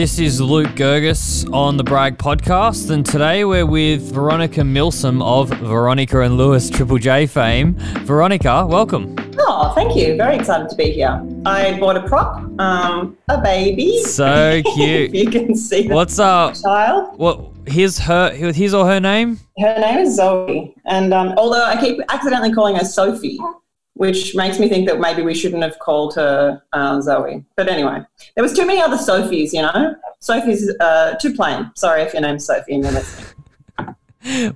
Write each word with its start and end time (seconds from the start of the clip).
This 0.00 0.18
is 0.18 0.40
Luke 0.40 0.70
Girgis 0.76 1.46
on 1.52 1.76
the 1.76 1.84
Brag 1.84 2.16
podcast, 2.16 2.88
and 2.88 3.04
today 3.04 3.44
we're 3.44 3.66
with 3.66 4.00
Veronica 4.14 4.64
Milsom 4.64 5.20
of 5.20 5.50
Veronica 5.50 6.22
and 6.22 6.38
Lewis 6.38 6.70
Triple 6.70 6.96
J 6.96 7.26
fame. 7.26 7.74
Veronica, 8.06 8.66
welcome. 8.66 9.14
Oh, 9.40 9.72
thank 9.74 9.94
you. 9.94 10.16
Very 10.16 10.36
excited 10.36 10.70
to 10.70 10.74
be 10.74 10.90
here. 10.90 11.22
I 11.44 11.78
bought 11.78 11.98
a 11.98 12.08
prop, 12.08 12.36
um, 12.58 13.18
a 13.28 13.42
baby. 13.42 14.02
So 14.04 14.62
cute. 14.74 15.14
you 15.14 15.30
can 15.30 15.54
see 15.54 15.86
What's 15.86 16.18
up? 16.18 16.54
child. 16.54 17.18
What? 17.18 17.50
Here's 17.66 17.98
her. 17.98 18.30
His 18.32 18.72
or 18.72 18.86
her 18.86 19.00
name? 19.00 19.38
Her 19.58 19.78
name 19.78 19.98
is 19.98 20.16
Zoe, 20.16 20.74
and 20.86 21.12
um, 21.12 21.34
although 21.36 21.62
I 21.62 21.78
keep 21.78 22.00
accidentally 22.08 22.54
calling 22.54 22.74
her 22.76 22.86
Sophie, 22.86 23.38
which 24.00 24.34
makes 24.34 24.58
me 24.58 24.66
think 24.66 24.88
that 24.88 24.98
maybe 24.98 25.20
we 25.20 25.34
shouldn't 25.34 25.62
have 25.62 25.78
called 25.78 26.14
her 26.14 26.62
uh, 26.72 26.98
Zoe. 27.02 27.44
But 27.54 27.68
anyway, 27.68 28.00
there 28.34 28.42
was 28.42 28.54
too 28.54 28.64
many 28.64 28.80
other 28.80 28.96
Sophies, 28.96 29.52
you 29.52 29.60
know. 29.60 29.94
Sophie's 30.20 30.74
uh, 30.80 31.16
too 31.20 31.34
plain. 31.34 31.70
Sorry 31.76 32.00
if 32.00 32.14
your 32.14 32.22
name's 32.22 32.46
Sophie 32.46 32.76
and 32.76 32.82
you're 32.82 32.94
listening. 32.94 33.26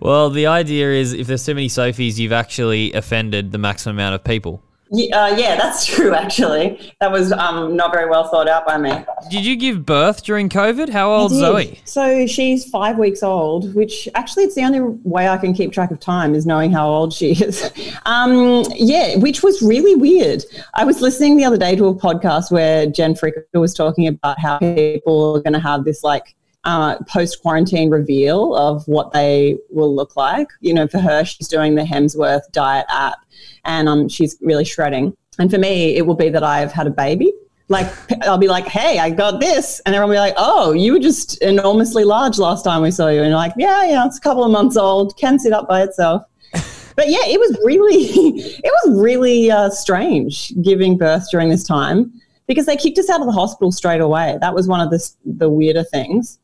Well, 0.00 0.30
the 0.30 0.46
idea 0.46 0.92
is 0.92 1.12
if 1.12 1.26
there's 1.26 1.44
too 1.44 1.54
many 1.54 1.68
Sophies, 1.68 2.18
you've 2.18 2.32
actually 2.32 2.94
offended 2.94 3.52
the 3.52 3.58
maximum 3.58 3.96
amount 3.96 4.14
of 4.14 4.24
people. 4.24 4.62
Yeah, 4.90 5.24
uh, 5.24 5.36
yeah, 5.36 5.56
that's 5.56 5.86
true. 5.94 6.14
Actually, 6.14 6.92
that 7.00 7.10
was 7.10 7.32
um, 7.32 7.76
not 7.76 7.92
very 7.92 8.08
well 8.08 8.28
thought 8.28 8.48
out 8.48 8.66
by 8.66 8.78
me. 8.78 8.92
Did 9.30 9.44
you 9.44 9.56
give 9.56 9.84
birth 9.84 10.22
during 10.22 10.48
COVID? 10.48 10.88
How 10.88 11.10
old. 11.10 11.32
Zoe? 11.32 11.80
So 11.84 12.26
she's 12.26 12.68
five 12.68 12.98
weeks 12.98 13.22
old, 13.22 13.74
which 13.74 14.08
actually 14.14 14.44
it's 14.44 14.54
the 14.54 14.62
only 14.62 14.80
way 15.04 15.28
I 15.28 15.36
can 15.36 15.54
keep 15.54 15.72
track 15.72 15.90
of 15.90 16.00
time 16.00 16.34
is 16.34 16.46
knowing 16.46 16.70
how 16.70 16.88
old 16.88 17.12
she 17.12 17.32
is. 17.32 17.70
Um, 18.06 18.64
yeah, 18.74 19.16
which 19.16 19.42
was 19.42 19.62
really 19.62 19.94
weird. 19.94 20.44
I 20.74 20.84
was 20.84 21.00
listening 21.00 21.36
the 21.36 21.44
other 21.44 21.56
day 21.56 21.74
to 21.76 21.86
a 21.86 21.94
podcast 21.94 22.50
where 22.50 22.86
Jen 22.86 23.14
Fricker 23.14 23.44
was 23.54 23.72
talking 23.72 24.06
about 24.06 24.38
how 24.38 24.58
people 24.58 25.36
are 25.36 25.40
going 25.40 25.54
to 25.54 25.60
have 25.60 25.84
this 25.84 26.04
like 26.04 26.34
uh, 26.64 26.96
post 27.04 27.42
quarantine 27.42 27.90
reveal 27.90 28.54
of 28.54 28.86
what 28.88 29.12
they 29.12 29.58
will 29.70 29.94
look 29.94 30.16
like. 30.16 30.48
You 30.60 30.74
know, 30.74 30.86
for 30.86 30.98
her, 30.98 31.24
she's 31.24 31.48
doing 31.48 31.74
the 31.74 31.82
Hemsworth 31.82 32.50
diet 32.52 32.86
app 32.88 33.18
and 33.64 33.88
um, 33.88 34.08
she's 34.08 34.36
really 34.40 34.64
shredding. 34.64 35.16
And 35.38 35.50
for 35.50 35.58
me, 35.58 35.96
it 35.96 36.06
will 36.06 36.14
be 36.14 36.28
that 36.30 36.42
I've 36.42 36.72
had 36.72 36.86
a 36.86 36.90
baby. 36.90 37.32
Like, 37.68 37.86
I'll 38.22 38.38
be 38.38 38.48
like, 38.48 38.66
hey, 38.66 38.98
I 38.98 39.10
got 39.10 39.40
this. 39.40 39.80
And 39.84 39.94
everyone 39.94 40.10
will 40.10 40.16
be 40.16 40.20
like, 40.20 40.34
oh, 40.36 40.72
you 40.72 40.92
were 40.92 40.98
just 40.98 41.40
enormously 41.42 42.04
large 42.04 42.38
last 42.38 42.62
time 42.62 42.82
we 42.82 42.90
saw 42.90 43.08
you. 43.08 43.20
And 43.20 43.28
you're 43.28 43.36
like, 43.36 43.54
yeah, 43.56 43.84
yeah, 43.84 44.06
it's 44.06 44.18
a 44.18 44.20
couple 44.20 44.44
of 44.44 44.50
months 44.50 44.76
old, 44.76 45.16
can 45.16 45.38
sit 45.38 45.52
up 45.52 45.68
by 45.68 45.82
itself. 45.82 46.22
But 46.96 47.08
yeah, 47.08 47.26
it 47.26 47.40
was 47.40 47.58
really, 47.64 48.04
it 48.04 48.72
was 48.84 49.02
really 49.02 49.50
uh, 49.50 49.68
strange 49.70 50.52
giving 50.62 50.96
birth 50.96 51.26
during 51.28 51.48
this 51.48 51.64
time 51.64 52.12
because 52.46 52.66
they 52.66 52.76
kicked 52.76 52.98
us 52.98 53.10
out 53.10 53.20
of 53.20 53.26
the 53.26 53.32
hospital 53.32 53.72
straight 53.72 54.00
away. 54.00 54.38
That 54.40 54.54
was 54.54 54.68
one 54.68 54.80
of 54.80 54.90
the, 54.90 55.10
the 55.24 55.50
weirder 55.50 55.82
things 55.82 56.38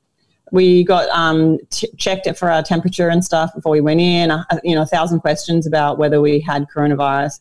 we 0.53 0.85
got 0.85 1.09
um, 1.11 1.59
t- 1.71 1.89
checked 1.97 2.27
it 2.27 2.37
for 2.39 2.51
our 2.51 2.63
temperature 2.63 3.09
and 3.09 3.25
stuff 3.25 3.55
before 3.55 3.73
we 3.73 3.81
went 3.81 4.01
in. 4.01 4.31
Uh, 4.31 4.45
you 4.65 4.75
know, 4.75 4.83
a 4.83 4.87
thousand 4.87 5.21
questions 5.21 5.67
about 5.67 5.99
whether 5.99 6.21
we 6.21 6.41
had 6.41 6.67
coronavirus, 6.75 7.41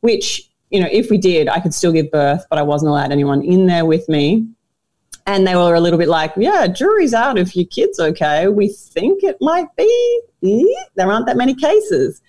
which 0.00 0.50
you 0.70 0.78
know, 0.80 0.88
if 0.90 1.10
we 1.10 1.18
did, 1.18 1.48
I 1.48 1.58
could 1.60 1.74
still 1.74 1.92
give 1.92 2.10
birth, 2.10 2.44
but 2.48 2.58
I 2.58 2.62
wasn't 2.62 2.90
allowed 2.90 3.10
anyone 3.10 3.42
in 3.42 3.66
there 3.66 3.84
with 3.84 4.08
me. 4.08 4.46
And 5.26 5.46
they 5.46 5.54
were 5.56 5.74
a 5.74 5.80
little 5.80 5.98
bit 5.98 6.08
like, 6.08 6.32
"Yeah, 6.36 6.66
jury's 6.66 7.12
out 7.12 7.38
if 7.38 7.54
your 7.54 7.66
kid's 7.66 8.00
okay. 8.00 8.48
We 8.48 8.68
think 8.68 9.22
it 9.22 9.36
might 9.40 9.68
be. 9.76 10.20
Eh, 10.42 10.62
There 10.94 11.10
aren't 11.10 11.26
that 11.26 11.36
many 11.36 11.54
cases." 11.54 12.22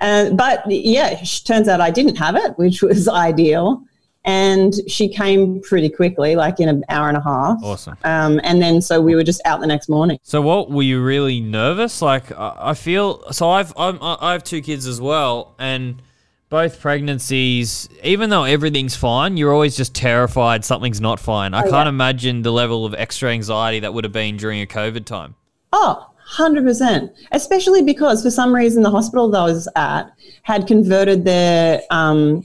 Uh, 0.00 0.30
but 0.30 0.62
yeah, 0.70 1.22
turns 1.44 1.68
out 1.68 1.80
I 1.80 1.90
didn't 1.90 2.16
have 2.16 2.36
it, 2.36 2.58
which 2.58 2.82
was 2.82 3.08
ideal. 3.28 3.84
And 4.24 4.74
she 4.86 5.08
came 5.08 5.60
pretty 5.62 5.88
quickly, 5.88 6.36
like 6.36 6.60
in 6.60 6.68
an 6.68 6.84
hour 6.90 7.08
and 7.08 7.16
a 7.16 7.22
half. 7.22 7.62
Awesome. 7.62 7.96
Um, 8.04 8.38
and 8.44 8.60
then 8.60 8.82
so 8.82 9.00
we 9.00 9.14
were 9.14 9.22
just 9.24 9.40
out 9.46 9.60
the 9.60 9.66
next 9.66 9.88
morning. 9.88 10.18
So 10.22 10.42
what 10.42 10.70
were 10.70 10.82
you 10.82 11.02
really 11.02 11.40
nervous? 11.40 12.02
Like 12.02 12.24
I 12.38 12.74
feel 12.74 13.32
so. 13.32 13.48
I've 13.50 13.72
I'm, 13.78 13.98
I 14.02 14.32
have 14.32 14.44
two 14.44 14.60
kids 14.60 14.86
as 14.86 15.00
well, 15.00 15.54
and 15.58 16.02
both 16.50 16.80
pregnancies. 16.80 17.88
Even 18.02 18.28
though 18.28 18.44
everything's 18.44 18.94
fine, 18.94 19.36
you're 19.38 19.54
always 19.54 19.74
just 19.76 19.94
terrified 19.94 20.64
something's 20.64 21.00
not 21.00 21.18
fine. 21.18 21.54
I 21.54 21.60
Oh, 21.60 21.70
can't 21.70 21.86
yeah. 21.86 21.88
imagine 21.88 22.42
the 22.42 22.52
level 22.52 22.84
of 22.84 22.94
extra 22.94 23.30
anxiety 23.30 23.80
that 23.80 23.94
would 23.94 24.04
have 24.04 24.12
been 24.12 24.36
during 24.36 24.60
a 24.60 24.66
COVID 24.66 25.06
time. 25.06 25.34
Oh, 25.72 26.06
100%. 26.36 27.10
Especially 27.32 27.82
because 27.82 28.22
for 28.22 28.30
some 28.30 28.54
reason 28.54 28.82
the 28.82 28.90
hospital 28.90 29.30
that 29.30 29.38
I 29.40 29.44
was 29.44 29.68
at 29.76 30.12
had 30.42 30.66
converted 30.66 31.24
their 31.24 31.82
um, 31.90 32.44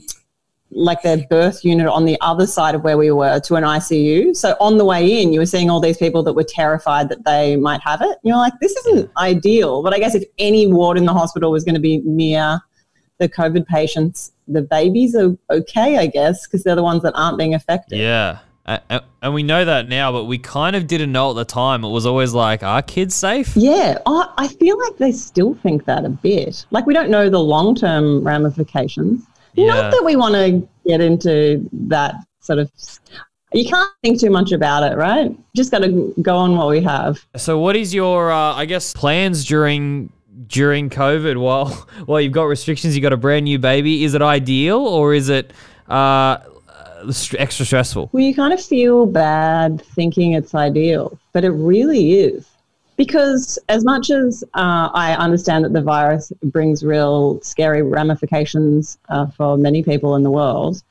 like 0.70 1.02
their 1.02 1.24
birth 1.28 1.64
unit 1.64 1.86
on 1.86 2.04
the 2.04 2.18
other 2.20 2.46
side 2.46 2.74
of 2.74 2.82
where 2.82 2.98
we 2.98 3.10
were 3.10 3.40
to 3.40 3.54
an 3.54 3.62
ICU. 3.62 4.34
So 4.36 4.56
on 4.60 4.78
the 4.78 4.84
way 4.84 5.22
in, 5.22 5.32
you 5.32 5.40
were 5.40 5.46
seeing 5.46 5.70
all 5.70 5.80
these 5.80 5.96
people 5.96 6.22
that 6.24 6.32
were 6.32 6.44
terrified 6.44 7.08
that 7.08 7.24
they 7.24 7.56
might 7.56 7.80
have 7.82 8.02
it. 8.02 8.18
You're 8.24 8.36
like, 8.36 8.52
this 8.60 8.76
isn't 8.76 9.10
ideal. 9.16 9.82
But 9.82 9.94
I 9.94 9.98
guess 9.98 10.14
if 10.14 10.24
any 10.38 10.66
ward 10.66 10.98
in 10.98 11.04
the 11.04 11.12
hospital 11.12 11.50
was 11.50 11.64
going 11.64 11.76
to 11.76 11.80
be 11.80 11.98
near 11.98 12.60
the 13.18 13.28
COVID 13.28 13.66
patients, 13.66 14.32
the 14.48 14.62
babies 14.62 15.14
are 15.14 15.36
okay, 15.50 15.98
I 15.98 16.06
guess, 16.06 16.46
because 16.46 16.64
they're 16.64 16.76
the 16.76 16.82
ones 16.82 17.02
that 17.02 17.14
aren't 17.14 17.38
being 17.38 17.54
affected. 17.54 17.98
Yeah. 17.98 18.40
And 18.66 19.32
we 19.32 19.44
know 19.44 19.64
that 19.64 19.88
now, 19.88 20.10
but 20.10 20.24
we 20.24 20.38
kind 20.38 20.74
of 20.74 20.88
didn't 20.88 21.12
know 21.12 21.30
at 21.30 21.36
the 21.36 21.44
time. 21.44 21.84
It 21.84 21.90
was 21.90 22.04
always 22.04 22.34
like, 22.34 22.64
are 22.64 22.82
kids 22.82 23.14
safe? 23.14 23.56
Yeah, 23.56 23.98
I 24.06 24.46
I 24.46 24.48
feel 24.48 24.78
like 24.78 24.96
they 24.98 25.12
still 25.12 25.54
think 25.54 25.84
that 25.86 26.04
a 26.04 26.08
bit. 26.08 26.66
Like 26.70 26.86
we 26.86 26.94
don't 26.94 27.10
know 27.10 27.28
the 27.28 27.40
long 27.40 27.74
term 27.74 28.24
ramifications. 28.24 29.26
Yeah. 29.56 29.66
Not 29.66 29.90
that 29.90 30.04
we 30.04 30.16
want 30.16 30.34
to 30.34 30.68
get 30.86 31.00
into 31.00 31.68
that 31.88 32.14
sort 32.40 32.58
of. 32.58 32.70
You 33.52 33.68
can't 33.68 33.90
think 34.02 34.20
too 34.20 34.30
much 34.30 34.52
about 34.52 34.82
it, 34.82 34.96
right? 34.96 35.34
Just 35.54 35.70
got 35.70 35.78
to 35.78 36.14
go 36.20 36.36
on 36.36 36.56
what 36.56 36.68
we 36.68 36.82
have. 36.82 37.24
So, 37.36 37.58
what 37.58 37.74
is 37.74 37.94
your, 37.94 38.30
uh, 38.30 38.54
I 38.54 38.66
guess, 38.66 38.92
plans 38.92 39.44
during 39.44 40.12
during 40.46 40.90
COVID? 40.90 41.38
While 41.38 41.68
while 42.06 42.20
you've 42.20 42.32
got 42.32 42.44
restrictions, 42.44 42.94
you 42.96 43.02
have 43.02 43.10
got 43.10 43.14
a 43.14 43.20
brand 43.20 43.44
new 43.44 43.58
baby. 43.58 44.04
Is 44.04 44.14
it 44.14 44.22
ideal 44.22 44.78
or 44.78 45.14
is 45.14 45.28
it 45.28 45.52
uh, 45.88 46.38
extra 47.38 47.64
stressful? 47.64 48.10
Well, 48.12 48.22
you 48.22 48.34
kind 48.34 48.52
of 48.52 48.62
feel 48.62 49.06
bad 49.06 49.80
thinking 49.80 50.32
it's 50.32 50.54
ideal, 50.54 51.18
but 51.32 51.44
it 51.44 51.50
really 51.50 52.14
is. 52.14 52.46
Because 52.96 53.58
as 53.68 53.84
much 53.84 54.10
as 54.10 54.42
uh, 54.54 54.88
I 54.94 55.14
understand 55.14 55.64
that 55.64 55.72
the 55.72 55.82
virus 55.82 56.32
brings 56.44 56.82
real 56.82 57.40
scary 57.42 57.82
ramifications 57.82 58.98
uh, 59.10 59.26
for 59.26 59.58
many 59.58 59.82
people 59.82 60.16
in 60.16 60.22
the 60.22 60.30
world, 60.30 60.82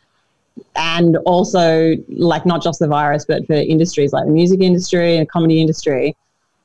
and 0.75 1.17
also 1.25 1.95
like 2.09 2.45
not 2.45 2.61
just 2.61 2.79
the 2.79 2.87
virus, 2.87 3.25
but 3.25 3.45
for 3.47 3.53
industries 3.53 4.13
like 4.13 4.25
the 4.25 4.31
music 4.31 4.61
industry 4.61 5.17
and 5.17 5.27
comedy 5.29 5.59
industry, 5.59 6.15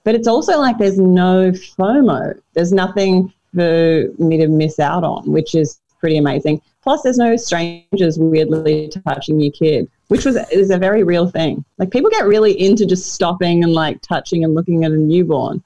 but 0.05 0.15
it's 0.15 0.29
also 0.29 0.59
like 0.59 0.79
there's 0.79 0.99
no 0.99 1.51
FOMO. 1.53 2.39
There's 2.55 2.73
nothing 2.73 3.33
for 3.55 4.07
me 4.19 4.39
to 4.39 4.49
miss 4.49 4.79
out 4.79 5.05
on, 5.05 5.31
which 5.31 5.55
is 5.55 5.81
pretty 5.99 6.19
amazing. 6.19 6.61
Plus, 6.83 7.03
there's 7.03 7.19
no 7.19 7.37
strangers 7.37 8.19
weirdly 8.19 8.91
touching 9.07 9.39
your 9.39 9.53
kid, 9.53 9.91
which 10.09 10.25
was 10.25 10.37
is 10.51 10.71
a 10.71 10.79
very 10.79 11.03
real 11.03 11.29
thing. 11.29 11.65
Like 11.79 11.91
people 11.91 12.11
get 12.11 12.27
really 12.27 12.59
into 12.59 12.87
just 12.87 13.13
stopping 13.13 13.63
and 13.63 13.75
like 13.75 14.01
touching 14.01 14.45
and 14.45 14.55
looking 14.55 14.85
at 14.85 14.93
a 14.93 14.97
newborn, 14.97 15.63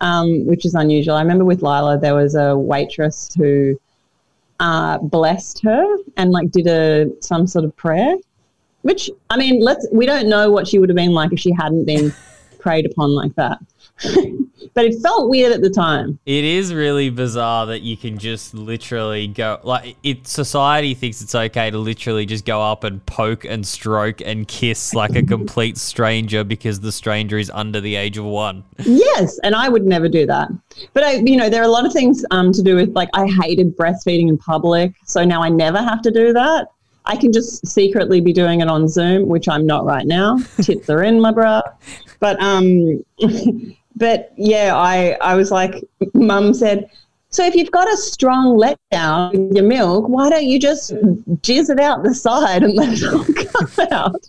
um, 0.00 0.46
which 0.46 0.64
is 0.64 0.74
unusual. 0.74 1.16
I 1.16 1.22
remember 1.22 1.44
with 1.44 1.62
Lila, 1.62 1.98
there 1.98 2.14
was 2.14 2.36
a 2.36 2.56
waitress 2.56 3.34
who 3.34 3.78
uh, 4.60 4.98
blessed 4.98 5.60
her 5.62 5.96
and 6.16 6.30
like 6.30 6.50
did 6.52 6.68
a 6.68 7.10
some 7.20 7.46
sort 7.46 7.64
of 7.64 7.74
prayer. 7.76 8.14
Which 8.82 9.10
I 9.30 9.36
mean, 9.36 9.60
let's 9.60 9.88
we 9.92 10.06
don't 10.06 10.28
know 10.28 10.50
what 10.50 10.68
she 10.68 10.78
would 10.78 10.88
have 10.88 10.96
been 10.96 11.12
like 11.12 11.32
if 11.32 11.40
she 11.40 11.52
hadn't 11.52 11.84
been 11.84 12.14
preyed 12.60 12.86
upon 12.86 13.10
like 13.10 13.34
that. 13.34 13.58
but 14.74 14.84
it 14.84 15.00
felt 15.00 15.30
weird 15.30 15.52
at 15.52 15.60
the 15.60 15.70
time. 15.70 16.18
It 16.26 16.44
is 16.44 16.74
really 16.74 17.10
bizarre 17.10 17.66
that 17.66 17.82
you 17.82 17.96
can 17.96 18.18
just 18.18 18.54
literally 18.54 19.28
go 19.28 19.60
like 19.62 19.96
it. 20.02 20.26
Society 20.26 20.94
thinks 20.94 21.22
it's 21.22 21.34
okay 21.34 21.70
to 21.70 21.78
literally 21.78 22.26
just 22.26 22.44
go 22.44 22.60
up 22.60 22.82
and 22.84 23.04
poke 23.06 23.44
and 23.44 23.66
stroke 23.66 24.20
and 24.20 24.48
kiss 24.48 24.94
like 24.94 25.14
a 25.14 25.22
complete 25.26 25.78
stranger 25.78 26.42
because 26.42 26.80
the 26.80 26.92
stranger 26.92 27.38
is 27.38 27.50
under 27.50 27.80
the 27.80 27.94
age 27.94 28.18
of 28.18 28.24
one. 28.24 28.64
Yes, 28.78 29.38
and 29.44 29.54
I 29.54 29.68
would 29.68 29.84
never 29.84 30.08
do 30.08 30.26
that. 30.26 30.48
But 30.92 31.04
I, 31.04 31.12
you 31.24 31.36
know, 31.36 31.48
there 31.48 31.62
are 31.62 31.66
a 31.66 31.68
lot 31.68 31.86
of 31.86 31.92
things 31.92 32.24
um, 32.30 32.52
to 32.52 32.62
do 32.62 32.74
with 32.76 32.94
like 32.94 33.08
I 33.14 33.26
hated 33.26 33.76
breastfeeding 33.76 34.28
in 34.28 34.38
public, 34.38 34.94
so 35.04 35.24
now 35.24 35.42
I 35.42 35.48
never 35.48 35.78
have 35.78 36.02
to 36.02 36.10
do 36.10 36.32
that. 36.32 36.68
I 37.06 37.16
can 37.16 37.32
just 37.32 37.66
secretly 37.66 38.20
be 38.20 38.32
doing 38.32 38.60
it 38.60 38.68
on 38.68 38.88
Zoom, 38.88 39.28
which 39.28 39.46
I'm 39.48 39.66
not 39.66 39.84
right 39.84 40.06
now. 40.06 40.38
Tits 40.62 40.88
are 40.88 41.02
in 41.02 41.20
my 41.20 41.32
bra, 41.32 41.60
but 42.18 42.40
um, 42.42 43.04
but 43.96 44.32
yeah, 44.36 44.74
I 44.76 45.16
I 45.20 45.34
was 45.34 45.50
like, 45.50 45.84
Mum 46.14 46.54
said. 46.54 46.90
So 47.30 47.44
if 47.44 47.56
you've 47.56 47.72
got 47.72 47.92
a 47.92 47.96
strong 47.96 48.56
letdown 48.56 49.32
with 49.32 49.56
your 49.56 49.64
milk, 49.64 50.08
why 50.08 50.30
don't 50.30 50.44
you 50.44 50.60
just 50.60 50.92
jizz 51.42 51.68
it 51.68 51.80
out 51.80 52.04
the 52.04 52.14
side 52.14 52.62
and 52.62 52.74
let 52.74 52.90
it 52.92 53.12
all 53.12 53.24
come 53.66 53.88
out, 53.90 54.24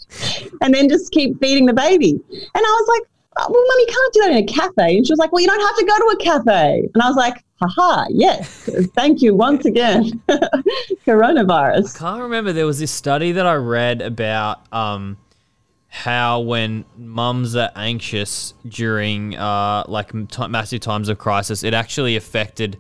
and 0.62 0.74
then 0.74 0.90
just 0.90 1.12
keep 1.12 1.40
feeding 1.40 1.68
the 1.68 1.74
baby? 1.74 2.10
And 2.10 2.40
I 2.56 2.60
was 2.60 2.88
like, 2.88 3.10
oh, 3.38 3.48
well, 3.48 3.64
mum, 3.68 3.80
you 3.80 3.88
can't 3.88 4.14
do 4.14 4.22
that 4.22 4.32
in 4.32 4.38
a 4.38 4.46
cafe. 4.48 4.98
And 4.98 5.06
she 5.06 5.14
was 5.14 5.20
like, 5.20 5.32
well, 5.32 5.42
you 5.42 5.48
don't 5.48 5.62
have 5.62 5.78
to 5.78 5.86
go 5.86 5.98
to 5.98 6.18
a 6.18 6.24
cafe. 6.24 6.90
And 6.94 7.04
I 7.04 7.08
was 7.08 7.16
like, 7.16 7.44
haha, 7.62 8.06
yes, 8.10 8.70
thank 8.96 9.22
you 9.22 9.36
once 9.36 9.66
again, 9.66 10.10
coronavirus. 11.06 11.96
I 11.96 12.00
can't 12.00 12.22
remember 12.22 12.54
there 12.54 12.66
was 12.66 12.80
this 12.80 12.92
study 12.92 13.32
that 13.34 13.46
I 13.46 13.54
read 13.54 14.02
about 14.02 14.66
um 14.74 15.18
how 15.96 16.42
when 16.42 16.84
mums 16.98 17.56
are 17.56 17.72
anxious 17.74 18.54
during 18.68 19.34
uh, 19.38 19.82
like 19.88 20.12
t- 20.30 20.48
massive 20.50 20.82
times 20.82 21.08
of 21.08 21.18
crisis, 21.18 21.64
it 21.64 21.74
actually 21.74 22.18
affected 22.18 22.78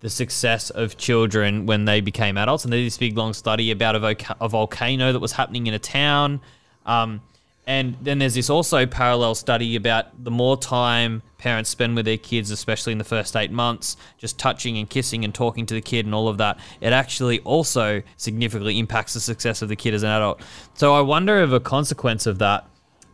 the 0.00 0.10
success 0.10 0.68
of 0.68 0.98
children 0.98 1.64
when 1.64 1.86
they 1.86 2.02
became 2.02 2.36
adults. 2.36 2.64
And 2.64 2.72
there's 2.72 2.84
this 2.84 2.98
big 2.98 3.16
long 3.16 3.32
study 3.32 3.70
about 3.70 3.96
a, 3.96 4.00
voca- 4.00 4.36
a 4.38 4.50
volcano 4.50 5.12
that 5.12 5.18
was 5.18 5.32
happening 5.32 5.66
in 5.66 5.72
a 5.72 5.78
town. 5.78 6.42
Um, 6.84 7.22
and 7.68 7.98
then 8.00 8.18
there's 8.18 8.32
this 8.32 8.48
also 8.48 8.86
parallel 8.86 9.34
study 9.34 9.76
about 9.76 10.24
the 10.24 10.30
more 10.30 10.56
time 10.56 11.22
parents 11.36 11.68
spend 11.68 11.94
with 11.96 12.06
their 12.06 12.16
kids, 12.16 12.50
especially 12.50 12.92
in 12.92 12.98
the 12.98 13.04
first 13.04 13.36
eight 13.36 13.52
months, 13.52 13.98
just 14.16 14.38
touching 14.38 14.78
and 14.78 14.88
kissing 14.88 15.22
and 15.22 15.34
talking 15.34 15.66
to 15.66 15.74
the 15.74 15.82
kid 15.82 16.06
and 16.06 16.14
all 16.14 16.28
of 16.28 16.38
that, 16.38 16.58
it 16.80 16.94
actually 16.94 17.40
also 17.40 18.02
significantly 18.16 18.78
impacts 18.78 19.12
the 19.12 19.20
success 19.20 19.60
of 19.60 19.68
the 19.68 19.76
kid 19.76 19.92
as 19.92 20.02
an 20.02 20.08
adult. 20.08 20.40
So 20.74 20.94
I 20.94 21.02
wonder 21.02 21.42
if 21.42 21.52
a 21.52 21.60
consequence 21.60 22.24
of 22.24 22.38
that, 22.38 22.66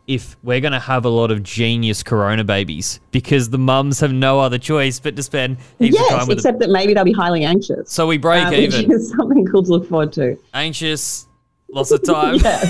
if 0.07 0.37
we're 0.41 0.61
going 0.61 0.71
to 0.71 0.79
have 0.79 1.03
a 1.03 1.09
lot 1.09 1.31
of 1.31 1.43
genius 1.43 2.01
corona 2.01 2.45
babies 2.45 3.01
because 3.11 3.49
the 3.49 3.57
mums 3.57 3.99
have 3.99 4.13
no 4.13 4.39
other 4.39 4.57
choice 4.57 5.01
but 5.01 5.17
to 5.17 5.23
spend 5.23 5.57
heaps 5.79 5.97
Yes, 5.99 6.09
time 6.09 6.19
with 6.19 6.27
them. 6.29 6.37
except 6.37 6.59
that 6.59 6.69
maybe 6.69 6.93
they'll 6.93 7.03
be 7.03 7.11
highly 7.11 7.43
anxious. 7.43 7.91
So 7.91 8.07
we 8.07 8.17
break 8.17 8.47
uh, 8.47 8.51
even. 8.53 8.99
Something 9.17 9.45
cool 9.47 9.63
to 9.63 9.69
look 9.69 9.89
forward 9.89 10.13
to. 10.13 10.37
Anxious, 10.53 11.27
lots 11.67 11.91
of 11.91 12.03
time. 12.03 12.39
Yeah. 12.43 12.61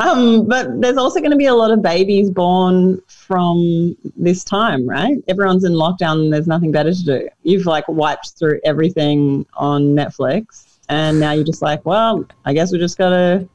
Um, 0.00 0.46
but 0.46 0.80
there's 0.80 0.96
also 0.96 1.20
going 1.20 1.30
to 1.30 1.36
be 1.36 1.46
a 1.46 1.54
lot 1.54 1.70
of 1.70 1.82
babies 1.82 2.30
born 2.30 3.00
from 3.06 3.94
this 4.16 4.42
time, 4.42 4.88
right? 4.88 5.18
Everyone's 5.28 5.64
in 5.64 5.72
lockdown 5.72 6.22
and 6.22 6.32
there's 6.32 6.46
nothing 6.46 6.72
better 6.72 6.92
to 6.92 7.04
do. 7.04 7.28
You've 7.42 7.66
like 7.66 7.86
wiped 7.86 8.38
through 8.38 8.60
everything 8.64 9.44
on 9.54 9.94
Netflix 9.94 10.78
and 10.88 11.20
now 11.20 11.32
you're 11.32 11.44
just 11.44 11.60
like, 11.60 11.84
well, 11.84 12.24
I 12.46 12.54
guess 12.54 12.72
we 12.72 12.78
just 12.78 12.96
got 12.96 13.10
to 13.10 13.48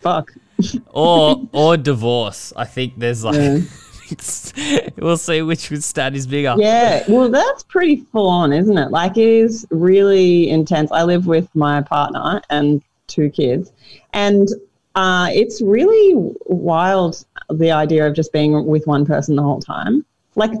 fuck. 0.00 0.32
or 0.90 1.48
or 1.52 1.76
divorce. 1.76 2.52
I 2.56 2.64
think 2.64 2.94
there's 2.96 3.24
like 3.24 3.36
Yeah. 3.36 3.60
we'll 4.98 5.16
see 5.16 5.42
which 5.42 5.70
stat 5.82 6.14
is 6.14 6.26
bigger. 6.26 6.54
Yeah, 6.58 7.04
well, 7.08 7.28
that's 7.28 7.62
pretty 7.64 8.04
full 8.12 8.28
on, 8.28 8.52
isn't 8.52 8.78
it? 8.78 8.90
Like, 8.90 9.16
it 9.16 9.28
is 9.28 9.66
really 9.70 10.48
intense. 10.48 10.92
I 10.92 11.02
live 11.02 11.26
with 11.26 11.52
my 11.56 11.82
partner 11.82 12.40
and 12.50 12.82
two 13.08 13.30
kids, 13.30 13.72
and 14.12 14.48
uh, 14.96 15.28
it's 15.32 15.60
really 15.62 16.14
wild 16.46 17.24
the 17.50 17.70
idea 17.70 18.06
of 18.06 18.14
just 18.14 18.32
being 18.32 18.66
with 18.66 18.86
one 18.86 19.04
person 19.04 19.36
the 19.36 19.42
whole 19.42 19.60
time. 19.60 20.04
Like, 20.34 20.52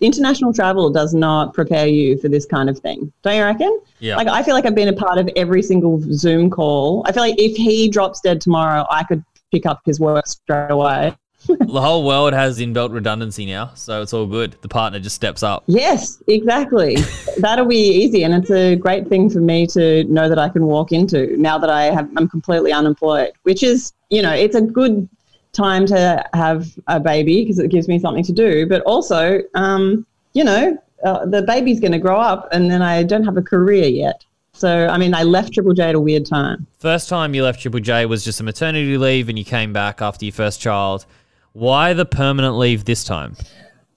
international 0.00 0.52
travel 0.52 0.90
does 0.90 1.14
not 1.14 1.54
prepare 1.54 1.86
you 1.86 2.18
for 2.18 2.28
this 2.28 2.44
kind 2.44 2.68
of 2.68 2.78
thing, 2.78 3.12
don't 3.22 3.36
you 3.36 3.42
reckon? 3.42 3.80
Yeah. 4.00 4.16
Like, 4.16 4.28
I 4.28 4.42
feel 4.42 4.54
like 4.54 4.66
I've 4.66 4.74
been 4.74 4.88
a 4.88 4.92
part 4.92 5.18
of 5.18 5.30
every 5.36 5.62
single 5.62 6.00
Zoom 6.12 6.50
call. 6.50 7.02
I 7.06 7.12
feel 7.12 7.22
like 7.22 7.38
if 7.38 7.56
he 7.56 7.88
drops 7.88 8.20
dead 8.20 8.40
tomorrow, 8.40 8.84
I 8.90 9.04
could 9.04 9.24
pick 9.52 9.64
up 9.64 9.80
his 9.84 9.98
work 9.98 10.26
straight 10.26 10.70
away. 10.70 11.16
The 11.46 11.80
whole 11.80 12.04
world 12.04 12.32
has 12.32 12.58
inbuilt 12.58 12.92
redundancy 12.92 13.46
now, 13.46 13.72
so 13.74 14.02
it's 14.02 14.12
all 14.12 14.26
good. 14.26 14.56
The 14.60 14.68
partner 14.68 14.98
just 14.98 15.16
steps 15.16 15.42
up. 15.42 15.64
Yes, 15.66 16.22
exactly. 16.26 16.96
That'll 17.38 17.66
be 17.66 17.76
easy, 17.76 18.24
and 18.24 18.34
it's 18.34 18.50
a 18.50 18.74
great 18.74 19.08
thing 19.08 19.30
for 19.30 19.40
me 19.40 19.66
to 19.68 20.04
know 20.04 20.28
that 20.28 20.38
I 20.38 20.48
can 20.48 20.66
walk 20.66 20.92
into 20.92 21.36
now 21.36 21.56
that 21.58 21.70
I 21.70 21.84
have 21.84 22.10
I'm 22.16 22.28
completely 22.28 22.72
unemployed. 22.72 23.32
Which 23.44 23.62
is, 23.62 23.92
you 24.10 24.20
know, 24.22 24.32
it's 24.32 24.56
a 24.56 24.60
good 24.60 25.08
time 25.52 25.86
to 25.86 26.24
have 26.34 26.66
a 26.86 27.00
baby 27.00 27.44
because 27.44 27.58
it 27.58 27.70
gives 27.70 27.88
me 27.88 27.98
something 27.98 28.24
to 28.24 28.32
do. 28.32 28.66
But 28.66 28.82
also, 28.82 29.40
um, 29.54 30.06
you 30.32 30.44
know, 30.44 30.76
uh, 31.04 31.26
the 31.26 31.42
baby's 31.42 31.80
going 31.80 31.92
to 31.92 31.98
grow 31.98 32.18
up, 32.18 32.48
and 32.52 32.70
then 32.70 32.82
I 32.82 33.02
don't 33.02 33.24
have 33.24 33.36
a 33.36 33.42
career 33.42 33.86
yet. 33.86 34.24
So, 34.52 34.88
I 34.88 34.98
mean, 34.98 35.14
I 35.14 35.22
left 35.22 35.54
Triple 35.54 35.72
J 35.72 35.90
at 35.90 35.94
a 35.94 36.00
weird 36.00 36.26
time. 36.26 36.66
First 36.78 37.08
time 37.08 37.32
you 37.32 37.44
left 37.44 37.60
Triple 37.60 37.80
J 37.80 38.06
was 38.06 38.24
just 38.24 38.40
a 38.40 38.42
maternity 38.42 38.98
leave, 38.98 39.28
and 39.28 39.38
you 39.38 39.44
came 39.44 39.72
back 39.72 40.02
after 40.02 40.24
your 40.24 40.32
first 40.32 40.60
child. 40.60 41.06
Why 41.52 41.92
the 41.92 42.04
permanent 42.04 42.56
leave 42.56 42.84
this 42.84 43.04
time? 43.04 43.36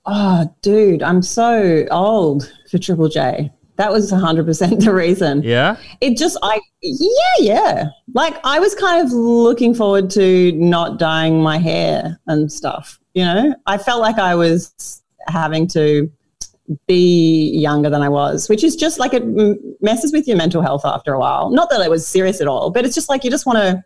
Oh, 0.06 0.54
dude, 0.62 1.04
I'm 1.04 1.22
so 1.22 1.86
old 1.92 2.52
for 2.70 2.78
Triple 2.78 3.10
J. 3.10 3.52
That 3.78 3.92
was 3.92 4.12
100% 4.12 4.84
the 4.84 4.94
reason. 4.94 5.44
Yeah, 5.44 5.78
it 6.02 6.18
just 6.18 6.38
i 6.42 6.60
yeah 6.82 7.14
yeah 7.40 7.90
like 8.14 8.40
i 8.44 8.60
was 8.60 8.74
kind 8.76 9.06
of 9.06 9.12
looking 9.12 9.74
forward 9.74 10.10
to 10.10 10.52
not 10.54 10.98
dyeing 10.98 11.42
my 11.42 11.58
hair 11.58 12.20
and 12.28 12.52
stuff 12.52 13.00
you 13.14 13.24
know 13.24 13.54
i 13.68 13.78
felt 13.78 14.02
like 14.02 14.18
i 14.18 14.34
was 14.34 15.04
having 15.28 15.68
to 15.68 16.12
be 16.88 17.52
younger 17.56 17.90
than 17.90 18.02
i 18.02 18.10
was 18.10 18.50
which 18.50 18.64
is 18.64 18.76
just 18.76 18.98
like 18.98 19.14
it 19.14 19.24
messes 19.82 20.12
with 20.12 20.28
your 20.28 20.38
mental 20.38 20.62
health 20.62 20.82
after 20.86 21.14
a 21.14 21.20
while 21.20 21.50
not 21.52 21.70
that 21.70 21.82
it 21.82 21.90
was 21.90 22.08
serious 22.08 22.42
at 22.42 22.48
all 22.48 22.72
but 22.72 22.86
it's 22.86 22.96
just 22.96 23.10
like 23.10 23.24
you 23.24 23.30
just 23.30 23.46
want 23.46 23.58
to 23.58 23.84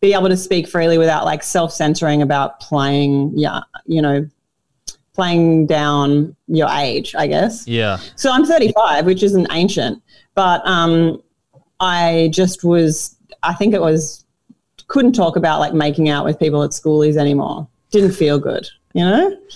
be 0.00 0.14
able 0.14 0.28
to 0.28 0.36
speak 0.36 0.68
freely 0.68 0.98
without 0.98 1.24
like 1.24 1.42
self-censoring 1.42 2.22
about 2.22 2.60
playing 2.60 3.32
yeah 3.34 3.60
you 3.86 4.00
know 4.00 4.26
playing 5.12 5.66
down 5.66 6.34
your 6.46 6.68
age 6.68 7.14
i 7.16 7.26
guess 7.26 7.66
yeah. 7.66 7.98
so 8.14 8.30
I'm 8.38 8.46
35, 8.46 9.06
which 9.06 9.22
isn't 9.22 9.48
ancient, 9.50 10.02
but 10.34 10.64
um, 10.66 11.22
I 11.80 12.30
just 12.32 12.64
was, 12.64 13.16
I 13.42 13.54
think 13.54 13.74
it 13.74 13.80
was, 13.80 14.24
couldn't 14.86 15.12
talk 15.12 15.36
about 15.36 15.60
like 15.60 15.74
making 15.74 16.08
out 16.08 16.24
with 16.24 16.38
people 16.38 16.62
at 16.62 16.70
schoolies 16.70 17.16
anymore. 17.16 17.68
Didn't 17.90 18.12
feel 18.12 18.38
good, 18.38 18.66
you 18.94 19.04
know? 19.04 19.36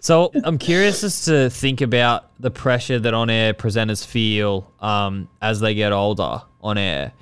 So 0.00 0.30
I'm 0.44 0.58
curious 0.58 1.02
as 1.02 1.24
to 1.24 1.50
think 1.50 1.80
about 1.80 2.30
the 2.40 2.52
pressure 2.52 3.00
that 3.00 3.14
on-air 3.14 3.52
presenters 3.52 4.06
feel 4.06 4.72
um, 4.78 5.28
as 5.42 5.58
they 5.58 5.74
get 5.74 5.90
older 5.90 6.40
on 6.60 6.78
air. 6.78 7.12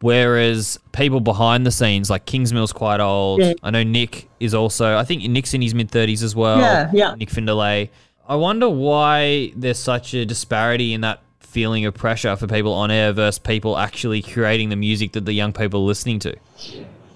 Whereas 0.00 0.78
people 0.92 1.20
behind 1.20 1.66
the 1.66 1.72
scenes, 1.72 2.08
like 2.08 2.24
Kingsmill's 2.24 2.72
quite 2.72 3.00
old. 3.00 3.40
Yeah. 3.40 3.54
I 3.62 3.70
know 3.70 3.82
Nick 3.82 4.28
is 4.38 4.54
also. 4.54 4.96
I 4.96 5.04
think 5.04 5.24
Nick's 5.24 5.54
in 5.54 5.62
his 5.62 5.74
mid 5.74 5.90
thirties 5.90 6.22
as 6.22 6.36
well. 6.36 6.60
Yeah, 6.60 6.90
yeah. 6.92 7.14
Nick 7.16 7.30
Findlay. 7.30 7.90
I 8.28 8.36
wonder 8.36 8.68
why 8.68 9.52
there's 9.56 9.78
such 9.78 10.14
a 10.14 10.24
disparity 10.24 10.92
in 10.92 11.00
that 11.00 11.22
feeling 11.40 11.86
of 11.86 11.94
pressure 11.94 12.36
for 12.36 12.46
people 12.46 12.72
on 12.74 12.90
air 12.90 13.12
versus 13.12 13.38
people 13.38 13.76
actually 13.78 14.22
creating 14.22 14.68
the 14.68 14.76
music 14.76 15.12
that 15.12 15.24
the 15.24 15.32
young 15.32 15.52
people 15.52 15.80
are 15.80 15.86
listening 15.86 16.18
to. 16.20 16.36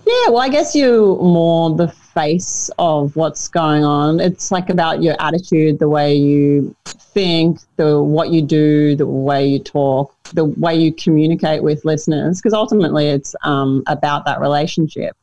Yeah, 0.05 0.29
well, 0.29 0.41
I 0.41 0.49
guess 0.49 0.75
you're 0.75 1.17
more 1.17 1.77
the 1.77 1.89
face 2.13 2.71
of 2.79 3.17
what's 3.17 3.49
going 3.49 3.85
on. 3.85 4.21
It's 4.21 4.51
like 4.51 4.71
about 4.71 5.03
your 5.03 5.17
attitude, 5.19 5.79
the 5.79 5.89
way 5.89 6.15
you 6.15 6.75
think, 6.85 7.61
the 7.77 8.01
what 8.03 8.31
you 8.31 8.43
do, 8.43 8.95
the 8.97 9.07
way 9.07 9.47
you 9.47 9.59
talk, 9.59 10.15
the 10.35 10.45
way 10.45 10.75
you 10.75 10.93
communicate 10.93 11.63
with 11.63 11.85
listeners. 11.85 12.41
Because 12.41 12.55
ultimately, 12.55 13.09
it's 13.09 13.35
um, 13.45 13.83
about 13.87 14.25
that 14.27 14.41
relationship. 14.41 15.17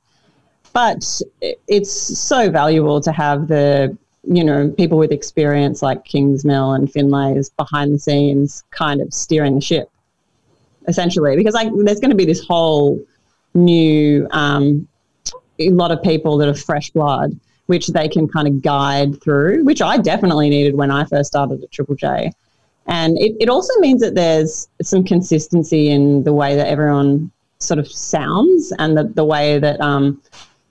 But 0.74 1.22
it's 1.67 1.91
so 1.91 2.50
valuable 2.50 3.01
to 3.01 3.12
have 3.12 3.48
the 3.48 3.98
you 4.24 4.43
know 4.43 4.69
people 4.69 4.98
with 4.98 5.12
experience 5.12 5.81
like 5.81 6.05
Kingsmill 6.05 6.75
and 6.75 6.91
Findlay's 6.91 7.50
behind 7.51 7.93
the 7.93 8.00
scenes, 8.00 8.63
kind 8.72 9.01
of 9.01 9.13
steering 9.13 9.55
the 9.55 9.62
ship, 9.62 9.89
essentially. 10.88 11.36
Because 11.36 11.53
like 11.53 11.69
there's 11.84 12.00
going 12.00 12.12
to 12.12 12.17
be 12.17 12.25
this 12.25 12.46
whole 12.46 13.00
new 13.53 14.27
um, 14.31 14.88
a 15.60 15.70
lot 15.72 15.92
of 15.92 16.01
people 16.01 16.38
that 16.38 16.48
are 16.48 16.54
fresh 16.54 16.89
blood, 16.89 17.38
which 17.68 17.88
they 17.88 18.08
can 18.08 18.28
kind 18.28 18.48
of 18.48 18.62
guide 18.62 19.22
through, 19.22 19.63
which 19.63 19.82
I 19.82 19.98
definitely 19.98 20.50
needed 20.50 20.75
when 20.75 20.92
I 20.92 21.06
first 21.06 21.28
started 21.28 21.63
at 21.63 21.72
Triple 21.72 21.96
J. 21.96 22.32
And 22.88 23.18
it, 23.20 23.36
it 23.39 23.50
also 23.50 23.72
means 23.80 24.01
that 24.01 24.16
there's 24.16 24.68
some 24.82 25.04
consistency 25.04 25.89
in 25.89 26.24
the 26.24 26.34
way 26.34 26.56
that 26.56 26.68
everyone 26.68 27.30
sort 27.60 27.78
of 27.78 27.88
sounds 27.88 28.74
and 28.80 28.98
the, 28.98 29.04
the 29.04 29.24
way 29.25 29.60
that 29.60 29.80
um, 29.82 30.22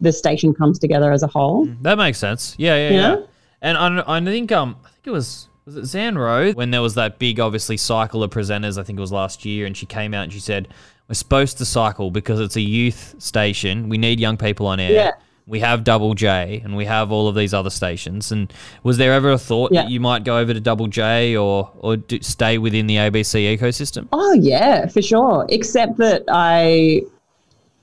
the 0.01 0.13
station 0.13 0.53
comes 0.55 0.79
together 0.79 1.13
as 1.13 1.23
a 1.23 1.27
whole. 1.29 1.67
That 1.83 1.99
makes 1.99 2.19
sense. 2.19 2.55
Yeah, 2.59 2.75
yeah, 2.77 2.91
Yeah. 2.91 3.17
yeah. 3.17 3.27
And 3.61 3.77
I, 3.77 4.17
I 4.17 4.25
think 4.25 4.53
um 4.53 4.77
I 4.85 4.89
think 4.91 5.07
it 5.09 5.11
was 5.11 5.49
was 5.67 5.77
it 5.77 5.85
Zan 5.85 6.17
Rowe 6.17 6.53
when 6.53 6.71
there 6.71 6.81
was 6.81 6.95
that 6.95 7.19
big 7.19 7.41
obviously 7.41 7.77
cycle 7.77 8.23
of 8.23 8.31
presenters. 8.31 8.79
I 8.79 8.85
think 8.85 8.99
it 8.99 9.01
was 9.01 9.11
last 9.13 9.45
year, 9.45 9.67
and 9.67 9.77
she 9.77 9.85
came 9.85 10.15
out 10.15 10.23
and 10.23 10.33
she 10.33 10.39
said 10.39 10.69
we're 11.09 11.15
supposed 11.15 11.59
to 11.59 11.65
cycle 11.65 12.11
because 12.11 12.39
it's 12.41 12.57
a 12.57 12.61
youth 12.61 13.15
station. 13.19 13.89
We 13.89 13.99
need 13.99 14.21
young 14.21 14.37
people 14.37 14.67
on 14.67 14.79
air. 14.81 14.93
Yeah. 14.93 15.11
We 15.47 15.61
have 15.61 15.83
Double 15.83 16.13
J 16.13 16.61
and 16.63 16.77
we 16.77 16.85
have 16.85 17.11
all 17.11 17.27
of 17.27 17.35
these 17.35 17.55
other 17.55 17.71
stations. 17.71 18.31
And 18.31 18.53
was 18.83 18.99
there 18.99 19.15
ever 19.15 19.31
a 19.31 19.39
thought 19.39 19.73
Yeah. 19.73 19.83
that 19.83 19.91
you 19.91 19.99
might 20.01 20.23
go 20.25 20.37
over 20.39 20.53
to 20.53 20.61
Double 20.61 20.87
J 20.89 21.35
or 21.37 21.71
or 21.79 21.97
do, 21.97 22.21
stay 22.21 22.59
within 22.59 22.87
the 22.87 22.97
ABC 22.97 23.57
ecosystem? 23.59 24.07
Oh 24.13 24.35
yeah, 24.35 24.87
for 24.87 25.01
sure. 25.01 25.47
Except 25.49 25.97
that 25.97 26.25
I, 26.29 27.01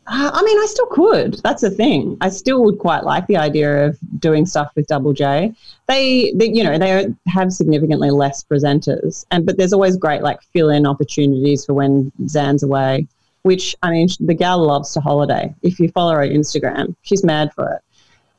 uh, 0.06 0.30
I 0.32 0.44
mean, 0.44 0.58
I 0.60 0.66
still 0.70 0.86
could. 0.86 1.42
That's 1.44 1.64
the 1.64 1.72
thing. 1.72 2.16
I 2.22 2.30
still 2.30 2.64
would 2.66 2.78
quite 2.78 3.04
like 3.04 3.26
the 3.26 3.38
idea 3.38 3.88
of 3.88 3.98
doing 4.20 4.46
stuff 4.46 4.70
with 4.76 4.86
Double 4.86 5.14
J. 5.14 5.52
They, 5.88 6.32
they 6.36 6.50
you 6.50 6.64
know, 6.64 6.78
they 6.78 7.08
have 7.28 7.52
significantly 7.52 8.12
less 8.12 8.44
presenters, 8.44 9.26
and 9.32 9.44
but 9.48 9.58
there's 9.58 9.74
always 9.74 9.98
great 9.98 10.22
like 10.22 10.40
fill-in 10.54 10.86
opportunities 10.86 11.66
for 11.66 11.74
when 11.74 12.12
Zan's 12.28 12.62
away. 12.62 13.08
Which 13.46 13.76
I 13.84 13.92
mean, 13.92 14.08
the 14.20 14.34
gal 14.34 14.66
loves 14.66 14.92
to 14.94 15.00
holiday. 15.00 15.54
If 15.62 15.80
you 15.80 15.90
follow 15.90 16.14
her 16.14 16.28
Instagram, 16.28 16.96
she's 17.04 17.24
mad 17.24 17.54
for 17.54 17.74
it. 17.74 17.82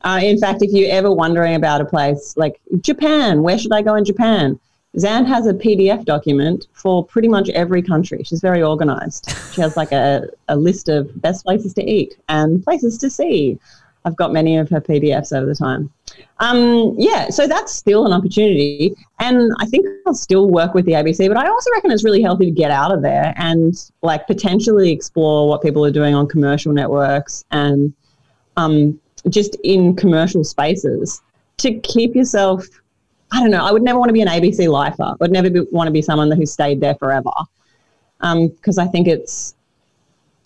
Uh, 0.00 0.18
in 0.20 0.36
fact, 0.38 0.62
if 0.62 0.72
you're 0.72 0.90
ever 0.90 1.12
wondering 1.12 1.54
about 1.54 1.80
a 1.80 1.84
place 1.84 2.34
like 2.36 2.60
Japan, 2.80 3.44
where 3.44 3.56
should 3.56 3.72
I 3.72 3.82
go 3.82 3.94
in 3.94 4.04
Japan? 4.04 4.58
Zan 4.98 5.24
has 5.26 5.46
a 5.46 5.54
PDF 5.54 6.04
document 6.04 6.66
for 6.72 7.04
pretty 7.04 7.28
much 7.28 7.48
every 7.50 7.82
country. 7.82 8.22
She's 8.24 8.40
very 8.40 8.62
organized. 8.64 9.30
She 9.52 9.60
has 9.60 9.76
like 9.76 9.92
a, 9.92 10.26
a 10.48 10.56
list 10.56 10.88
of 10.88 11.20
best 11.20 11.44
places 11.44 11.72
to 11.74 11.84
eat 11.88 12.16
and 12.28 12.64
places 12.64 12.98
to 12.98 13.08
see. 13.08 13.60
I've 14.06 14.14
got 14.14 14.32
many 14.32 14.56
of 14.56 14.70
her 14.70 14.80
PDFs 14.80 15.36
over 15.36 15.46
the 15.46 15.54
time. 15.54 15.90
Um, 16.38 16.94
yeah, 16.96 17.28
so 17.28 17.48
that's 17.48 17.72
still 17.72 18.06
an 18.06 18.12
opportunity. 18.12 18.94
And 19.18 19.50
I 19.58 19.66
think 19.66 19.84
I'll 20.06 20.14
still 20.14 20.48
work 20.48 20.74
with 20.74 20.84
the 20.84 20.92
ABC, 20.92 21.26
but 21.26 21.36
I 21.36 21.48
also 21.48 21.70
reckon 21.72 21.90
it's 21.90 22.04
really 22.04 22.22
healthy 22.22 22.44
to 22.44 22.52
get 22.52 22.70
out 22.70 22.94
of 22.94 23.02
there 23.02 23.34
and 23.36 23.74
like 24.02 24.28
potentially 24.28 24.92
explore 24.92 25.48
what 25.48 25.60
people 25.60 25.84
are 25.84 25.90
doing 25.90 26.14
on 26.14 26.28
commercial 26.28 26.72
networks 26.72 27.44
and 27.50 27.92
um, 28.56 29.00
just 29.28 29.56
in 29.64 29.96
commercial 29.96 30.44
spaces 30.44 31.20
to 31.56 31.74
keep 31.80 32.14
yourself. 32.14 32.64
I 33.32 33.40
don't 33.40 33.50
know. 33.50 33.66
I 33.66 33.72
would 33.72 33.82
never 33.82 33.98
want 33.98 34.10
to 34.10 34.12
be 34.12 34.22
an 34.22 34.28
ABC 34.28 34.70
lifer. 34.70 35.02
I 35.02 35.14
would 35.18 35.32
never 35.32 35.50
be, 35.50 35.62
want 35.72 35.88
to 35.88 35.92
be 35.92 36.00
someone 36.00 36.30
who 36.30 36.46
stayed 36.46 36.80
there 36.80 36.94
forever. 36.94 37.32
Because 38.20 38.78
um, 38.78 38.86
I 38.86 38.86
think 38.86 39.08
it's, 39.08 39.55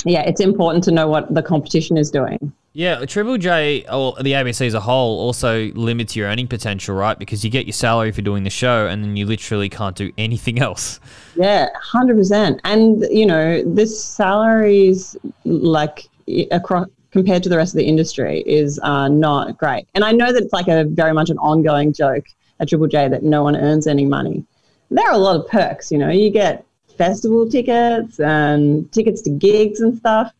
yeah, 0.05 0.23
it's 0.23 0.41
important 0.41 0.85
to 0.85 0.91
know 0.91 1.09
what 1.09 1.33
the 1.35 1.43
competition 1.43 1.97
is 1.97 2.11
doing. 2.11 2.53
Yeah, 2.73 3.05
Triple 3.05 3.37
J 3.37 3.85
or 3.91 4.15
the 4.21 4.33
ABC 4.33 4.65
as 4.65 4.75
a 4.75 4.81
whole 4.81 5.19
also 5.19 5.73
limits 5.73 6.15
your 6.15 6.29
earning 6.29 6.47
potential, 6.47 6.95
right? 6.95 7.19
Because 7.19 7.45
you 7.45 7.51
get 7.51 7.67
your 7.67 7.73
salary 7.73 8.13
for 8.13 8.23
doing 8.23 8.45
the 8.45 8.51
show, 8.51 8.87
and 8.87 9.03
then 9.03 9.17
you 9.17 9.27
literally 9.27 9.69
can't 9.69 9.97
do 9.97 10.13
anything 10.17 10.59
else. 10.63 11.01
Yeah, 11.35 11.69
hundred 11.81 12.17
percent. 12.17 12.61
And 12.65 13.03
you 13.11 13.27
know, 13.27 13.63
this 13.65 14.03
salaries 14.03 15.17
like 15.45 16.09
across 16.53 16.87
compared 17.11 17.43
to 17.43 17.49
the 17.49 17.57
rest 17.57 17.75
of 17.75 17.79
the 17.79 17.87
industry 17.87 18.43
is 18.47 18.79
uh, 18.85 19.09
not 19.09 19.59
great. 19.59 19.89
And 19.95 20.05
I 20.05 20.13
know 20.13 20.33
that 20.33 20.43
it's 20.43 20.53
like 20.53 20.69
a 20.69 20.85
very 20.85 21.13
much 21.13 21.29
an 21.29 21.39
ongoing 21.39 21.93
joke 21.93 22.27
at 22.61 22.69
Triple 22.69 22.87
J 22.87 23.09
that 23.09 23.25
no 23.25 23.43
one 23.43 23.57
earns 23.57 23.89
any 23.89 24.07
money. 24.07 24.45
There 24.91 25.05
are 25.09 25.15
a 25.15 25.19
lot 25.19 25.37
of 25.37 25.49
perks. 25.49 25.91
You 25.91 25.99
know, 25.99 26.11
you 26.11 26.31
get 26.31 26.65
festival 27.01 27.49
tickets 27.49 28.21
and 28.21 28.91
tickets 28.93 29.21
to 29.23 29.31
gigs 29.31 29.81
and 29.81 29.97
stuff 29.97 30.33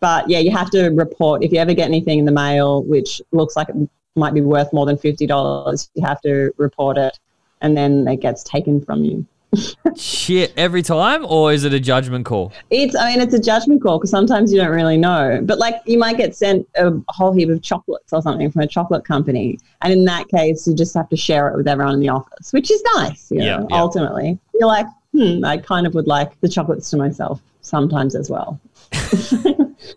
but 0.00 0.28
yeah, 0.28 0.38
you 0.38 0.50
have 0.50 0.70
to 0.70 0.90
report 0.90 1.42
if 1.42 1.52
you 1.52 1.58
ever 1.58 1.74
get 1.74 1.86
anything 1.86 2.18
in 2.18 2.24
the 2.24 2.32
mail 2.32 2.82
which 2.84 3.22
looks 3.32 3.56
like 3.56 3.68
it 3.68 3.76
might 4.14 4.34
be 4.34 4.40
worth 4.40 4.72
more 4.72 4.86
than 4.86 4.96
fifty 4.96 5.26
dollars. 5.26 5.90
You 5.94 6.04
have 6.06 6.20
to 6.22 6.52
report 6.56 6.98
it, 6.98 7.18
and 7.60 7.76
then 7.76 8.06
it 8.08 8.20
gets 8.20 8.42
taken 8.42 8.84
from 8.84 9.04
you. 9.04 9.26
Shit, 9.96 10.52
every 10.56 10.82
time, 10.82 11.24
or 11.24 11.52
is 11.52 11.64
it 11.64 11.72
a 11.72 11.80
judgment 11.80 12.26
call? 12.26 12.52
It's, 12.68 12.96
I 12.96 13.10
mean, 13.10 13.20
it's 13.20 13.32
a 13.32 13.40
judgment 13.40 13.82
call 13.82 13.98
because 13.98 14.10
sometimes 14.10 14.52
you 14.52 14.58
don't 14.58 14.74
really 14.74 14.98
know. 14.98 15.40
But 15.42 15.58
like, 15.58 15.76
you 15.86 15.98
might 15.98 16.18
get 16.18 16.36
sent 16.36 16.68
a 16.76 16.92
whole 17.08 17.32
heap 17.32 17.48
of 17.48 17.62
chocolates 17.62 18.12
or 18.12 18.20
something 18.20 18.50
from 18.50 18.62
a 18.62 18.66
chocolate 18.66 19.04
company, 19.04 19.58
and 19.82 19.92
in 19.92 20.04
that 20.04 20.28
case, 20.28 20.66
you 20.66 20.74
just 20.74 20.94
have 20.94 21.08
to 21.08 21.16
share 21.16 21.48
it 21.48 21.56
with 21.56 21.68
everyone 21.68 21.94
in 21.94 22.00
the 22.00 22.10
office, 22.10 22.52
which 22.52 22.70
is 22.70 22.82
nice. 22.96 23.30
You 23.30 23.38
know, 23.38 23.66
yeah. 23.70 23.78
Ultimately, 23.78 24.38
you're 24.54 24.68
like, 24.68 24.86
hmm, 25.16 25.44
I 25.44 25.58
kind 25.58 25.86
of 25.86 25.94
would 25.94 26.06
like 26.06 26.38
the 26.40 26.48
chocolates 26.48 26.90
to 26.90 26.96
myself 26.96 27.40
sometimes 27.60 28.14
as 28.14 28.30
well. 28.30 28.60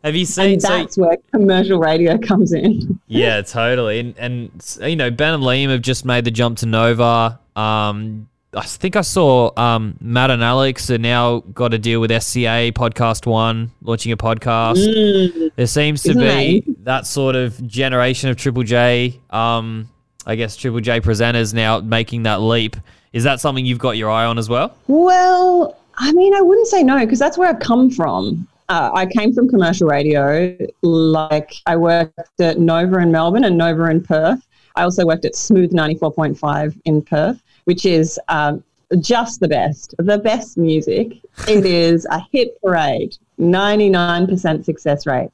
Have 0.04 0.16
you 0.16 0.26
seen? 0.26 0.54
And 0.54 0.62
that's 0.62 0.96
so, 0.96 1.04
where 1.04 1.18
commercial 1.32 1.80
radio 1.80 2.18
comes 2.18 2.54
in. 2.54 3.00
yeah, 3.08 3.42
totally. 3.42 4.00
And 4.00 4.18
and 4.18 4.78
you 4.82 4.96
know, 4.96 5.12
Ben 5.12 5.36
and 5.36 5.44
Liam 5.44 5.70
have 5.70 5.82
just 5.82 6.06
made 6.06 6.26
the 6.26 6.32
jump 6.32 6.58
to 6.60 6.66
Nova. 6.66 7.40
Um, 7.56 8.30
I 8.54 8.64
think 8.64 8.96
I 8.96 9.02
saw 9.02 9.52
um, 9.58 9.96
Matt 10.02 10.32
and 10.32 10.44
Alex 10.44 10.90
are 10.90 10.98
now 10.98 11.42
got 11.42 11.74
a 11.74 11.78
deal 11.78 12.02
with 12.02 12.10
SCA 12.10 12.72
Podcast 12.74 13.28
One, 13.28 13.72
launching 13.82 14.12
a 14.12 14.18
podcast. 14.18 14.78
Mm. 14.78 15.52
There 15.56 15.68
seems 15.68 16.02
to 16.04 16.16
be 16.16 16.20
they? 16.20 16.64
that 16.84 17.06
sort 17.06 17.36
of 17.36 17.66
generation 17.68 18.30
of 18.30 18.38
Triple 18.38 18.64
J. 18.64 19.20
Um, 19.30 19.90
I 20.26 20.36
guess 20.36 20.56
Triple 20.56 20.80
J 20.80 21.00
presenters 21.00 21.54
now 21.54 21.80
making 21.80 22.24
that 22.24 22.42
leap. 22.42 22.76
Is 23.14 23.24
that 23.24 23.40
something 23.40 23.66
you've 23.66 23.80
got 23.80 23.98
your 23.98 24.10
eye 24.10 24.26
on 24.26 24.38
as 24.38 24.50
well? 24.50 24.76
Well, 24.88 25.78
I 25.98 26.12
mean, 26.14 26.34
I 26.34 26.42
wouldn't 26.42 26.68
say 26.68 26.84
no 26.84 27.00
because 27.00 27.20
that's 27.20 27.38
where 27.38 27.50
I've 27.50 27.60
come 27.60 27.90
from. 27.90 28.48
Uh, 28.70 28.92
I 28.94 29.08
came 29.08 29.34
from 29.34 29.50
commercial 29.50 29.88
radio. 29.88 30.56
Like 30.84 31.54
I 31.66 31.76
worked 31.76 32.40
at 32.40 32.60
Nova 32.60 33.00
in 33.00 33.12
Melbourne 33.12 33.44
and 33.44 33.58
Nova 33.58 33.86
in 33.86 34.04
Perth. 34.04 34.46
I 34.76 34.84
also 34.84 35.06
worked 35.06 35.26
at 35.26 35.36
Smooth 35.36 35.72
94.5 35.72 36.80
in 36.86 37.02
Perth, 37.02 37.42
which 37.66 37.86
is 37.86 38.20
um, 38.30 38.64
just 39.00 39.40
the 39.40 39.48
best, 39.48 39.96
the 39.98 40.20
best 40.20 40.58
music. 40.58 41.14
It 41.48 41.66
is 41.66 42.06
a 42.12 42.22
hit 42.32 42.62
parade, 42.62 43.18
99% 43.40 44.64
success 44.64 45.08
rate. 45.08 45.32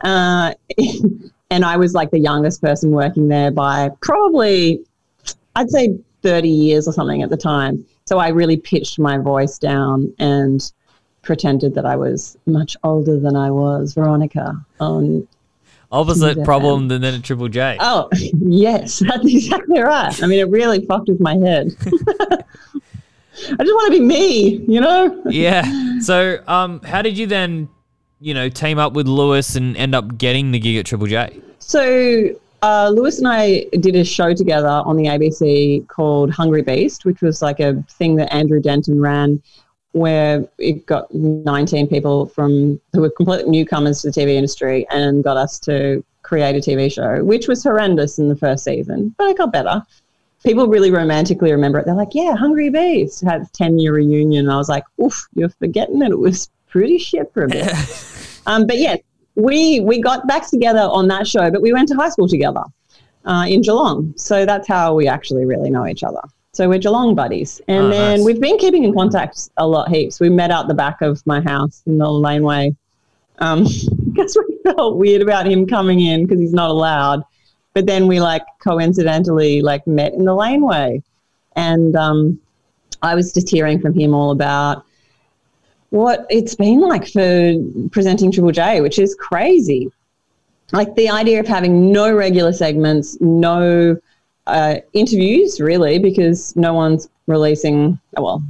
Uh, 0.00 0.54
and 1.50 1.64
I 1.64 1.76
was 1.76 1.94
like 1.94 2.10
the 2.10 2.18
youngest 2.18 2.60
person 2.60 2.90
working 2.90 3.28
there 3.28 3.52
by 3.52 3.90
probably, 4.00 4.84
I'd 5.54 5.70
say 5.70 5.96
30 6.22 6.48
years 6.48 6.88
or 6.88 6.92
something 6.92 7.22
at 7.22 7.30
the 7.30 7.36
time. 7.36 7.84
So 8.06 8.18
I 8.18 8.28
really 8.28 8.56
pitched 8.56 8.98
my 8.98 9.18
voice 9.18 9.58
down 9.58 10.12
and 10.18 10.72
pretended 11.22 11.74
that 11.74 11.86
I 11.86 11.96
was 11.96 12.36
much 12.46 12.76
older 12.84 13.18
than 13.18 13.36
I 13.36 13.50
was, 13.50 13.94
Veronica. 13.94 14.54
On 14.80 15.26
Opposite 15.92 16.42
problem 16.42 16.88
than 16.88 17.02
then 17.02 17.14
a 17.14 17.20
Triple 17.20 17.48
J. 17.48 17.76
Oh, 17.78 18.08
yes, 18.14 19.00
that's 19.00 19.26
exactly 19.26 19.78
right. 19.78 20.22
I 20.22 20.26
mean, 20.26 20.38
it 20.38 20.48
really 20.48 20.86
fucked 20.86 21.08
with 21.08 21.20
my 21.20 21.36
head. 21.36 21.76
I 21.84 23.64
just 23.64 23.74
want 23.74 23.92
to 23.92 23.98
be 23.98 24.00
me, 24.00 24.64
you 24.66 24.80
know? 24.80 25.22
yeah. 25.26 25.90
So, 26.02 26.42
um, 26.48 26.80
how 26.80 27.00
did 27.00 27.16
you 27.16 27.28
then, 27.28 27.68
you 28.18 28.34
know, 28.34 28.48
team 28.48 28.76
up 28.78 28.92
with 28.92 29.06
Lewis 29.06 29.54
and 29.54 29.76
end 29.76 29.94
up 29.94 30.18
getting 30.18 30.50
the 30.50 30.58
gig 30.58 30.76
at 30.76 30.86
Triple 30.86 31.06
J? 31.06 31.40
So, 31.60 32.34
uh, 32.62 32.90
Lewis 32.94 33.18
and 33.18 33.28
I 33.28 33.66
did 33.80 33.96
a 33.96 34.04
show 34.04 34.32
together 34.34 34.68
on 34.68 34.96
the 34.96 35.06
ABC 35.06 35.86
called 35.88 36.30
Hungry 36.30 36.62
Beast, 36.62 37.04
which 37.04 37.20
was 37.20 37.42
like 37.42 37.60
a 37.60 37.82
thing 37.88 38.16
that 38.16 38.32
Andrew 38.32 38.60
Denton 38.60 39.00
ran 39.00 39.42
where 39.92 40.48
it 40.58 40.86
got 40.86 41.12
19 41.14 41.86
people 41.86 42.26
from 42.26 42.80
who 42.92 43.02
were 43.02 43.10
complete 43.10 43.46
newcomers 43.46 44.02
to 44.02 44.10
the 44.10 44.20
TV 44.20 44.34
industry 44.34 44.86
and 44.90 45.22
got 45.22 45.36
us 45.36 45.58
to 45.60 46.02
create 46.22 46.56
a 46.56 46.60
TV 46.60 46.90
show, 46.90 47.22
which 47.24 47.46
was 47.46 47.62
horrendous 47.62 48.18
in 48.18 48.28
the 48.28 48.36
first 48.36 48.64
season, 48.64 49.14
but 49.18 49.28
it 49.28 49.36
got 49.36 49.52
better. 49.52 49.82
People 50.44 50.66
really 50.66 50.90
romantically 50.90 51.52
remember 51.52 51.78
it. 51.78 51.84
They're 51.84 51.94
like, 51.94 52.14
"Yeah, 52.14 52.34
Hungry 52.34 52.70
Beast 52.70 53.20
had 53.20 53.42
a 53.42 53.46
10 53.52 53.78
year 53.78 53.92
reunion." 53.92 54.46
And 54.46 54.52
I 54.52 54.56
was 54.56 54.68
like, 54.68 54.84
"Oof, 55.00 55.28
you're 55.34 55.50
forgetting 55.50 55.98
that 56.00 56.10
it 56.10 56.18
was 56.18 56.50
pretty 56.68 56.98
shit 56.98 57.32
for 57.32 57.44
a 57.44 57.48
bit." 57.48 57.72
um, 58.46 58.66
but 58.66 58.78
yeah, 58.78 58.96
we 59.34 59.80
we 59.80 60.00
got 60.00 60.26
back 60.26 60.48
together 60.48 60.80
on 60.80 61.08
that 61.08 61.26
show, 61.26 61.50
but 61.50 61.62
we 61.62 61.72
went 61.72 61.88
to 61.88 61.94
high 61.94 62.08
school 62.08 62.28
together 62.28 62.62
uh, 63.24 63.46
in 63.48 63.62
Geelong, 63.62 64.12
so 64.16 64.44
that's 64.44 64.68
how 64.68 64.94
we 64.94 65.08
actually 65.08 65.44
really 65.44 65.70
know 65.70 65.86
each 65.86 66.02
other. 66.02 66.20
So 66.54 66.68
we're 66.68 66.78
Geelong 66.78 67.14
buddies. 67.14 67.62
And 67.66 67.86
oh, 67.86 67.88
then 67.88 68.18
nice. 68.18 68.26
we've 68.26 68.40
been 68.40 68.58
keeping 68.58 68.84
in 68.84 68.92
contact 68.92 69.48
a 69.56 69.66
lot 69.66 69.88
heaps. 69.88 70.20
We 70.20 70.28
met 70.28 70.50
out 70.50 70.68
the 70.68 70.74
back 70.74 71.00
of 71.00 71.26
my 71.26 71.40
house 71.40 71.82
in 71.86 71.96
the 71.96 72.10
laneway 72.10 72.76
um, 73.38 73.64
because 74.12 74.36
we 74.36 74.58
felt 74.62 74.98
weird 74.98 75.22
about 75.22 75.46
him 75.46 75.66
coming 75.66 76.00
in 76.00 76.24
because 76.24 76.40
he's 76.40 76.52
not 76.52 76.68
allowed. 76.68 77.22
But 77.72 77.86
then 77.86 78.06
we 78.06 78.20
like 78.20 78.42
coincidentally 78.62 79.62
like 79.62 79.86
met 79.86 80.12
in 80.12 80.26
the 80.26 80.34
laneway. 80.34 81.02
And 81.56 81.96
um, 81.96 82.38
I 83.00 83.14
was 83.14 83.32
just 83.32 83.48
hearing 83.48 83.80
from 83.80 83.94
him 83.94 84.12
all 84.14 84.30
about 84.30 84.84
what 85.92 86.26
it's 86.30 86.54
been 86.54 86.80
like 86.80 87.06
for 87.06 87.52
presenting 87.90 88.32
Triple 88.32 88.50
J, 88.50 88.80
which 88.80 88.98
is 88.98 89.14
crazy. 89.14 89.90
Like 90.72 90.94
the 90.94 91.10
idea 91.10 91.38
of 91.38 91.46
having 91.46 91.92
no 91.92 92.10
regular 92.14 92.54
segments, 92.54 93.20
no 93.20 93.98
uh, 94.46 94.76
interviews, 94.94 95.60
really, 95.60 95.98
because 95.98 96.56
no 96.56 96.72
one's 96.72 97.10
releasing, 97.26 97.98
well, 98.16 98.42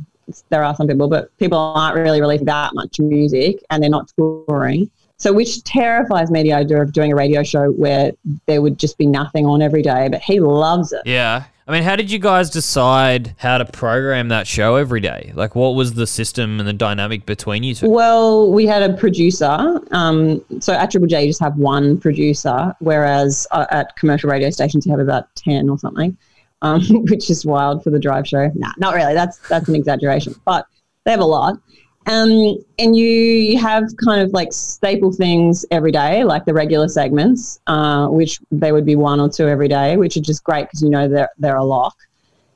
there 0.51 0.63
are 0.63 0.75
some 0.77 0.87
people, 0.87 1.09
but 1.09 1.37
people 1.39 1.59
aren't 1.59 1.97
really 1.97 2.21
releasing 2.21 2.47
that 2.47 2.75
much 2.75 3.01
music 3.01 3.57
and 3.71 3.83
they're 3.83 3.91
not 3.91 4.09
touring. 4.17 4.89
So, 5.17 5.33
which 5.33 5.65
terrifies 5.65 6.31
me 6.31 6.45
the 6.45 6.53
idea 6.53 6.81
of 6.81 6.93
doing 6.93 7.13
a 7.13 7.17
radio 7.17 7.43
show 7.43 7.73
where 7.73 8.13
there 8.47 8.63
would 8.63 8.79
just 8.79 8.99
be 8.99 9.07
nothing 9.07 9.47
on 9.47 9.63
every 9.63 9.83
day, 9.83 10.09
but 10.09 10.21
he 10.23 10.39
loves 10.39 10.93
it. 10.93 11.03
Yeah. 11.05 11.45
I 11.67 11.73
mean, 11.73 11.85
how 11.85 11.95
did 11.95 12.11
you 12.11 12.19
guys 12.19 12.51
decide 12.51 13.37
how 13.39 13.59
to 13.59 13.65
program 13.65 14.29
that 14.29 14.49
show 14.49 14.75
every 14.75 15.01
day? 15.01 15.33
Like, 15.37 15.55
what 15.55 15.77
was 15.77 15.95
the 15.95 16.09
system 16.09 16.59
and 16.59 16.69
the 16.69 16.73
dynamic 16.73 17.25
between 17.25 17.63
you 17.63 17.75
two? 17.75 17.89
Well, 17.89 18.51
we 18.51 18.67
had 18.67 18.83
a 18.83 18.97
producer. 18.97 19.81
Um, 19.93 20.45
so 20.59 20.73
at 20.73 20.91
Triple 20.91 21.07
J, 21.07 21.23
you 21.23 21.29
just 21.29 21.41
have 21.41 21.57
one 21.57 22.01
producer, 22.01 22.75
whereas 22.81 23.47
uh, 23.53 23.67
at 23.71 23.95
commercial 23.97 24.29
radio 24.29 24.51
stations, 24.51 24.87
you 24.87 24.91
have 24.91 25.01
about 25.01 25.33
10 25.37 25.69
or 25.69 25.79
something, 25.79 26.17
um, 26.63 26.83
which 26.91 27.31
is 27.31 27.47
wild 27.47 27.85
for 27.85 27.91
the 27.91 28.01
drive 28.01 28.27
show. 28.27 28.51
Nah, 28.57 28.73
not 28.79 28.95
really. 28.95 29.15
That's, 29.15 29.39
that's 29.49 29.69
an 29.69 29.77
exaggeration, 29.77 30.35
but 30.45 30.67
they 31.05 31.13
have 31.13 31.21
a 31.21 31.25
lot. 31.25 31.59
Um, 32.07 32.59
and 32.79 32.97
you 32.97 33.59
have 33.59 33.85
kind 34.05 34.21
of 34.21 34.33
like 34.33 34.53
staple 34.53 35.13
things 35.13 35.65
every 35.71 35.93
day, 35.93 36.25
like 36.25 36.45
the 36.45 36.55
regular 36.55 36.89
segments, 36.89 37.61
uh, 37.69 38.09
which 38.09 38.41
they 38.51 38.73
would 38.73 38.85
be 38.85 38.97
one 38.97 39.21
or 39.21 39.29
two 39.29 39.47
every 39.47 39.69
day, 39.69 39.97
which 39.97 40.17
are 40.17 40.21
just 40.21 40.43
great 40.43 40.63
because 40.65 40.83
you 40.83 40.91
know 40.91 41.07
they're, 41.07 41.31
they're 41.39 41.57
a 41.57 41.65
lock. 41.65 41.97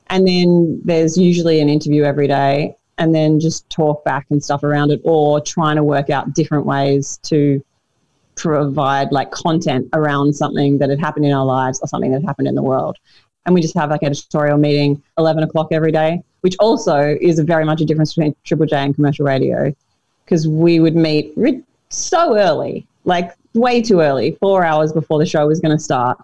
And 0.08 0.26
then 0.26 0.80
there's 0.84 1.16
usually 1.16 1.60
an 1.60 1.68
interview 1.68 2.02
every 2.02 2.26
day, 2.26 2.74
and 2.98 3.14
then 3.14 3.38
just 3.38 3.68
talk 3.70 4.04
back 4.04 4.26
and 4.30 4.42
stuff 4.42 4.64
around 4.64 4.90
it, 4.90 5.00
or 5.04 5.40
trying 5.40 5.76
to 5.76 5.84
work 5.84 6.10
out 6.10 6.34
different 6.34 6.66
ways 6.66 7.18
to 7.24 7.64
provide 8.34 9.12
like 9.12 9.30
content 9.30 9.88
around 9.92 10.34
something 10.34 10.78
that 10.78 10.90
had 10.90 11.00
happened 11.00 11.24
in 11.24 11.32
our 11.32 11.44
lives 11.44 11.80
or 11.80 11.88
something 11.88 12.12
that 12.12 12.22
happened 12.24 12.48
in 12.48 12.54
the 12.54 12.62
world. 12.62 12.96
And 13.46 13.54
we 13.54 13.60
just 13.60 13.74
have 13.76 13.90
like 13.90 14.02
editorial 14.02 14.58
meeting 14.58 15.02
11 15.18 15.44
o'clock 15.44 15.68
every 15.70 15.92
day 15.92 16.22
which 16.46 16.54
also 16.60 16.96
is 17.20 17.40
very 17.40 17.64
much 17.64 17.80
a 17.80 17.84
difference 17.84 18.14
between 18.14 18.32
Triple 18.44 18.66
J 18.66 18.76
and 18.76 18.94
commercial 18.94 19.26
radio 19.26 19.74
because 20.24 20.46
we 20.46 20.78
would 20.78 20.94
meet 20.94 21.34
so 21.88 22.38
early. 22.38 22.86
like 23.04 23.32
way 23.54 23.82
too 23.82 23.98
early, 24.00 24.36
four 24.38 24.62
hours 24.64 24.92
before 24.92 25.18
the 25.18 25.26
show 25.26 25.44
was 25.48 25.58
going 25.58 25.76
to 25.76 25.82
start. 25.82 26.16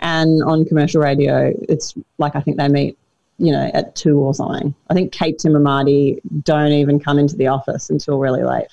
And 0.00 0.42
on 0.42 0.64
commercial 0.64 1.00
radio, 1.00 1.52
it's 1.68 1.94
like 2.18 2.34
I 2.34 2.40
think 2.40 2.56
they 2.56 2.66
meet, 2.66 2.98
you 3.38 3.52
know, 3.52 3.70
at 3.72 3.94
two 3.94 4.18
or 4.18 4.34
something. 4.34 4.74
I 4.90 4.94
think 4.94 5.12
Kate 5.12 5.38
Tim 5.38 5.54
and 5.54 5.62
Marty 5.62 6.20
don't 6.42 6.72
even 6.72 6.98
come 6.98 7.20
into 7.20 7.36
the 7.36 7.46
office 7.46 7.88
until 7.90 8.18
really 8.18 8.42
late. 8.42 8.66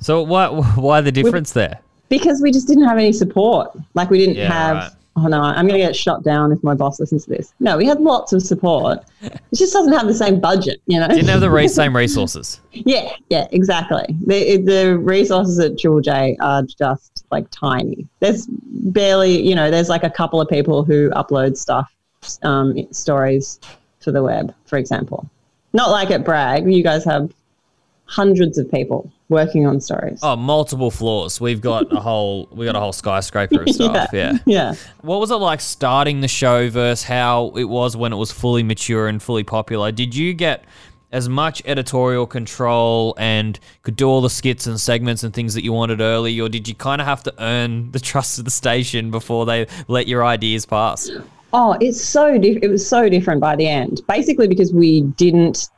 So 0.00 0.22
why 0.22 0.48
why 0.86 1.00
the 1.00 1.12
difference 1.12 1.52
there? 1.54 1.78
Because 2.10 2.42
we 2.42 2.50
just 2.52 2.66
didn't 2.68 2.84
have 2.84 2.98
any 2.98 3.12
support. 3.12 3.70
Like 3.94 4.10
we 4.10 4.18
didn't 4.18 4.36
Yeah, 4.36 4.52
have. 4.52 4.76
right. 4.76 4.92
Oh 5.16 5.26
no, 5.26 5.40
I'm 5.40 5.66
going 5.66 5.78
to 5.80 5.86
get 5.86 5.96
shot 5.96 6.22
down 6.22 6.52
if 6.52 6.62
my 6.62 6.74
boss 6.74 7.00
listens 7.00 7.24
to 7.24 7.30
this. 7.30 7.52
No, 7.58 7.76
we 7.76 7.84
had 7.84 8.00
lots 8.00 8.32
of 8.32 8.42
support. 8.42 9.00
It 9.22 9.40
just 9.54 9.72
doesn't 9.72 9.92
have 9.92 10.06
the 10.06 10.14
same 10.14 10.40
budget, 10.40 10.80
you 10.86 11.00
know. 11.00 11.08
Didn't 11.08 11.28
have 11.28 11.40
the 11.40 11.68
same 11.68 11.96
resources. 11.96 12.60
Yeah, 12.72 13.12
yeah, 13.28 13.48
exactly. 13.50 14.04
The 14.26 14.58
the 14.58 14.98
resources 14.98 15.58
at 15.58 15.78
Triple 15.78 16.00
J 16.00 16.36
are 16.40 16.62
just 16.62 17.26
like 17.32 17.50
tiny. 17.50 18.06
There's 18.20 18.46
barely, 18.48 19.42
you 19.42 19.54
know, 19.54 19.70
there's 19.70 19.88
like 19.88 20.04
a 20.04 20.10
couple 20.10 20.40
of 20.40 20.48
people 20.48 20.84
who 20.84 21.10
upload 21.10 21.56
stuff, 21.56 21.92
um, 22.42 22.76
stories 22.92 23.58
to 24.00 24.12
the 24.12 24.22
web, 24.22 24.54
for 24.66 24.78
example. 24.78 25.28
Not 25.72 25.90
like 25.90 26.10
at 26.12 26.24
Brag. 26.24 26.72
You 26.72 26.82
guys 26.82 27.04
have 27.04 27.32
hundreds 28.06 28.58
of 28.58 28.70
people 28.70 29.10
working 29.30 29.66
on 29.66 29.80
stories. 29.80 30.20
Oh, 30.22 30.36
multiple 30.36 30.90
floors. 30.90 31.40
We've 31.40 31.60
got 31.60 31.92
a 31.92 32.00
whole 32.00 32.48
we 32.52 32.66
got 32.66 32.76
a 32.76 32.80
whole 32.80 32.92
skyscraper 32.92 33.62
of 33.62 33.68
stuff. 33.70 34.10
yeah. 34.12 34.38
yeah. 34.46 34.74
What 35.00 35.20
was 35.20 35.30
it 35.30 35.36
like 35.36 35.60
starting 35.60 36.20
the 36.20 36.28
show 36.28 36.68
versus 36.68 37.04
how 37.04 37.52
it 37.56 37.64
was 37.64 37.96
when 37.96 38.12
it 38.12 38.16
was 38.16 38.32
fully 38.32 38.62
mature 38.62 39.08
and 39.08 39.22
fully 39.22 39.44
popular? 39.44 39.92
Did 39.92 40.14
you 40.14 40.34
get 40.34 40.64
as 41.12 41.28
much 41.28 41.60
editorial 41.64 42.26
control 42.26 43.14
and 43.18 43.58
could 43.82 43.96
do 43.96 44.06
all 44.06 44.20
the 44.20 44.30
skits 44.30 44.66
and 44.66 44.80
segments 44.80 45.24
and 45.24 45.34
things 45.34 45.54
that 45.54 45.64
you 45.64 45.72
wanted 45.72 46.00
early, 46.00 46.38
or 46.40 46.48
did 46.48 46.68
you 46.68 46.74
kind 46.74 47.00
of 47.00 47.06
have 47.06 47.22
to 47.24 47.34
earn 47.42 47.90
the 47.90 47.98
trust 47.98 48.38
of 48.38 48.44
the 48.44 48.50
station 48.50 49.10
before 49.10 49.44
they 49.44 49.66
let 49.88 50.06
your 50.06 50.24
ideas 50.24 50.64
pass? 50.64 51.10
Oh, 51.52 51.76
it's 51.80 52.00
so 52.00 52.38
diff- 52.38 52.62
it 52.62 52.68
was 52.68 52.86
so 52.86 53.08
different 53.08 53.40
by 53.40 53.56
the 53.56 53.66
end. 53.66 54.02
Basically, 54.06 54.46
because 54.46 54.72
we 54.72 55.02
didn't. 55.02 55.68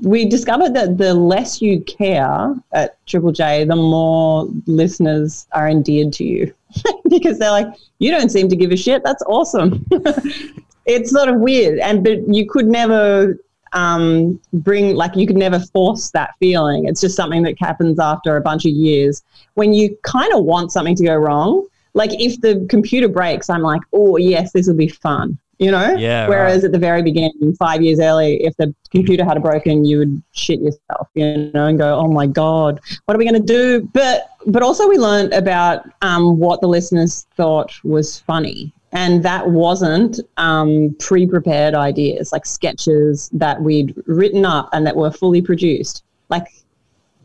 We 0.00 0.26
discovered 0.26 0.74
that 0.74 0.98
the 0.98 1.14
less 1.14 1.62
you 1.62 1.80
care 1.82 2.54
at 2.72 3.04
Triple 3.06 3.32
J, 3.32 3.64
the 3.64 3.76
more 3.76 4.48
listeners 4.66 5.46
are 5.52 5.68
endeared 5.68 6.12
to 6.14 6.24
you 6.24 6.54
because 7.08 7.38
they're 7.38 7.50
like, 7.50 7.68
you 7.98 8.10
don't 8.10 8.30
seem 8.30 8.48
to 8.48 8.56
give 8.56 8.72
a 8.72 8.76
shit. 8.76 9.02
That's 9.04 9.22
awesome. 9.22 9.86
it's 10.86 11.10
sort 11.10 11.28
of 11.28 11.40
weird, 11.40 11.78
and 11.78 12.04
but 12.04 12.28
you 12.28 12.46
could 12.48 12.66
never 12.66 13.38
um, 13.72 14.40
bring 14.52 14.94
like 14.94 15.16
you 15.16 15.26
could 15.26 15.36
never 15.36 15.60
force 15.60 16.10
that 16.12 16.34
feeling. 16.38 16.86
It's 16.86 17.00
just 17.00 17.16
something 17.16 17.42
that 17.42 17.58
happens 17.58 17.98
after 17.98 18.36
a 18.36 18.40
bunch 18.40 18.64
of 18.64 18.72
years 18.72 19.22
when 19.54 19.72
you 19.72 19.96
kind 20.02 20.32
of 20.32 20.44
want 20.44 20.72
something 20.72 20.96
to 20.96 21.04
go 21.04 21.14
wrong. 21.14 21.66
Like 21.94 22.10
if 22.20 22.40
the 22.40 22.66
computer 22.68 23.08
breaks, 23.08 23.48
I'm 23.48 23.62
like, 23.62 23.82
oh 23.92 24.16
yes, 24.16 24.52
this 24.52 24.66
will 24.66 24.74
be 24.74 24.88
fun. 24.88 25.38
You 25.58 25.70
know? 25.70 25.96
Yeah, 25.96 26.28
Whereas 26.28 26.56
right. 26.56 26.64
at 26.64 26.72
the 26.72 26.78
very 26.78 27.02
beginning, 27.02 27.54
five 27.58 27.80
years 27.80 27.98
early, 27.98 28.42
if 28.42 28.54
the 28.56 28.74
computer 28.90 29.24
had 29.24 29.38
a 29.38 29.40
broken, 29.40 29.86
you 29.86 29.98
would 29.98 30.22
shit 30.32 30.60
yourself, 30.60 31.08
you 31.14 31.50
know, 31.54 31.66
and 31.66 31.78
go, 31.78 31.98
"Oh 31.98 32.08
my 32.08 32.26
god, 32.26 32.80
what 33.04 33.14
are 33.14 33.18
we 33.18 33.24
going 33.24 33.40
to 33.40 33.46
do?" 33.46 33.88
But 33.94 34.28
but 34.46 34.62
also 34.62 34.86
we 34.86 34.98
learned 34.98 35.32
about 35.32 35.88
um, 36.02 36.38
what 36.38 36.60
the 36.60 36.68
listeners 36.68 37.26
thought 37.36 37.72
was 37.84 38.18
funny, 38.20 38.74
and 38.92 39.22
that 39.22 39.50
wasn't 39.50 40.20
um, 40.36 40.94
pre-prepared 40.98 41.74
ideas 41.74 42.32
like 42.32 42.44
sketches 42.44 43.30
that 43.32 43.62
we'd 43.62 43.94
written 44.06 44.44
up 44.44 44.68
and 44.74 44.86
that 44.86 44.96
were 44.96 45.10
fully 45.10 45.40
produced. 45.40 46.04
Like 46.28 46.46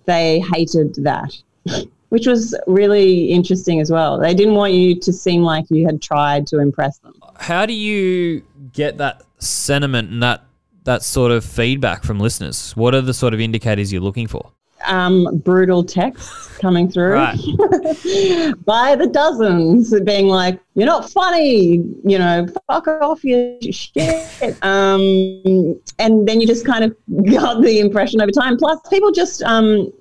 they 0.05 0.39
hated 0.53 0.95
that. 1.03 1.33
Which 2.09 2.27
was 2.27 2.53
really 2.67 3.31
interesting 3.31 3.79
as 3.79 3.89
well. 3.89 4.19
They 4.19 4.33
didn't 4.33 4.55
want 4.55 4.73
you 4.73 5.00
to 5.00 5.13
seem 5.13 5.43
like 5.43 5.63
you 5.69 5.85
had 5.85 6.01
tried 6.01 6.45
to 6.47 6.59
impress 6.59 6.97
them. 6.97 7.13
How 7.41 7.65
do 7.65 7.74
you 7.74 8.44
get 8.72 8.98
that 9.00 9.24
sentiment 9.39 10.11
and 10.11 10.24
that 10.24 10.44
that 10.83 11.03
sort 11.03 11.31
of 11.31 11.44
feedback 11.44 12.03
from 12.03 12.20
listeners? 12.20 12.75
What 12.75 12.96
are 12.96 13.01
the 13.01 13.13
sort 13.13 13.33
of 13.33 13.39
indicators 13.39 13.92
you're 13.92 14.01
looking 14.01 14.27
for? 14.27 14.51
um, 14.85 15.27
brutal 15.44 15.83
texts 15.83 16.57
coming 16.57 16.89
through 16.89 17.13
by 18.66 18.96
the 18.96 19.09
dozens, 19.11 20.00
being 20.01 20.27
like, 20.27 20.59
"You're 20.75 20.87
not 20.87 21.09
funny," 21.09 21.83
you 22.03 22.18
know, 22.18 22.48
"Fuck 22.68 22.87
off, 22.87 23.24
you 23.24 23.57
shit," 23.72 24.57
um, 24.63 25.79
and 26.00 26.27
then 26.27 26.42
you 26.42 26.48
just 26.48 26.66
kind 26.66 26.83
of 26.83 26.96
got 27.31 27.61
the 27.61 27.79
impression 27.79 28.22
over 28.22 28.31
time. 28.31 28.57
Plus, 28.57 28.79
people 28.89 29.11
just 29.11 29.44
um, 29.44 29.92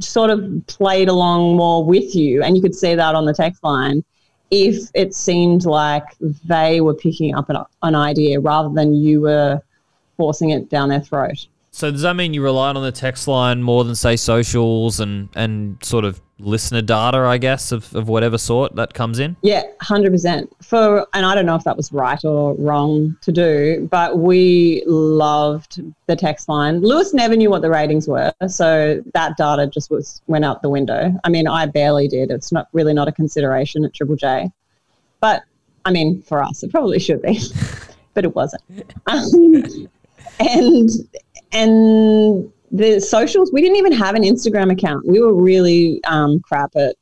sort 0.00 0.30
of 0.30 0.44
played 0.66 1.08
along 1.08 1.56
more 1.56 1.84
with 1.84 2.14
you, 2.14 2.42
and 2.42 2.56
you 2.56 2.62
could 2.62 2.74
see 2.74 2.94
that 2.94 3.14
on 3.14 3.24
the 3.24 3.34
text 3.34 3.62
line. 3.62 4.04
If 4.50 4.90
it 4.94 5.14
seemed 5.14 5.66
like 5.66 6.04
they 6.44 6.80
were 6.80 6.94
picking 6.94 7.34
up 7.34 7.50
an, 7.50 7.56
an 7.82 7.94
idea 7.94 8.40
rather 8.40 8.70
than 8.70 8.94
you 8.94 9.20
were 9.20 9.60
forcing 10.16 10.50
it 10.50 10.68
down 10.68 10.88
their 10.88 11.00
throat. 11.00 11.46
So 11.70 11.90
does 11.90 12.02
that 12.02 12.16
mean 12.16 12.34
you 12.34 12.42
relied 12.42 12.76
on 12.76 12.82
the 12.82 12.92
text 12.92 13.28
line 13.28 13.62
more 13.62 13.84
than 13.84 13.94
say 13.94 14.16
socials 14.16 15.00
and 15.00 15.28
and 15.34 15.76
sort 15.82 16.04
of 16.04 16.20
listener 16.38 16.82
data, 16.82 17.18
I 17.18 17.38
guess, 17.38 17.72
of, 17.72 17.94
of 17.94 18.08
whatever 18.08 18.38
sort 18.38 18.74
that 18.76 18.94
comes 18.94 19.18
in? 19.18 19.36
Yeah, 19.42 19.62
hundred 19.80 20.12
percent. 20.12 20.54
For 20.62 21.06
and 21.14 21.26
I 21.26 21.34
don't 21.34 21.46
know 21.46 21.56
if 21.56 21.64
that 21.64 21.76
was 21.76 21.92
right 21.92 22.22
or 22.24 22.54
wrong 22.54 23.16
to 23.22 23.32
do, 23.32 23.88
but 23.90 24.18
we 24.18 24.82
loved 24.86 25.82
the 26.06 26.16
text 26.16 26.48
line. 26.48 26.80
Lewis 26.80 27.12
never 27.12 27.36
knew 27.36 27.50
what 27.50 27.62
the 27.62 27.70
ratings 27.70 28.08
were, 28.08 28.32
so 28.48 29.02
that 29.14 29.36
data 29.36 29.66
just 29.66 29.90
was 29.90 30.22
went 30.26 30.44
out 30.44 30.62
the 30.62 30.70
window. 30.70 31.12
I 31.24 31.28
mean, 31.28 31.48
I 31.48 31.66
barely 31.66 32.08
did. 32.08 32.30
It's 32.30 32.52
not 32.52 32.68
really 32.72 32.94
not 32.94 33.08
a 33.08 33.12
consideration 33.12 33.84
at 33.84 33.94
Triple 33.94 34.16
J, 34.16 34.50
but 35.20 35.42
I 35.84 35.90
mean, 35.90 36.22
for 36.22 36.42
us, 36.42 36.62
it 36.62 36.70
probably 36.70 36.98
should 36.98 37.22
be, 37.22 37.40
but 38.14 38.24
it 38.24 38.34
wasn't. 38.34 38.62
Um, 39.06 39.88
and 40.40 40.90
and 41.52 42.52
the 42.70 43.00
socials, 43.00 43.52
we 43.52 43.60
didn't 43.60 43.76
even 43.76 43.92
have 43.92 44.14
an 44.14 44.22
Instagram 44.22 44.72
account. 44.72 45.06
We 45.06 45.20
were 45.20 45.34
really 45.34 46.02
um, 46.04 46.40
crap 46.40 46.74
at 46.76 46.96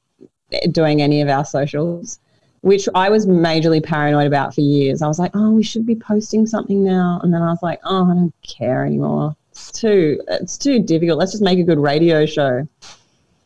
doing 0.72 1.02
any 1.02 1.20
of 1.20 1.28
our 1.28 1.44
socials, 1.44 2.18
which 2.60 2.88
I 2.94 3.10
was 3.10 3.26
majorly 3.26 3.82
paranoid 3.82 4.26
about 4.26 4.54
for 4.54 4.60
years. 4.60 5.02
I 5.02 5.08
was 5.08 5.18
like, 5.18 5.32
oh, 5.34 5.50
we 5.50 5.62
should 5.62 5.86
be 5.86 5.96
posting 5.96 6.46
something 6.46 6.84
now. 6.84 7.20
And 7.22 7.32
then 7.32 7.42
I 7.42 7.50
was 7.50 7.62
like, 7.62 7.80
oh, 7.84 8.10
I 8.10 8.14
don't 8.14 8.34
care 8.42 8.84
anymore. 8.84 9.34
It's 9.50 9.72
too, 9.72 10.20
it's 10.28 10.58
too 10.58 10.82
difficult. 10.82 11.18
Let's 11.18 11.32
just 11.32 11.42
make 11.42 11.58
a 11.58 11.64
good 11.64 11.78
radio 11.78 12.26
show. 12.26 12.68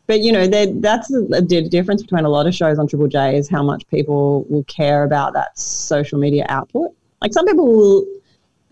But 0.06 0.22
you 0.22 0.32
know, 0.32 0.48
that's 0.48 1.14
a, 1.14 1.22
a 1.32 1.40
difference 1.40 2.02
between 2.02 2.24
a 2.24 2.28
lot 2.28 2.48
of 2.48 2.54
shows 2.54 2.80
on 2.80 2.88
Triple 2.88 3.06
J 3.06 3.36
is 3.36 3.48
how 3.48 3.62
much 3.62 3.86
people 3.86 4.44
will 4.48 4.64
care 4.64 5.04
about 5.04 5.34
that 5.34 5.56
social 5.56 6.18
media 6.18 6.46
output. 6.48 6.90
Like 7.22 7.32
some 7.32 7.46
people 7.46 7.66
will 7.68 8.06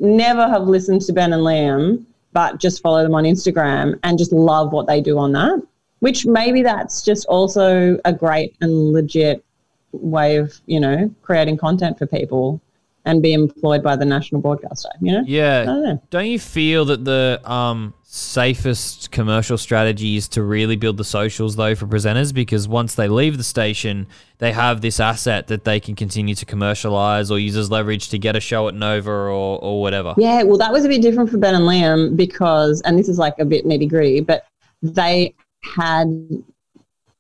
never 0.01 0.49
have 0.49 0.63
listened 0.67 1.03
to 1.03 1.13
Ben 1.13 1.33
and 1.33 1.43
Liam, 1.43 2.05
but 2.33 2.61
just 2.61 2.83
follow 2.83 3.03
them 3.03 3.15
on 3.15 3.25
Instagram 3.25 3.99
and 4.03 4.19
just 4.19 4.33
love 4.33 4.73
what 4.73 4.87
they 4.87 5.01
do 5.01 5.19
on 5.19 5.33
that. 5.33 5.63
Which 6.01 6.27
maybe 6.27 6.63
that's 6.63 7.03
just 7.03 7.27
also 7.27 7.99
a 8.05 8.13
great 8.13 8.57
and 8.61 8.93
legit 8.93 9.45
way 9.93 10.37
of 10.37 10.61
you 10.67 10.79
know 10.79 11.13
creating 11.23 11.57
content 11.57 11.99
for 11.99 12.07
people 12.07 12.61
and 13.09 13.23
be 13.23 13.33
employed 13.33 13.83
by 13.83 13.97
the 13.97 14.05
national 14.05 14.41
broadcaster. 14.43 14.91
You 15.01 15.13
know, 15.13 15.25
Yeah. 15.27 15.65
don't 15.65 15.83
know. 15.83 16.03
Don't 16.11 16.27
you 16.27 16.39
feel 16.39 16.85
that 16.85 17.05
the 17.07 17.41
um, 17.45 17.95
safest 18.03 19.11
commercial 19.11 19.57
strategy 19.57 20.17
is 20.17 20.29
to 20.29 20.43
really 20.43 20.77
build 20.77 20.99
the 20.99 21.05
socials 21.05 21.57
though 21.57 21.75
for 21.75 21.87
presenters 21.87 22.35
because 22.35 22.69
once 22.69 22.95
they 22.95 23.09
leave 23.09 23.39
the 23.39 23.43
station, 23.45 24.07
they 24.39 24.53
have 24.53 24.83
this 24.83 25.01
asset 25.01 25.47
that 25.47 25.65
they 25.65 25.81
can 25.81 25.95
continue 25.95 26.35
to 26.35 26.45
commercialize 26.45 27.31
or 27.31 27.39
use 27.39 27.57
as 27.57 27.71
leverage 27.71 28.11
to 28.11 28.19
get 28.19 28.37
a 28.37 28.41
show 28.41 28.69
at 28.69 28.75
Nova 28.75 29.11
or, 29.11 29.59
or 29.59 29.81
whatever. 29.81 30.15
Yeah, 30.19 30.43
well, 30.43 30.59
that 30.59 30.71
was 30.71 30.85
a 30.85 30.89
bit 30.89 31.01
different 31.01 31.31
for 31.31 31.39
Ben 31.39 31.55
and 31.55 31.65
Liam 31.65 32.15
because, 32.15 32.83
and 32.83 32.99
this 32.99 33.09
is 33.09 33.19
like 33.19 33.35
a 33.39 33.45
bit 33.47 33.65
nitty 33.65 33.89
gritty, 33.89 34.21
but 34.21 34.47
they 34.83 35.35
had 35.63 36.09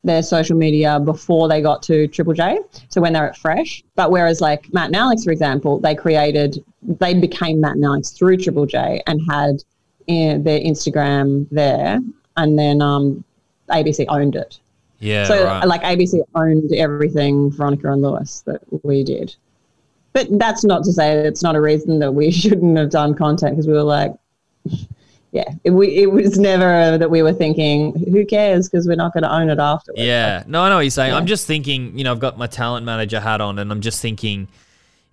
their 0.08 0.22
social 0.22 0.56
media 0.56 0.98
before 0.98 1.48
they 1.48 1.60
got 1.60 1.82
to 1.84 2.08
Triple 2.08 2.32
J. 2.32 2.58
So 2.88 3.00
when 3.00 3.12
they're 3.12 3.28
at 3.28 3.36
Fresh, 3.36 3.84
but 3.94 4.10
whereas 4.10 4.40
like 4.40 4.72
Matt 4.72 4.86
and 4.86 4.96
Alex, 4.96 5.22
for 5.22 5.30
example, 5.30 5.78
they 5.78 5.94
created, 5.94 6.64
they 6.82 7.14
became 7.14 7.60
Matt 7.60 7.76
and 7.76 7.84
Alex 7.84 8.10
through 8.10 8.38
Triple 8.38 8.66
J 8.66 9.02
and 9.06 9.20
had 9.30 9.62
uh, 10.08 10.38
their 10.38 10.60
Instagram 10.60 11.46
there, 11.50 12.00
and 12.36 12.58
then 12.58 12.80
um, 12.80 13.22
ABC 13.70 14.06
owned 14.08 14.34
it. 14.34 14.58
Yeah. 15.00 15.24
So 15.26 15.44
right. 15.44 15.64
like 15.64 15.82
ABC 15.82 16.20
owned 16.34 16.72
everything 16.72 17.52
Veronica 17.52 17.92
and 17.92 18.02
Lewis 18.02 18.42
that 18.46 18.62
we 18.82 19.04
did. 19.04 19.36
But 20.12 20.26
that's 20.38 20.64
not 20.64 20.82
to 20.84 20.92
say 20.92 21.18
it's 21.18 21.42
not 21.42 21.54
a 21.54 21.60
reason 21.60 21.98
that 22.00 22.12
we 22.12 22.30
shouldn't 22.42 22.76
have 22.78 22.90
done 22.90 23.14
content 23.14 23.52
because 23.52 23.66
we 23.66 23.74
were 23.74 23.82
like, 23.82 24.14
yeah, 25.30 25.50
it, 25.64 25.70
we, 25.70 25.88
it 25.88 26.10
was 26.10 26.38
never 26.38 26.96
that 26.96 27.10
we 27.10 27.22
were 27.22 27.32
thinking, 27.32 27.92
who 28.10 28.24
cares 28.24 28.68
because 28.68 28.86
we're 28.86 28.96
not 28.96 29.12
going 29.12 29.24
to 29.24 29.32
own 29.32 29.50
it 29.50 29.58
afterwards. 29.58 30.00
Yeah. 30.00 30.42
No, 30.46 30.62
I 30.62 30.68
know 30.70 30.76
what 30.76 30.82
you're 30.82 30.90
saying. 30.90 31.12
Yeah. 31.12 31.18
I'm 31.18 31.26
just 31.26 31.46
thinking, 31.46 31.96
you 31.98 32.04
know, 32.04 32.12
I've 32.12 32.18
got 32.18 32.38
my 32.38 32.46
talent 32.46 32.86
manager 32.86 33.20
hat 33.20 33.40
on 33.40 33.58
and 33.58 33.70
I'm 33.70 33.82
just 33.82 34.00
thinking 34.00 34.48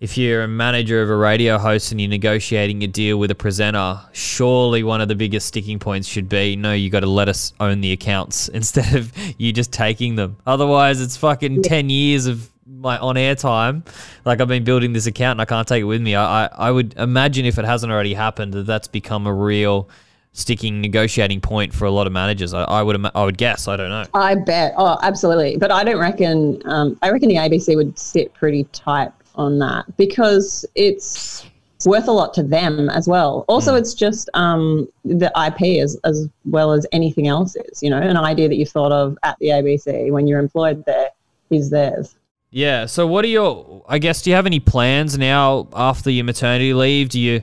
if 0.00 0.16
you're 0.16 0.42
a 0.42 0.48
manager 0.48 1.02
of 1.02 1.10
a 1.10 1.16
radio 1.16 1.58
host 1.58 1.90
and 1.90 2.00
you're 2.00 2.08
negotiating 2.08 2.82
a 2.82 2.86
deal 2.86 3.18
with 3.18 3.30
a 3.30 3.34
presenter, 3.34 4.00
surely 4.12 4.82
one 4.82 5.00
of 5.00 5.08
the 5.08 5.14
biggest 5.14 5.48
sticking 5.48 5.78
points 5.78 6.08
should 6.08 6.28
be 6.28 6.56
no, 6.56 6.72
you 6.72 6.88
got 6.90 7.00
to 7.00 7.06
let 7.06 7.28
us 7.28 7.52
own 7.60 7.80
the 7.80 7.92
accounts 7.92 8.48
instead 8.54 8.94
of 8.94 9.12
you 9.38 9.52
just 9.52 9.72
taking 9.72 10.16
them. 10.16 10.36
Otherwise, 10.46 11.00
it's 11.00 11.16
fucking 11.16 11.62
10 11.62 11.90
years 11.90 12.26
of 12.26 12.50
my 12.66 12.98
on 12.98 13.16
air 13.16 13.34
time. 13.34 13.84
Like 14.24 14.40
I've 14.40 14.48
been 14.48 14.64
building 14.64 14.92
this 14.92 15.06
account 15.06 15.32
and 15.32 15.42
I 15.42 15.44
can't 15.44 15.66
take 15.66 15.82
it 15.82 15.84
with 15.84 16.02
me. 16.02 16.14
I, 16.14 16.46
I, 16.46 16.50
I 16.68 16.70
would 16.70 16.94
imagine 16.96 17.46
if 17.46 17.58
it 17.58 17.64
hasn't 17.64 17.92
already 17.92 18.14
happened 18.14 18.52
that 18.54 18.66
that's 18.66 18.88
become 18.88 19.26
a 19.26 19.32
real 19.32 19.88
sticking 20.32 20.82
negotiating 20.82 21.40
point 21.40 21.72
for 21.72 21.86
a 21.86 21.90
lot 21.90 22.06
of 22.06 22.12
managers. 22.12 22.52
I, 22.52 22.64
I 22.64 22.82
would 22.82 23.06
I 23.14 23.24
would 23.24 23.38
guess. 23.38 23.68
I 23.68 23.76
don't 23.76 23.88
know. 23.88 24.04
I 24.14 24.34
bet. 24.34 24.74
Oh, 24.76 24.98
absolutely. 25.02 25.56
But 25.56 25.70
I 25.70 25.84
don't 25.84 25.98
reckon. 25.98 26.60
Um, 26.66 26.98
I 27.02 27.10
reckon 27.10 27.28
the 27.28 27.36
ABC 27.36 27.76
would 27.76 27.98
sit 27.98 28.32
pretty 28.34 28.64
tight 28.72 29.12
on 29.34 29.58
that 29.58 29.84
because 29.96 30.64
it's 30.74 31.46
worth 31.84 32.08
a 32.08 32.12
lot 32.12 32.34
to 32.34 32.42
them 32.42 32.88
as 32.90 33.06
well. 33.06 33.44
Also, 33.48 33.74
mm. 33.74 33.78
it's 33.78 33.94
just 33.94 34.28
um, 34.34 34.88
the 35.04 35.30
IP 35.46 35.82
as, 35.82 35.98
as 36.04 36.28
well 36.46 36.72
as 36.72 36.86
anything 36.92 37.28
else 37.28 37.54
is, 37.56 37.82
you 37.82 37.90
know, 37.90 37.98
an 37.98 38.16
idea 38.16 38.48
that 38.48 38.56
you 38.56 38.64
thought 38.64 38.92
of 38.92 39.18
at 39.22 39.38
the 39.40 39.48
ABC 39.48 40.10
when 40.10 40.26
you're 40.26 40.40
employed 40.40 40.84
there 40.86 41.10
is 41.50 41.70
theirs. 41.70 42.16
Yeah. 42.56 42.86
So, 42.86 43.06
what 43.06 43.22
are 43.22 43.28
your? 43.28 43.84
I 43.86 43.98
guess 43.98 44.22
do 44.22 44.30
you 44.30 44.36
have 44.36 44.46
any 44.46 44.60
plans 44.60 45.18
now 45.18 45.68
after 45.74 46.10
your 46.10 46.24
maternity 46.24 46.72
leave? 46.72 47.10
Do 47.10 47.20
you 47.20 47.42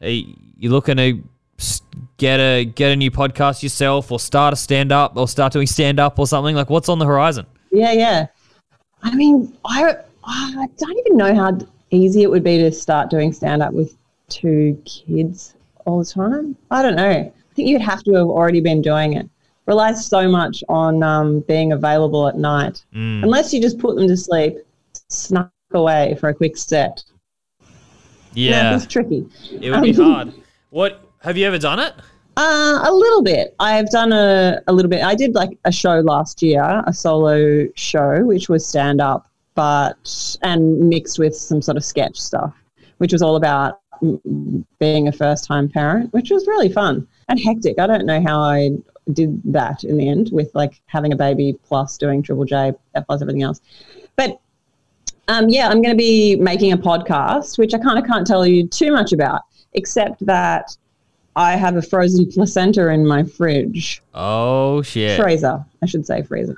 are 0.00 0.08
you 0.08 0.70
looking 0.70 0.98
to 0.98 1.20
get 2.16 2.38
a 2.38 2.64
get 2.64 2.92
a 2.92 2.94
new 2.94 3.10
podcast 3.10 3.64
yourself, 3.64 4.12
or 4.12 4.20
start 4.20 4.52
a 4.52 4.56
stand 4.56 4.92
up, 4.92 5.16
or 5.16 5.26
start 5.26 5.52
doing 5.52 5.66
stand 5.66 5.98
up, 5.98 6.16
or 6.16 6.28
something? 6.28 6.54
Like, 6.54 6.70
what's 6.70 6.88
on 6.88 7.00
the 7.00 7.04
horizon? 7.04 7.44
Yeah, 7.72 7.90
yeah. 7.90 8.26
I 9.02 9.16
mean, 9.16 9.52
I 9.64 9.96
I 10.22 10.68
don't 10.76 10.98
even 11.06 11.16
know 11.16 11.34
how 11.34 11.58
easy 11.90 12.22
it 12.22 12.30
would 12.30 12.44
be 12.44 12.58
to 12.58 12.70
start 12.70 13.10
doing 13.10 13.32
stand 13.32 13.64
up 13.64 13.72
with 13.72 13.96
two 14.28 14.80
kids 14.84 15.54
all 15.86 15.98
the 15.98 16.04
time. 16.04 16.54
I 16.70 16.84
don't 16.84 16.94
know. 16.94 17.10
I 17.10 17.32
think 17.56 17.68
you'd 17.68 17.82
have 17.82 18.04
to 18.04 18.12
have 18.12 18.28
already 18.28 18.60
been 18.60 18.80
doing 18.80 19.14
it. 19.14 19.28
Relies 19.66 20.06
so 20.06 20.28
much 20.28 20.64
on 20.68 21.02
um, 21.02 21.40
being 21.40 21.72
available 21.72 22.26
at 22.28 22.36
night. 22.36 22.84
Mm. 22.94 23.22
Unless 23.22 23.54
you 23.54 23.60
just 23.60 23.78
put 23.78 23.96
them 23.96 24.08
to 24.08 24.16
sleep, 24.16 24.56
snuck 25.08 25.52
away 25.72 26.16
for 26.20 26.28
a 26.28 26.34
quick 26.34 26.56
set. 26.56 27.02
Yeah, 28.34 28.74
it's 28.74 28.86
tricky. 28.86 29.26
It 29.60 29.70
would 29.70 29.82
be 29.82 29.90
um, 29.90 30.12
hard. 30.12 30.34
What 30.70 31.04
have 31.20 31.36
you 31.36 31.46
ever 31.46 31.58
done 31.58 31.78
it? 31.78 31.92
Uh, 32.36 32.80
a 32.82 32.92
little 32.92 33.22
bit. 33.22 33.54
I've 33.60 33.90
done 33.90 34.12
a, 34.12 34.60
a 34.66 34.72
little 34.72 34.88
bit. 34.88 35.04
I 35.04 35.14
did 35.14 35.34
like 35.34 35.58
a 35.64 35.72
show 35.72 36.00
last 36.00 36.42
year, 36.42 36.82
a 36.86 36.92
solo 36.92 37.68
show, 37.74 38.24
which 38.24 38.48
was 38.48 38.66
stand 38.66 39.00
up 39.00 39.28
but 39.54 40.38
and 40.42 40.88
mixed 40.88 41.18
with 41.18 41.36
some 41.36 41.60
sort 41.60 41.76
of 41.76 41.84
sketch 41.84 42.18
stuff, 42.18 42.54
which 42.98 43.12
was 43.12 43.22
all 43.22 43.36
about 43.36 43.81
being 44.78 45.08
a 45.08 45.12
first 45.12 45.44
time 45.44 45.68
parent, 45.68 46.12
which 46.12 46.30
was 46.30 46.46
really 46.46 46.70
fun 46.70 47.06
and 47.28 47.40
hectic. 47.40 47.78
I 47.78 47.86
don't 47.86 48.06
know 48.06 48.22
how 48.22 48.40
I 48.40 48.70
did 49.12 49.40
that 49.52 49.84
in 49.84 49.96
the 49.96 50.08
end 50.08 50.30
with 50.32 50.50
like 50.54 50.80
having 50.86 51.12
a 51.12 51.16
baby 51.16 51.58
plus 51.64 51.96
doing 51.98 52.22
Triple 52.22 52.44
J 52.44 52.72
plus 53.06 53.22
everything 53.22 53.42
else. 53.42 53.60
But 54.16 54.40
um, 55.28 55.48
yeah, 55.48 55.68
I'm 55.68 55.82
going 55.82 55.94
to 55.94 55.98
be 55.98 56.36
making 56.36 56.72
a 56.72 56.78
podcast, 56.78 57.58
which 57.58 57.74
I 57.74 57.78
kind 57.78 57.98
of 57.98 58.04
can't 58.04 58.26
tell 58.26 58.46
you 58.46 58.66
too 58.66 58.92
much 58.92 59.12
about, 59.12 59.42
except 59.72 60.24
that 60.26 60.76
I 61.36 61.56
have 61.56 61.76
a 61.76 61.82
frozen 61.82 62.30
placenta 62.30 62.88
in 62.88 63.06
my 63.06 63.22
fridge. 63.22 64.02
Oh 64.14 64.82
shit! 64.82 65.20
Freezer, 65.20 65.64
I 65.80 65.86
should 65.86 66.06
say 66.06 66.22
freezer. 66.22 66.56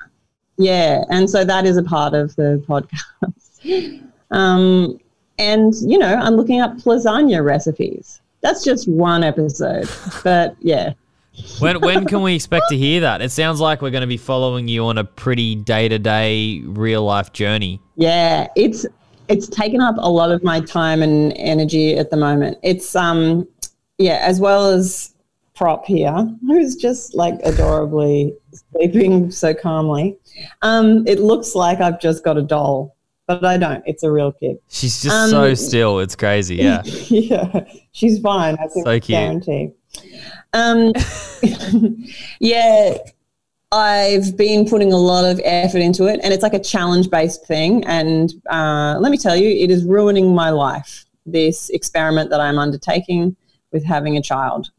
Yeah, 0.57 1.03
and 1.09 1.29
so 1.29 1.43
that 1.43 1.65
is 1.65 1.77
a 1.77 1.83
part 1.83 2.13
of 2.13 2.35
the 2.35 2.63
podcast. 2.67 4.09
um, 4.31 4.99
and 5.37 5.73
you 5.81 5.97
know, 5.97 6.13
I'm 6.15 6.35
looking 6.35 6.61
up 6.61 6.77
lasagna 6.79 7.43
recipes. 7.43 8.21
That's 8.41 8.63
just 8.63 8.87
one 8.87 9.23
episode, 9.23 9.89
but 10.23 10.55
yeah. 10.59 10.93
when 11.59 11.79
when 11.81 12.05
can 12.05 12.21
we 12.21 12.35
expect 12.35 12.69
to 12.69 12.77
hear 12.77 13.01
that? 13.01 13.21
It 13.21 13.31
sounds 13.31 13.59
like 13.59 13.81
we're 13.81 13.91
going 13.91 14.01
to 14.01 14.07
be 14.07 14.17
following 14.17 14.67
you 14.67 14.85
on 14.85 14.97
a 14.97 15.03
pretty 15.03 15.55
day 15.55 15.87
to 15.87 15.99
day 15.99 16.61
real 16.63 17.03
life 17.03 17.33
journey. 17.33 17.81
Yeah, 17.95 18.47
it's 18.55 18.85
it's 19.27 19.47
taken 19.47 19.81
up 19.81 19.95
a 19.97 20.09
lot 20.09 20.31
of 20.31 20.43
my 20.43 20.59
time 20.61 21.01
and 21.01 21.33
energy 21.37 21.97
at 21.97 22.09
the 22.09 22.17
moment. 22.17 22.57
It's 22.63 22.95
um 22.95 23.47
yeah, 23.97 24.19
as 24.21 24.39
well 24.39 24.67
as 24.67 25.15
prop 25.55 25.85
here, 25.85 26.29
who's 26.41 26.75
just 26.75 27.15
like 27.15 27.35
adorably 27.43 28.35
sleeping 28.51 29.31
so 29.31 29.53
calmly. 29.53 30.17
Um, 30.61 31.07
it 31.07 31.19
looks 31.19 31.55
like 31.55 31.79
I've 31.79 31.99
just 31.99 32.23
got 32.23 32.37
a 32.37 32.41
doll, 32.41 32.94
but 33.27 33.43
I 33.43 33.57
don't. 33.57 33.83
It's 33.85 34.03
a 34.03 34.11
real 34.11 34.31
kid. 34.31 34.57
She's 34.69 35.01
just 35.01 35.15
um, 35.15 35.29
so 35.29 35.53
still. 35.53 35.99
It's 35.99 36.15
crazy. 36.15 36.55
Yeah. 36.55 36.81
yeah. 36.83 37.65
She's 37.91 38.19
fine. 38.19 38.55
I 38.55 38.67
think 38.67 38.85
so 38.85 38.99
cute. 38.99 39.07
guarantee. 39.07 39.71
Um, 40.53 40.93
yeah. 42.39 42.97
I've 43.71 44.37
been 44.37 44.67
putting 44.67 44.93
a 44.93 44.97
lot 44.97 45.25
of 45.25 45.41
effort 45.43 45.79
into 45.79 46.05
it, 46.05 46.19
and 46.23 46.33
it's 46.33 46.43
like 46.43 46.53
a 46.53 46.59
challenge 46.59 47.09
based 47.09 47.45
thing. 47.45 47.83
And 47.85 48.31
uh, 48.49 48.97
let 48.99 49.11
me 49.11 49.17
tell 49.17 49.35
you, 49.35 49.49
it 49.49 49.71
is 49.71 49.83
ruining 49.83 50.33
my 50.33 50.49
life. 50.49 51.05
This 51.25 51.69
experiment 51.71 52.29
that 52.29 52.39
I'm 52.39 52.59
undertaking 52.59 53.35
with 53.71 53.83
having 53.83 54.15
a 54.15 54.21
child, 54.21 54.69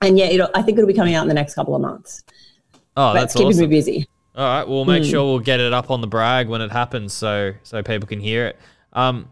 and 0.00 0.18
yeah, 0.18 0.46
I 0.54 0.62
think 0.62 0.78
it'll 0.78 0.88
be 0.88 0.94
coming 0.94 1.14
out 1.14 1.22
in 1.22 1.28
the 1.28 1.34
next 1.34 1.54
couple 1.54 1.74
of 1.74 1.82
months. 1.82 2.24
Oh, 2.96 3.12
but 3.12 3.20
that's 3.20 3.34
keeping 3.34 3.48
awesome. 3.48 3.60
me 3.60 3.66
busy. 3.66 4.08
All 4.36 4.44
right, 4.44 4.68
we'll 4.68 4.84
make 4.84 5.02
mm. 5.02 5.10
sure 5.10 5.24
we'll 5.24 5.38
get 5.38 5.60
it 5.60 5.72
up 5.72 5.90
on 5.90 6.02
the 6.02 6.06
brag 6.06 6.46
when 6.48 6.60
it 6.60 6.70
happens, 6.70 7.14
so 7.14 7.54
so 7.62 7.82
people 7.82 8.06
can 8.06 8.20
hear 8.20 8.46
it. 8.46 8.58
Um, 8.92 9.30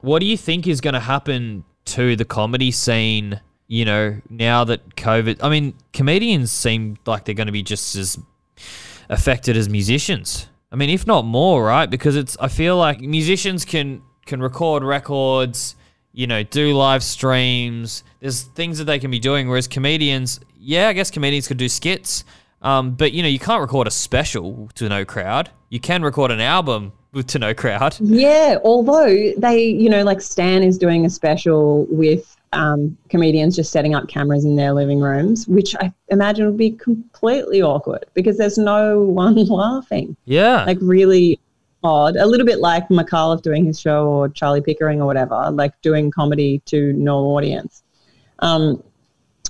what 0.00 0.20
do 0.20 0.26
you 0.26 0.38
think 0.38 0.66
is 0.66 0.80
going 0.80 0.94
to 0.94 1.00
happen 1.00 1.64
to 1.86 2.16
the 2.16 2.24
comedy 2.24 2.70
scene? 2.70 3.40
You 3.66 3.84
know, 3.84 4.20
now 4.30 4.64
that 4.64 4.96
COVID, 4.96 5.40
I 5.42 5.50
mean, 5.50 5.74
comedians 5.92 6.50
seem 6.50 6.96
like 7.04 7.26
they're 7.26 7.34
going 7.34 7.48
to 7.48 7.52
be 7.52 7.62
just 7.62 7.94
as 7.94 8.18
affected 9.10 9.54
as 9.54 9.68
musicians. 9.68 10.48
I 10.72 10.76
mean, 10.76 10.88
if 10.88 11.06
not 11.06 11.26
more, 11.26 11.64
right? 11.64 11.88
Because 11.88 12.16
it's 12.16 12.34
I 12.40 12.48
feel 12.48 12.78
like 12.78 13.00
musicians 13.00 13.66
can 13.66 14.00
can 14.24 14.40
record 14.40 14.82
records, 14.82 15.76
you 16.12 16.26
know, 16.26 16.42
do 16.42 16.74
live 16.74 17.02
streams. 17.02 18.02
There's 18.20 18.44
things 18.44 18.78
that 18.78 18.84
they 18.84 18.98
can 18.98 19.10
be 19.10 19.18
doing, 19.18 19.46
whereas 19.46 19.68
comedians, 19.68 20.40
yeah, 20.58 20.88
I 20.88 20.94
guess 20.94 21.10
comedians 21.10 21.48
could 21.48 21.58
do 21.58 21.68
skits 21.68 22.24
um, 22.62 22.92
but 22.92 23.12
you 23.12 23.22
know, 23.22 23.28
you 23.28 23.38
can't 23.38 23.60
record 23.60 23.86
a 23.86 23.90
special 23.90 24.68
to 24.74 24.88
no 24.88 25.04
crowd. 25.04 25.50
You 25.70 25.80
can 25.80 26.02
record 26.02 26.30
an 26.30 26.40
album 26.40 26.92
with 27.12 27.26
to 27.28 27.38
no 27.38 27.54
crowd. 27.54 27.96
Yeah, 28.00 28.58
although 28.64 29.32
they, 29.36 29.66
you 29.66 29.88
know, 29.88 30.02
like 30.02 30.20
Stan 30.20 30.62
is 30.62 30.78
doing 30.78 31.04
a 31.04 31.10
special 31.10 31.86
with 31.90 32.36
um, 32.52 32.96
comedians 33.10 33.56
just 33.56 33.70
setting 33.70 33.94
up 33.94 34.08
cameras 34.08 34.44
in 34.44 34.56
their 34.56 34.72
living 34.72 35.00
rooms, 35.00 35.46
which 35.48 35.76
I 35.76 35.92
imagine 36.08 36.46
would 36.46 36.56
be 36.56 36.72
completely 36.72 37.62
awkward 37.62 38.06
because 38.14 38.38
there's 38.38 38.58
no 38.58 39.00
one 39.02 39.36
laughing. 39.46 40.16
Yeah, 40.24 40.64
like 40.64 40.78
really 40.80 41.38
odd. 41.84 42.16
A 42.16 42.26
little 42.26 42.46
bit 42.46 42.58
like 42.58 42.88
Micallef 42.88 43.42
doing 43.42 43.64
his 43.64 43.78
show 43.78 44.06
or 44.06 44.28
Charlie 44.28 44.62
Pickering 44.62 45.00
or 45.00 45.06
whatever, 45.06 45.50
like 45.52 45.80
doing 45.82 46.10
comedy 46.10 46.60
to 46.66 46.92
no 46.94 47.18
audience. 47.26 47.82
Um, 48.40 48.82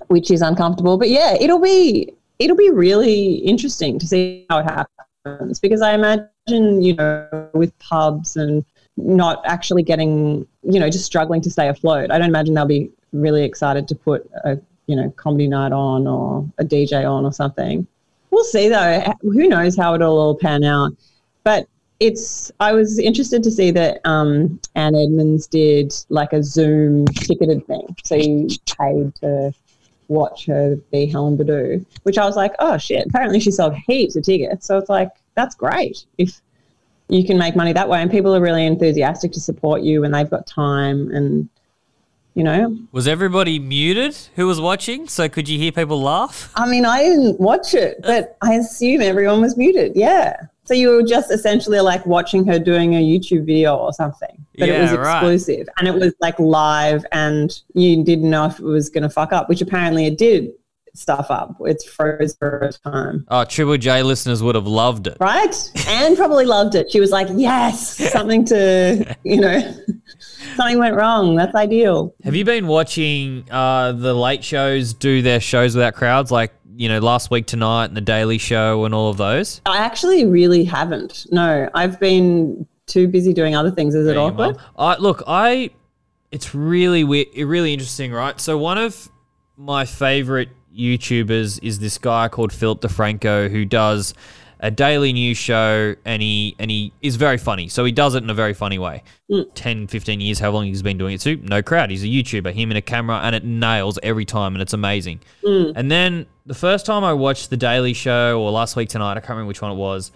which 0.07 0.31
is 0.31 0.41
uncomfortable. 0.41 0.97
But 0.97 1.11
yeah, 1.11 1.37
it'll 1.39 1.59
be 1.59 2.11
it'll 2.39 2.57
be 2.57 2.71
really 2.71 3.35
interesting 3.37 3.99
to 3.99 4.07
see 4.07 4.47
how 4.49 4.59
it 4.59 4.65
happens 4.65 5.59
because 5.61 5.83
I 5.83 5.95
imagine, 5.95 6.83
you 6.83 6.95
know, 6.95 7.51
with 7.53 7.77
pubs 7.79 8.37
and 8.37 8.65
not 8.97 9.43
actually 9.45 9.83
getting, 9.83 10.47
you 10.63 10.81
know, 10.81 10.89
just 10.89 11.05
struggling 11.05 11.41
to 11.43 11.51
stay 11.51 11.69
afloat, 11.69 12.11
I 12.11 12.19
don't 12.19 12.29
imagine 12.29 12.55
they'll 12.55 12.67
be 12.67 12.91
really 13.13 13.45
excited 13.45 13.89
to 13.89 13.95
put 13.95 14.29
a, 14.45 14.59
you 14.87 14.97
know, 14.97 15.11
comedy 15.17 15.49
night 15.49 15.73
on 15.73 16.07
or 16.07 16.49
a 16.59 16.65
DJ 16.65 17.09
on 17.09 17.25
or 17.25 17.33
something. 17.33 17.87
We'll 18.31 18.45
see 18.45 18.69
though. 18.69 19.13
Who 19.23 19.49
knows 19.49 19.77
how 19.77 19.95
it'll 19.95 20.19
all 20.19 20.35
pan 20.35 20.65
out. 20.65 20.93
But 21.45 21.67
it's, 22.01 22.53
I 22.61 22.73
was 22.73 22.99
interested 22.99 23.43
to 23.43 23.51
see 23.51 23.71
that 23.73 24.01
um, 24.05 24.61
Anne 24.75 24.95
Edmonds 24.95 25.47
did 25.47 25.93
like 26.09 26.33
a 26.33 26.43
Zoom 26.43 27.07
ticketed 27.07 27.67
thing. 27.67 27.97
So 28.05 28.15
you 28.15 28.49
paid 28.79 29.15
to 29.17 29.53
watch 30.09 30.47
her 30.47 30.77
be 30.91 31.07
Helen 31.07 31.37
Bidou, 31.37 31.85
which 32.03 32.19
I 32.19 32.25
was 32.25 32.37
like, 32.37 32.55
oh 32.59 32.79
shit, 32.79 33.07
apparently 33.07 33.41
she 33.41 33.51
sold 33.51 33.75
heaps 33.87 34.17
of 34.17 34.25
tickets. 34.25 34.67
So 34.67 34.79
it's 34.79 34.89
like, 34.89 35.11
that's 35.35 35.55
great 35.55 36.05
if 36.17 36.41
you 37.09 37.25
can 37.25 37.39
make 37.39 37.55
money 37.55 37.73
that 37.73 37.89
way. 37.89 38.03
And 38.03 38.11
people 38.11 38.35
are 38.35 38.41
really 38.41 38.67
enthusiastic 38.67 39.33
to 39.33 39.41
support 39.41 39.83
you 39.83 40.01
when 40.01 40.13
they've 40.13 40.29
got 40.29 40.47
time 40.47 41.11
and, 41.11 41.49
you 42.35 42.43
know. 42.43 42.77
Was 42.93 43.07
everybody 43.07 43.59
muted 43.59 44.17
who 44.37 44.47
was 44.47 44.61
watching? 44.61 45.09
So 45.09 45.29
could 45.29 45.49
you 45.49 45.59
hear 45.59 45.73
people 45.73 46.01
laugh? 46.03 46.53
I 46.55 46.69
mean, 46.69 46.85
I 46.85 47.03
didn't 47.03 47.41
watch 47.41 47.75
it, 47.75 48.01
but 48.03 48.37
I 48.43 48.55
assume 48.55 49.01
everyone 49.01 49.41
was 49.41 49.57
muted. 49.57 49.93
Yeah. 49.95 50.37
So 50.69 50.75
you 50.75 50.91
were 50.91 51.03
just 51.03 51.31
essentially 51.31 51.81
like 51.81 52.05
watching 52.05 52.47
her 52.47 52.59
doing 52.59 52.95
a 52.95 52.99
YouTube 52.99 53.47
video 53.47 53.75
or 53.75 53.95
something, 53.95 54.45
but 54.59 54.69
yeah, 54.69 54.75
it 54.75 54.83
was 54.83 54.93
exclusive 54.93 55.67
right. 55.67 55.75
and 55.79 55.89
it 55.89 55.95
was 55.95 56.13
like 56.21 56.39
live, 56.39 57.07
and 57.11 57.59
you 57.73 58.05
didn't 58.05 58.29
know 58.29 58.45
if 58.45 58.59
it 58.59 58.65
was 58.65 58.91
going 58.91 59.03
to 59.03 59.09
fuck 59.09 59.33
up, 59.33 59.49
which 59.49 59.63
apparently 59.63 60.05
it 60.05 60.19
did 60.19 60.53
stuff 60.93 61.31
up. 61.31 61.57
It's 61.61 61.89
froze 61.89 62.37
for 62.37 62.59
a 62.59 62.73
time. 62.91 63.25
Oh, 63.29 63.45
Triple 63.45 63.79
J 63.79 64.03
listeners 64.03 64.43
would 64.43 64.57
have 64.57 64.67
loved 64.67 65.07
it, 65.07 65.17
right? 65.21 65.57
and 65.87 66.19
probably 66.19 66.45
loved 66.45 66.75
it. 66.75 66.93
She 66.93 67.01
was 67.01 67.13
like, 67.13 67.29
"Yes, 67.31 67.97
something 68.13 68.45
to 68.45 69.17
you 69.25 69.41
know." 69.41 69.75
something 70.57 70.79
went 70.79 70.97
wrong. 70.97 71.35
That's 71.35 71.55
ideal. 71.55 72.15
Have 72.25 72.35
you 72.35 72.45
been 72.45 72.67
watching 72.67 73.51
uh, 73.51 73.93
the 73.93 74.15
late 74.15 74.45
shows 74.45 74.93
do 74.93 75.23
their 75.23 75.41
shows 75.41 75.75
without 75.75 75.95
crowds, 75.95 76.31
like 76.31 76.53
you 76.79 76.89
know 76.89 77.01
last 77.01 77.29
week 77.33 77.47
tonight 77.47 77.87
and 77.87 77.97
the 77.97 78.01
Daily 78.01 78.39
Show 78.39 78.85
and 78.85 78.95
all 78.95 79.11
of 79.11 79.17
those? 79.17 79.61
I 79.67 79.79
actually 79.79 80.25
really 80.25 80.63
haven't. 80.63 81.27
No, 81.33 81.69
I've 81.75 81.99
been 81.99 82.67
too 82.87 83.09
busy 83.09 83.35
doing 83.35 83.57
other 83.57 83.73
things. 83.73 83.97
Is 83.97 84.07
it 84.07 84.17
awkward? 84.17 84.57
I 84.77 84.97
look, 84.97 85.25
I 85.27 85.71
it's 86.31 86.55
really 86.55 87.03
weird, 87.03 87.29
really 87.37 87.73
interesting, 87.73 88.13
right? 88.13 88.41
So 88.41 88.57
one 88.57 88.79
of 88.79 89.09
my 89.57 89.85
favorite 89.85 90.51
YouTubers 90.73 91.59
is 91.65 91.81
this 91.81 91.99
guy 91.99 92.29
called 92.29 92.53
Philip 92.53 92.81
DeFranco 92.81 93.51
who 93.51 93.65
does 93.65 94.15
a 94.61 94.71
daily 94.71 95.13
news 95.13 95.37
show 95.37 95.95
and 96.05 96.21
he 96.21 96.57
and 96.59 96.71
he 96.71 96.93
is 97.01 97.17
very 97.17 97.39
funny. 97.39 97.69
So 97.69 97.85
he 97.85 97.93
does 97.93 98.15
it 98.15 98.23
in 98.23 98.31
a 98.31 98.35
very 98.35 98.55
funny 98.55 98.79
way. 98.79 99.03
Hmm. 99.31 99.43
10, 99.55 99.87
15 99.87 100.21
years, 100.21 100.39
how 100.39 100.51
long 100.51 100.67
he's 100.67 100.83
been 100.83 100.99
doing 100.99 101.15
it 101.15 101.21
to, 101.23 101.37
no 101.37 101.63
crowd. 101.63 101.91
He's 101.91 102.03
a 102.03 102.07
YouTuber, 102.07 102.53
him 102.53 102.71
and 102.71 102.79
a 102.79 102.83
camera, 102.83 103.21
and 103.23 103.35
it 103.37 103.45
nails 103.45 103.99
every 104.03 104.25
time 104.25 104.55
and 104.55 104.63
it's 104.63 104.73
amazing. 104.73 105.21
Hmm. 105.45 105.73
And 105.77 105.91
then 105.91 106.27
the 106.47 106.55
first 106.55 106.87
time 106.87 107.05
I 107.05 107.13
watched 107.13 107.51
The 107.51 107.57
Daily 107.57 107.93
Show 107.93 108.41
or 108.41 108.51
last 108.51 108.75
week 108.75 108.89
tonight, 108.89 109.13
I 109.13 109.21
can't 109.21 109.31
remember 109.31 109.49
which 109.49 109.63
one 109.63 109.73
it 109.73 109.77
was. 109.77 110.13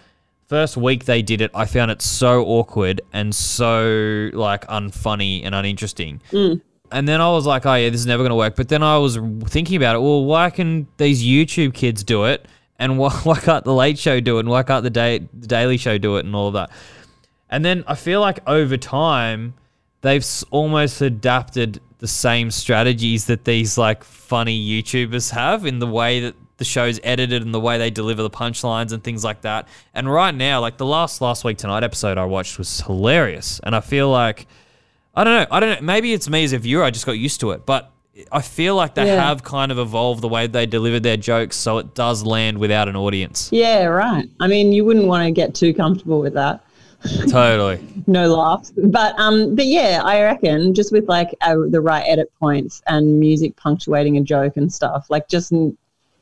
First 0.49 0.77
week 0.77 1.05
they 1.05 1.21
did 1.21 1.41
it, 1.41 1.51
I 1.53 1.65
found 1.65 1.91
it 1.91 2.01
so 2.01 2.43
awkward 2.45 3.01
and 3.13 3.33
so 3.33 4.29
like 4.33 4.67
unfunny 4.67 5.45
and 5.45 5.55
uninteresting. 5.55 6.21
Hmm. 6.31 6.55
And 6.91 7.07
then 7.07 7.21
I 7.21 7.29
was 7.31 7.45
like, 7.45 7.65
oh 7.65 7.73
yeah, 7.73 7.89
this 7.89 8.01
is 8.01 8.05
never 8.05 8.21
going 8.21 8.29
to 8.29 8.35
work. 8.35 8.55
But 8.55 8.69
then 8.69 8.83
I 8.83 8.97
was 8.99 9.17
thinking 9.45 9.77
about 9.77 9.95
it. 9.95 9.99
Well, 9.99 10.25
why 10.25 10.51
can 10.51 10.87
these 10.97 11.23
YouTube 11.23 11.73
kids 11.73 12.03
do 12.03 12.25
it, 12.25 12.45
and 12.83 12.97
why, 12.97 13.09
why 13.23 13.39
can't 13.39 13.63
the 13.63 13.73
Late 13.73 13.97
Show 13.97 14.19
do 14.19 14.37
it, 14.37 14.41
and 14.41 14.49
why 14.49 14.63
can't 14.63 14.83
the, 14.83 14.89
day, 14.89 15.19
the 15.33 15.47
Daily 15.47 15.77
Show 15.77 15.97
do 15.97 16.17
it, 16.17 16.25
and 16.25 16.35
all 16.35 16.47
of 16.47 16.53
that? 16.53 16.69
And 17.49 17.63
then 17.63 17.83
I 17.87 17.95
feel 17.95 18.19
like 18.19 18.39
over 18.47 18.77
time, 18.77 19.53
they've 20.01 20.25
almost 20.51 21.01
adapted 21.01 21.79
the 21.99 22.07
same 22.07 22.51
strategies 22.51 23.25
that 23.27 23.45
these 23.45 23.77
like 23.77 24.03
funny 24.03 24.59
YouTubers 24.59 25.31
have 25.31 25.65
in 25.65 25.79
the 25.79 25.87
way 25.87 26.19
that 26.19 26.35
the 26.57 26.65
show's 26.65 26.99
edited 27.03 27.41
and 27.41 27.53
the 27.53 27.59
way 27.59 27.77
they 27.77 27.89
deliver 27.89 28.21
the 28.21 28.29
punchlines 28.29 28.91
and 28.91 29.03
things 29.03 29.23
like 29.23 29.41
that. 29.41 29.67
And 29.93 30.11
right 30.11 30.35
now, 30.35 30.59
like 30.59 30.77
the 30.77 30.85
last 30.85 31.21
last 31.21 31.43
week 31.43 31.57
tonight 31.57 31.83
episode 31.83 32.17
I 32.17 32.25
watched 32.25 32.57
was 32.57 32.81
hilarious, 32.81 33.61
and 33.63 33.75
I 33.75 33.79
feel 33.79 34.09
like 34.09 34.47
I 35.15 35.23
don't 35.23 35.33
know, 35.33 35.55
I 35.55 35.59
don't 35.59 35.79
know, 35.79 35.85
maybe 35.85 36.11
it's 36.11 36.27
me 36.27 36.43
as 36.43 36.51
a 36.53 36.57
viewer, 36.57 36.83
I 36.83 36.91
just 36.91 37.05
got 37.05 37.13
used 37.13 37.39
to 37.39 37.51
it, 37.51 37.65
but. 37.65 37.91
I 38.31 38.41
feel 38.41 38.75
like 38.75 38.93
they 38.93 39.07
Yeah. 39.07 39.27
have 39.27 39.43
kind 39.43 39.71
of 39.71 39.79
evolved 39.79 40.21
the 40.21 40.27
way 40.27 40.45
they 40.45 40.65
deliver 40.67 40.99
their 40.99 41.17
jokes 41.17 41.55
so 41.55 41.79
it 41.79 41.95
does 41.95 42.23
land 42.23 42.59
without 42.59 42.87
an 42.87 42.95
audience. 42.95 43.49
Yeah, 43.51 43.85
right. 43.85 44.29
I 44.39 44.47
mean, 44.47 44.71
you 44.71 44.85
wouldn't 44.85 45.07
want 45.07 45.25
to 45.25 45.31
get 45.31 45.55
too 45.55 45.73
comfortable 45.73 46.19
with 46.19 46.33
that. 46.35 46.63
totally. 47.29 47.79
No 48.07 48.35
laughs, 48.35 48.71
but 48.75 49.17
um, 49.17 49.55
but 49.55 49.65
yeah, 49.65 50.01
I 50.03 50.21
reckon 50.21 50.73
just 50.73 50.91
with 50.91 51.07
like 51.07 51.33
uh, 51.41 51.55
the 51.69 51.79
right 51.79 52.03
edit 52.05 52.29
points 52.37 52.81
and 52.87 53.17
music 53.17 53.55
punctuating 53.55 54.17
a 54.17 54.21
joke 54.21 54.57
and 54.57 54.71
stuff, 54.71 55.05
like 55.09 55.29
just 55.29 55.53
n- 55.53 55.77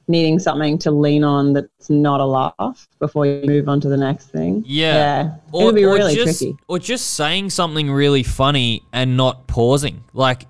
needing 0.07 0.37
something 0.37 0.77
to 0.79 0.91
lean 0.91 1.23
on 1.23 1.53
that's 1.53 1.89
not 1.89 2.19
a 2.19 2.25
laugh 2.25 2.87
before 2.99 3.25
you 3.25 3.41
move 3.45 3.67
on 3.67 3.81
to 3.81 3.89
the 3.89 3.97
next 3.97 4.27
thing. 4.27 4.63
Yeah. 4.67 4.93
yeah, 4.93 5.35
it'll 5.59 5.71
be 5.73 5.85
really 5.85 6.13
just, 6.13 6.39
tricky. 6.39 6.55
Or 6.67 6.77
just 6.77 7.15
saying 7.15 7.49
something 7.49 7.89
really 7.91 8.21
funny 8.23 8.83
and 8.93 9.17
not 9.17 9.47
pausing. 9.47 10.03
Like, 10.13 10.45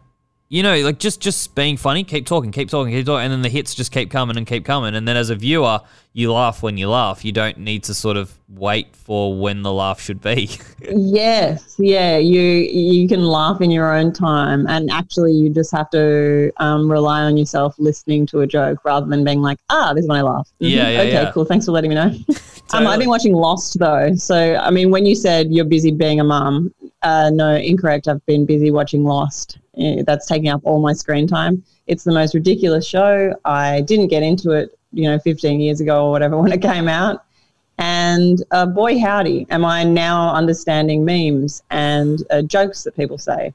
you 0.52 0.64
know, 0.64 0.78
like 0.82 1.00
just 1.00 1.22
just 1.22 1.56
being 1.56 1.78
funny, 1.78 2.04
keep 2.04 2.26
talking, 2.26 2.52
keep 2.52 2.70
talking, 2.70 2.92
keep 2.92 3.06
talking, 3.06 3.24
and 3.24 3.32
then 3.32 3.42
the 3.42 3.48
hits 3.48 3.74
just 3.74 3.94
keep 3.94 4.12
coming 4.12 4.36
and 4.36 4.46
keep 4.46 4.66
coming. 4.66 4.96
And 4.96 5.08
then 5.08 5.16
as 5.16 5.30
a 5.30 5.36
viewer, 5.36 5.80
you 6.14 6.32
laugh 6.34 6.62
when 6.62 6.78
you 6.78 6.90
laugh. 6.90 7.24
You 7.24 7.32
don't 7.32 7.58
need 7.58 7.84
to 7.84 7.94
sort 7.94 8.18
of 8.18 8.38
wait 8.50 8.96
for 8.96 9.38
when 9.40 9.62
the 9.62 9.72
laugh 9.72 10.00
should 10.02 10.22
be. 10.22 10.50
Yes, 10.94 11.76
yeah, 11.78 12.18
you 12.18 12.42
you 12.42 13.08
can 13.08 13.24
laugh 13.24 13.62
in 13.62 13.70
your 13.72 13.96
own 13.96 14.12
time, 14.12 14.66
and 14.68 14.90
actually, 14.92 15.32
you 15.34 15.50
just 15.50 15.72
have 15.72 15.90
to 15.92 16.52
um, 16.58 16.92
rely 16.92 17.22
on 17.22 17.38
yourself 17.38 17.76
listening 17.78 18.26
to 18.28 18.42
a 18.42 18.48
joke 18.48 18.80
rather 18.84 19.06
than 19.06 19.24
being 19.24 19.42
like, 19.42 19.60
ah, 19.70 19.94
this 19.94 20.04
is 20.04 20.10
when 20.10 20.18
I 20.18 20.22
laugh. 20.24 20.50
Mhm, 20.60 20.70
Yeah, 20.72 20.90
yeah, 20.90 21.00
okay, 21.02 21.12
yeah. 21.12 21.32
cool. 21.32 21.46
Thanks 21.46 21.66
for 21.68 21.72
letting 21.72 21.90
me 21.90 21.96
know. 21.96 22.12
um, 22.74 22.88
I've 22.88 23.00
been 23.00 23.10
watching 23.10 23.34
Lost 23.34 23.78
though, 23.80 24.14
so 24.16 24.56
I 24.56 24.72
mean, 24.72 24.90
when 24.90 25.06
you 25.06 25.16
said 25.16 25.52
you're 25.52 25.66
busy 25.66 25.92
being 25.92 26.20
a 26.20 26.24
mum, 26.24 26.74
uh, 27.04 27.30
no, 27.32 27.56
incorrect. 27.56 28.08
I've 28.08 28.26
been 28.26 28.46
busy 28.46 28.72
watching 28.72 29.04
Lost. 29.04 29.60
Eh, 29.78 30.02
That's 30.06 30.26
taking 30.28 30.50
up 30.50 30.62
all 30.66 30.82
my 30.82 30.94
screen 30.94 31.28
time. 31.28 31.64
It's 31.88 32.04
the 32.04 32.12
most 32.12 32.34
ridiculous 32.34 32.86
show. 32.88 33.36
I 33.46 33.82
didn't 33.82 34.08
get 34.08 34.24
into 34.24 34.52
it, 34.52 34.78
you 34.94 35.04
know, 35.10 35.18
15 35.20 35.60
years 35.60 35.82
ago 35.82 36.06
or 36.08 36.12
whatever 36.12 36.38
when 36.42 36.52
it 36.52 36.62
came 36.62 36.88
out. 36.88 37.24
And 37.78 38.44
uh, 38.52 38.66
boy, 38.68 39.00
howdy, 39.00 39.48
am 39.50 39.66
I 39.66 39.84
now 39.84 40.34
understanding 40.36 41.04
memes 41.04 41.64
and 41.72 42.22
uh, 42.30 42.42
jokes 42.44 42.84
that 42.84 42.96
people 42.96 43.18
say. 43.18 43.54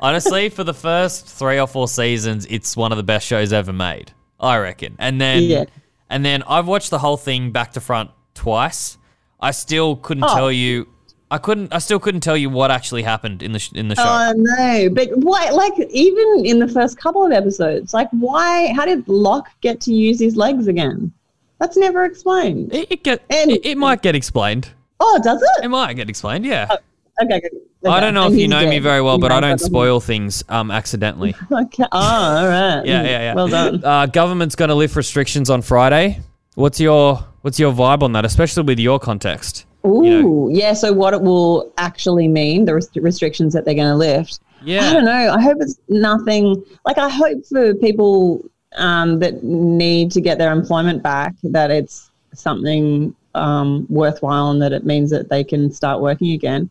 Honestly, 0.00 0.48
for 0.48 0.64
the 0.64 0.74
first 0.74 1.26
three 1.26 1.58
or 1.60 1.66
four 1.66 1.86
seasons, 1.88 2.46
it's 2.50 2.76
one 2.76 2.92
of 2.92 2.96
the 2.96 3.02
best 3.04 3.26
shows 3.26 3.52
ever 3.52 3.72
made. 3.72 4.12
I 4.38 4.56
reckon. 4.58 4.96
And 4.98 5.20
then 5.20 5.42
Yeah. 5.42 5.64
and 6.08 6.24
then 6.24 6.42
I've 6.44 6.66
watched 6.66 6.90
the 6.90 6.98
whole 6.98 7.16
thing 7.16 7.50
back 7.52 7.72
to 7.72 7.80
front 7.80 8.10
twice. 8.34 8.96
I 9.38 9.50
still 9.52 9.96
couldn't 9.96 10.24
Oh. 10.24 10.34
tell 10.34 10.52
you. 10.52 10.88
I 11.30 11.38
couldn't. 11.38 11.72
I 11.72 11.78
still 11.78 12.00
couldn't 12.00 12.22
tell 12.22 12.36
you 12.36 12.50
what 12.50 12.70
actually 12.70 13.02
happened 13.02 13.42
in 13.42 13.52
the 13.52 13.58
sh- 13.58 13.72
in 13.72 13.88
the 13.88 13.94
show. 13.94 14.02
Oh 14.04 14.32
no! 14.36 14.88
But 14.92 15.10
why? 15.16 15.50
Like 15.50 15.74
even 15.90 16.42
in 16.44 16.58
the 16.58 16.66
first 16.68 16.98
couple 16.98 17.24
of 17.24 17.30
episodes, 17.32 17.94
like 17.94 18.08
why? 18.10 18.72
How 18.74 18.84
did 18.84 19.06
Locke 19.08 19.48
get 19.60 19.80
to 19.82 19.94
use 19.94 20.18
his 20.18 20.36
legs 20.36 20.66
again? 20.66 21.12
That's 21.60 21.76
never 21.76 22.04
explained. 22.04 22.74
It, 22.74 22.90
it 22.90 23.04
get 23.04 23.22
And- 23.30 23.50
it, 23.50 23.64
it 23.64 23.78
might 23.78 24.02
get 24.02 24.14
explained. 24.16 24.70
Oh, 24.98 25.20
does 25.22 25.40
It 25.58 25.64
it? 25.64 25.68
might 25.68 25.94
get 25.94 26.08
explained. 26.10 26.44
Yeah. 26.46 26.66
Okay. 27.22 27.36
okay. 27.36 27.48
I 27.86 28.00
don't 28.00 28.12
know 28.14 28.24
And 28.26 28.34
if 28.34 28.40
you 28.40 28.48
know 28.48 28.66
me 28.68 28.78
very 28.78 29.00
well, 29.02 29.18
but 29.18 29.30
I 29.30 29.40
don't 29.40 29.58
spoil 29.60 30.00
things 30.00 30.42
um 30.48 30.70
accidentally. 30.70 31.34
Okay. 31.52 31.84
Oh, 31.92 31.98
all 31.98 32.48
right. 32.48 32.82
Yeah, 32.84 33.02
yeah, 33.02 33.08
yeah. 33.08 33.34
Well 33.34 33.48
done. 33.48 33.84
Uh, 33.84 34.06
government's 34.06 34.54
going 34.56 34.68
to 34.70 34.74
lift 34.74 34.96
restrictions 34.96 35.48
on 35.50 35.62
Friday. 35.62 36.20
What's 36.54 36.80
your 36.80 37.24
What's 37.42 37.58
your 37.58 37.72
vibe 37.72 38.02
on 38.02 38.12
that, 38.12 38.24
especially 38.24 38.64
with 38.64 38.78
your 38.78 38.98
context? 38.98 39.64
Ooh, 39.86 40.04
you 40.04 40.22
know. 40.22 40.48
yeah. 40.50 40.72
So 40.72 40.92
what 40.92 41.14
it 41.14 41.22
will 41.22 41.72
actually 41.78 42.28
mean, 42.28 42.64
the 42.64 42.74
rest- 42.74 42.96
restrictions 42.96 43.52
that 43.54 43.64
they're 43.64 43.74
going 43.74 43.88
to 43.88 43.96
lift. 43.96 44.40
Yeah. 44.62 44.88
I 44.88 44.92
don't 44.92 45.04
know. 45.04 45.32
I 45.32 45.40
hope 45.40 45.58
it's 45.60 45.80
nothing. 45.88 46.62
Like 46.84 46.98
I 46.98 47.08
hope 47.08 47.44
for 47.46 47.74
people 47.74 48.44
um, 48.76 49.18
that 49.20 49.42
need 49.42 50.10
to 50.12 50.20
get 50.20 50.38
their 50.38 50.52
employment 50.52 51.02
back 51.02 51.34
that 51.42 51.70
it's 51.70 52.10
something 52.34 53.14
um, 53.34 53.86
worthwhile 53.88 54.50
and 54.50 54.60
that 54.62 54.72
it 54.72 54.84
means 54.84 55.10
that 55.10 55.28
they 55.28 55.44
can 55.44 55.70
start 55.72 56.00
working 56.00 56.32
again. 56.32 56.70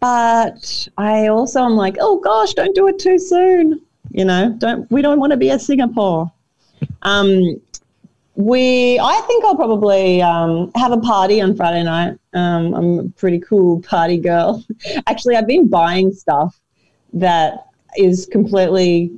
But 0.00 0.88
I 0.98 1.28
also 1.28 1.64
am 1.64 1.76
like, 1.76 1.96
oh 2.00 2.18
gosh, 2.20 2.54
don't 2.54 2.74
do 2.74 2.88
it 2.88 2.98
too 2.98 3.18
soon. 3.18 3.80
You 4.10 4.24
know, 4.24 4.54
don't 4.58 4.90
we 4.90 5.02
don't 5.02 5.18
want 5.18 5.32
to 5.32 5.36
be 5.36 5.50
a 5.50 5.58
Singapore. 5.58 6.30
Um, 7.02 7.60
we, 8.36 8.98
I 8.98 9.20
think 9.26 9.44
I'll 9.44 9.56
probably 9.56 10.20
um, 10.20 10.70
have 10.74 10.92
a 10.92 10.98
party 10.98 11.40
on 11.40 11.56
Friday 11.56 11.82
night. 11.82 12.18
Um, 12.34 12.74
I'm 12.74 12.98
a 12.98 13.08
pretty 13.10 13.40
cool 13.40 13.80
party 13.80 14.18
girl. 14.18 14.62
Actually, 15.06 15.36
I've 15.36 15.46
been 15.46 15.68
buying 15.68 16.12
stuff 16.12 16.60
that 17.14 17.66
is 17.96 18.28
completely 18.30 19.10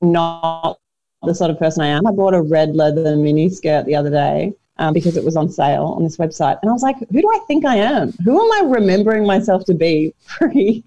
not 0.00 0.78
the 1.22 1.34
sort 1.34 1.50
of 1.50 1.58
person 1.58 1.82
I 1.82 1.88
am. 1.88 2.06
I 2.06 2.12
bought 2.12 2.34
a 2.34 2.40
red 2.40 2.74
leather 2.74 3.14
mini 3.14 3.50
skirt 3.50 3.84
the 3.84 3.94
other 3.94 4.10
day 4.10 4.54
um, 4.78 4.94
because 4.94 5.18
it 5.18 5.24
was 5.24 5.36
on 5.36 5.50
sale 5.50 5.94
on 5.96 6.02
this 6.02 6.16
website. 6.16 6.58
And 6.62 6.70
I 6.70 6.72
was 6.72 6.82
like, 6.82 6.98
who 6.98 7.20
do 7.20 7.30
I 7.30 7.40
think 7.46 7.66
I 7.66 7.76
am? 7.76 8.12
Who 8.24 8.42
am 8.42 8.66
I 8.66 8.70
remembering 8.70 9.26
myself 9.26 9.66
to 9.66 9.74
be 9.74 10.14
pre 10.26 10.82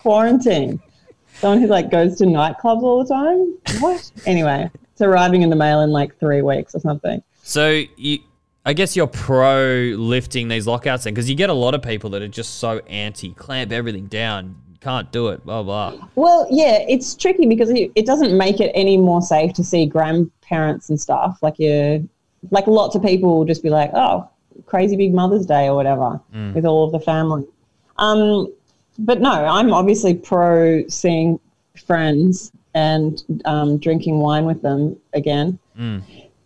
quarantine? 0.00 0.80
Someone 1.34 1.60
who 1.60 1.68
like 1.68 1.90
goes 1.90 2.16
to 2.18 2.24
nightclubs 2.24 2.82
all 2.82 3.04
the 3.04 3.08
time? 3.08 3.80
What? 3.80 4.10
Anyway, 4.26 4.70
it's 4.94 5.02
arriving 5.02 5.42
in 5.42 5.50
the 5.50 5.56
mail 5.56 5.80
in 5.80 5.90
like 5.90 6.16
three 6.20 6.40
weeks 6.40 6.72
or 6.72 6.78
something. 6.78 7.20
So 7.42 7.82
you, 7.96 8.20
I 8.64 8.74
guess 8.74 8.94
you're 8.94 9.08
pro 9.08 9.92
lifting 9.96 10.46
these 10.46 10.68
lockouts 10.68 11.02
then, 11.02 11.14
because 11.14 11.28
you 11.28 11.34
get 11.34 11.50
a 11.50 11.54
lot 11.54 11.74
of 11.74 11.82
people 11.82 12.10
that 12.10 12.22
are 12.22 12.28
just 12.28 12.58
so 12.58 12.78
anti, 12.86 13.32
clamp 13.32 13.72
everything 13.72 14.06
down, 14.06 14.54
can't 14.80 15.10
do 15.10 15.28
it, 15.28 15.44
blah 15.44 15.64
blah. 15.64 16.08
Well, 16.14 16.46
yeah, 16.48 16.78
it's 16.88 17.16
tricky 17.16 17.46
because 17.46 17.70
it, 17.70 17.90
it 17.96 18.06
doesn't 18.06 18.38
make 18.38 18.60
it 18.60 18.70
any 18.72 18.96
more 18.96 19.20
safe 19.20 19.52
to 19.54 19.64
see 19.64 19.84
grandparents 19.84 20.90
and 20.90 21.00
stuff. 21.00 21.38
Like 21.42 21.58
you, 21.58 22.08
like 22.52 22.68
lots 22.68 22.94
of 22.94 23.02
people 23.02 23.36
will 23.36 23.44
just 23.44 23.64
be 23.64 23.70
like, 23.70 23.90
"Oh, 23.94 24.30
crazy 24.66 24.96
big 24.96 25.12
Mother's 25.12 25.44
Day" 25.44 25.66
or 25.66 25.74
whatever 25.74 26.20
with 26.54 26.64
all 26.64 26.84
of 26.84 26.92
the 26.92 27.00
family. 27.00 27.44
Um, 27.98 28.52
but 29.00 29.20
no, 29.20 29.32
I'm 29.32 29.72
obviously 29.72 30.14
pro 30.14 30.86
seeing 30.86 31.40
friends 31.84 32.52
and 32.74 33.22
um, 33.44 33.78
drinking 33.78 34.18
wine 34.18 34.44
with 34.44 34.62
them 34.62 34.96
again. 35.12 35.58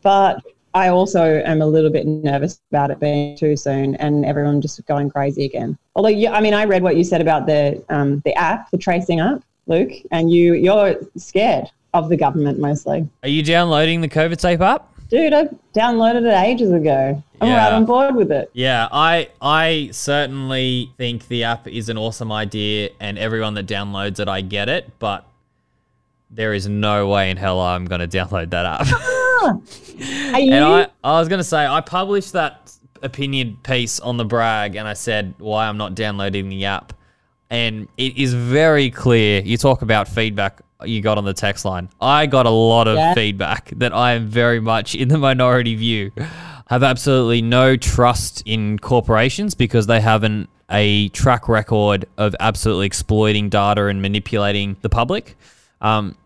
But 0.03 0.43
I 0.75 0.89
also 0.89 1.43
am 1.45 1.63
a 1.63 1.67
little 1.67 1.91
bit 1.91 2.07
nervous 2.07 2.61
about 2.71 2.91
it 2.91 3.01
being 3.01 3.37
too 3.37 3.57
soon 3.57 3.95
and 3.97 4.25
everyone 4.25 4.61
just 4.61 4.85
going 4.87 5.11
crazy 5.11 5.45
again. 5.45 5.77
Although, 5.97 6.11
you, 6.11 6.29
I 6.29 6.41
mean, 6.41 6.55
I 6.55 6.65
read 6.65 6.83
what 6.83 6.97
you 6.97 7.05
said 7.05 7.21
about 7.21 7.47
the 7.47 7.83
um, 7.89 8.21
the 8.25 8.35
app, 8.35 8.71
the 8.71 8.79
tracing 8.79 9.21
app, 9.21 9.43
Luke, 9.67 9.91
and 10.13 10.31
you 10.31 10.55
you're 10.55 10.97
scared 11.17 11.71
of 11.95 12.09
the 12.11 12.17
government 12.17 12.59
mostly. 12.59 13.09
Are 13.23 13.29
you 13.29 13.43
downloading 13.43 14.01
the 14.03 14.09
COVIDSafe 14.09 14.61
app? 14.61 14.85
dude, 15.09 15.33
I 15.33 15.45
downloaded 15.75 16.27
it 16.31 16.47
ages 16.47 16.71
ago. 16.71 17.23
I'm 17.41 17.49
Yeah. 17.49 17.65
right 17.65 17.73
on 17.73 17.87
board 17.87 18.15
with 18.15 18.31
it. 18.31 18.51
Yeah, 18.53 18.89
I 18.93 19.29
I 19.41 19.89
certainly 19.91 20.93
think 20.99 21.29
the 21.29 21.45
app 21.45 21.67
is 21.67 21.89
an 21.89 21.97
awesome 21.97 22.31
idea, 22.31 22.91
and 23.01 23.19
everyone 23.19 23.55
that 23.55 23.67
downloads 23.67 24.21
it, 24.21 24.29
I 24.29 24.43
get 24.43 24.69
it. 24.69 24.91
But 24.99 25.25
there 26.31 26.53
is 26.55 26.69
no 26.69 27.09
way 27.09 27.31
in 27.31 27.37
hell 27.37 27.61
I'm 27.61 27.85
going 27.87 28.01
to 28.01 28.09
download 28.09 28.51
that 28.51 28.67
app. 28.67 28.87
And 30.01 30.65
I, 30.65 30.89
I 31.03 31.19
was 31.19 31.29
going 31.29 31.39
to 31.39 31.45
say, 31.45 31.67
I 31.67 31.81
published 31.81 32.33
that 32.33 32.73
opinion 33.03 33.57
piece 33.63 33.99
on 34.01 34.17
the 34.17 34.25
brag, 34.25 34.77
and 34.77 34.87
I 34.87 34.93
said 34.93 35.35
why 35.39 35.67
I'm 35.69 35.77
not 35.77 35.95
downloading 35.95 36.49
the 36.49 36.65
app. 36.67 36.93
And 37.51 37.89
it 37.97 38.17
is 38.17 38.35
very 38.35 38.91
clear. 38.91 39.41
You 39.43 39.57
talk 39.57 39.83
about 39.83 40.07
feedback 40.09 40.61
you 40.85 41.01
got 41.01 41.19
on 41.19 41.25
the 41.25 41.35
text 41.35 41.65
line. 41.65 41.89
I 42.01 42.27
got 42.27 42.47
a 42.47 42.51
lot 42.51 42.87
of 42.87 42.97
Yeah. 42.97 43.15
feedback 43.15 43.71
that 43.77 43.93
I 43.95 44.13
am 44.13 44.29
very 44.29 44.61
much 44.61 44.95
in 44.95 45.09
the 45.09 45.19
minority 45.19 45.75
view. 45.75 46.13
Have 46.69 46.83
absolutely 46.83 47.43
no 47.43 47.77
trust 47.77 48.43
in 48.47 48.79
corporations 48.79 49.55
because 49.55 49.87
they 49.87 50.01
have 50.01 50.23
an, 50.23 50.47
a 50.71 51.09
track 51.09 51.49
record 51.49 52.05
of 52.19 52.37
absolutely 52.39 52.87
exploiting 52.87 53.49
data 53.49 53.87
and 53.87 54.03
manipulating 54.03 54.77
the 54.83 54.89
public. 54.89 55.37
Um, 55.81 56.17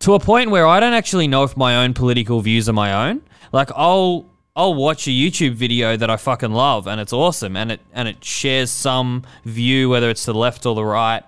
to 0.00 0.14
a 0.14 0.20
point 0.20 0.50
where 0.50 0.66
I 0.66 0.80
don't 0.80 0.94
actually 0.94 1.28
know 1.28 1.44
if 1.44 1.56
my 1.56 1.84
own 1.84 1.94
political 1.94 2.40
views 2.40 2.68
are 2.68 2.72
my 2.72 3.08
own. 3.08 3.22
Like 3.52 3.70
I'll 3.74 4.26
I'll 4.54 4.74
watch 4.74 5.06
a 5.06 5.10
YouTube 5.10 5.54
video 5.54 5.96
that 5.96 6.10
I 6.10 6.16
fucking 6.16 6.52
love 6.52 6.86
and 6.86 7.00
it's 7.00 7.12
awesome 7.12 7.56
and 7.56 7.72
it 7.72 7.80
and 7.92 8.08
it 8.08 8.24
shares 8.24 8.70
some 8.70 9.22
view 9.44 9.88
whether 9.88 10.10
it's 10.10 10.24
the 10.24 10.34
left 10.34 10.66
or 10.66 10.74
the 10.74 10.84
right. 10.84 11.22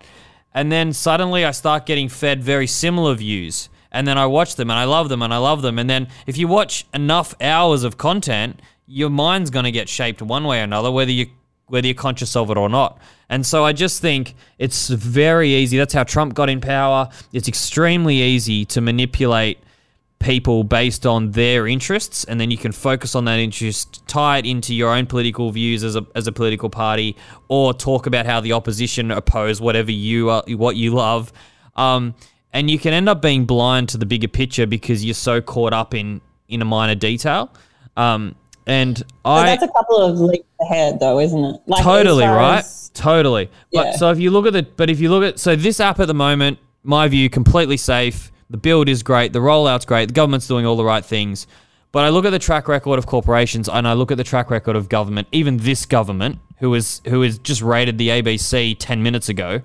And 0.52 0.70
then 0.70 0.92
suddenly 0.92 1.44
I 1.44 1.50
start 1.50 1.86
getting 1.86 2.08
fed 2.08 2.42
very 2.42 2.66
similar 2.66 3.14
views. 3.14 3.68
And 3.90 4.08
then 4.08 4.18
I 4.18 4.26
watch 4.26 4.56
them 4.56 4.70
and 4.70 4.78
I 4.78 4.84
love 4.84 5.08
them 5.08 5.22
and 5.22 5.32
I 5.32 5.38
love 5.38 5.62
them. 5.62 5.78
And 5.78 5.88
then 5.88 6.08
if 6.26 6.36
you 6.36 6.48
watch 6.48 6.84
enough 6.92 7.32
hours 7.40 7.84
of 7.84 7.96
content, 7.96 8.60
your 8.86 9.08
mind's 9.08 9.50
going 9.50 9.64
to 9.64 9.70
get 9.70 9.88
shaped 9.88 10.20
one 10.20 10.44
way 10.44 10.60
or 10.60 10.64
another, 10.64 10.90
whether 10.90 11.12
you 11.12 11.26
whether 11.68 11.86
you're 11.86 11.94
conscious 11.94 12.36
of 12.36 12.50
it 12.50 12.56
or 12.56 12.68
not. 12.68 12.98
And 13.28 13.44
so 13.44 13.64
I 13.64 13.72
just 13.72 14.00
think 14.00 14.34
it's 14.58 14.88
very 14.88 15.50
easy. 15.50 15.78
That's 15.78 15.94
how 15.94 16.04
Trump 16.04 16.34
got 16.34 16.50
in 16.50 16.60
power. 16.60 17.08
It's 17.32 17.48
extremely 17.48 18.16
easy 18.16 18.64
to 18.66 18.80
manipulate 18.80 19.58
people 20.18 20.64
based 20.64 21.04
on 21.04 21.32
their 21.32 21.66
interests, 21.66 22.24
and 22.24 22.40
then 22.40 22.50
you 22.50 22.56
can 22.56 22.72
focus 22.72 23.14
on 23.14 23.26
that 23.26 23.38
interest, 23.38 24.06
tie 24.06 24.38
it 24.38 24.46
into 24.46 24.74
your 24.74 24.90
own 24.90 25.06
political 25.06 25.50
views 25.50 25.84
as 25.84 25.96
a, 25.96 26.06
as 26.14 26.26
a 26.26 26.32
political 26.32 26.70
party, 26.70 27.16
or 27.48 27.74
talk 27.74 28.06
about 28.06 28.24
how 28.24 28.40
the 28.40 28.52
opposition 28.52 29.10
oppose 29.10 29.60
whatever 29.60 29.90
you 29.90 30.30
are, 30.30 30.42
what 30.48 30.76
you 30.76 30.94
love. 30.94 31.32
Um, 31.76 32.14
and 32.52 32.70
you 32.70 32.78
can 32.78 32.94
end 32.94 33.08
up 33.08 33.20
being 33.20 33.44
blind 33.44 33.88
to 33.90 33.98
the 33.98 34.06
bigger 34.06 34.28
picture 34.28 34.66
because 34.66 35.04
you're 35.04 35.14
so 35.14 35.40
caught 35.40 35.72
up 35.72 35.92
in 35.94 36.20
in 36.48 36.62
a 36.62 36.64
minor 36.64 36.94
detail. 36.94 37.52
Um, 37.96 38.34
and 38.66 38.98
So 38.98 39.04
I 39.24 39.46
that's 39.46 39.62
a 39.62 39.68
couple 39.68 39.98
of 39.98 40.18
leaps 40.20 40.46
ahead, 40.60 41.00
though, 41.00 41.18
isn't 41.20 41.44
it? 41.44 41.60
Like, 41.66 41.82
totally 41.82 42.24
right? 42.24 42.58
as- 42.58 42.90
totally. 42.94 43.50
But 43.72 43.86
Yeah. 43.86 43.96
so 43.96 44.10
if 44.10 44.18
you 44.18 44.30
look 44.30 44.46
at 44.46 44.52
the 44.52 44.62
but 44.62 44.88
if 44.90 45.00
you 45.00 45.10
look 45.10 45.24
at 45.24 45.38
so 45.38 45.56
this 45.56 45.80
app 45.80 46.00
at 46.00 46.06
the 46.06 46.14
moment 46.14 46.58
my 46.82 47.08
view 47.08 47.30
completely 47.30 47.76
safe. 47.78 48.30
The 48.50 48.58
build 48.58 48.88
is 48.90 49.02
great. 49.02 49.32
The 49.32 49.40
rollout's 49.40 49.86
great. 49.86 50.06
The 50.06 50.12
government's 50.12 50.46
doing 50.46 50.66
all 50.66 50.76
the 50.76 50.84
right 50.84 51.04
things. 51.04 51.46
But 51.92 52.04
i 52.04 52.08
look 52.10 52.24
at 52.24 52.30
the 52.30 52.38
track 52.38 52.68
record 52.68 52.98
of 52.98 53.06
corporations 53.06 53.68
and 53.68 53.86
i 53.88 53.92
look 53.94 54.10
at 54.10 54.16
the 54.18 54.24
track 54.24 54.50
record 54.50 54.76
of 54.76 54.88
government 54.88 55.28
even 55.32 55.56
this 55.58 55.86
government 55.86 56.38
who 56.58 56.74
is 56.74 57.00
who 57.06 57.22
is 57.22 57.38
just 57.38 57.62
rated 57.62 57.98
the 57.98 58.08
abc 58.08 58.76
10 58.78 59.02
minutes 59.02 59.28
ago. 59.28 59.62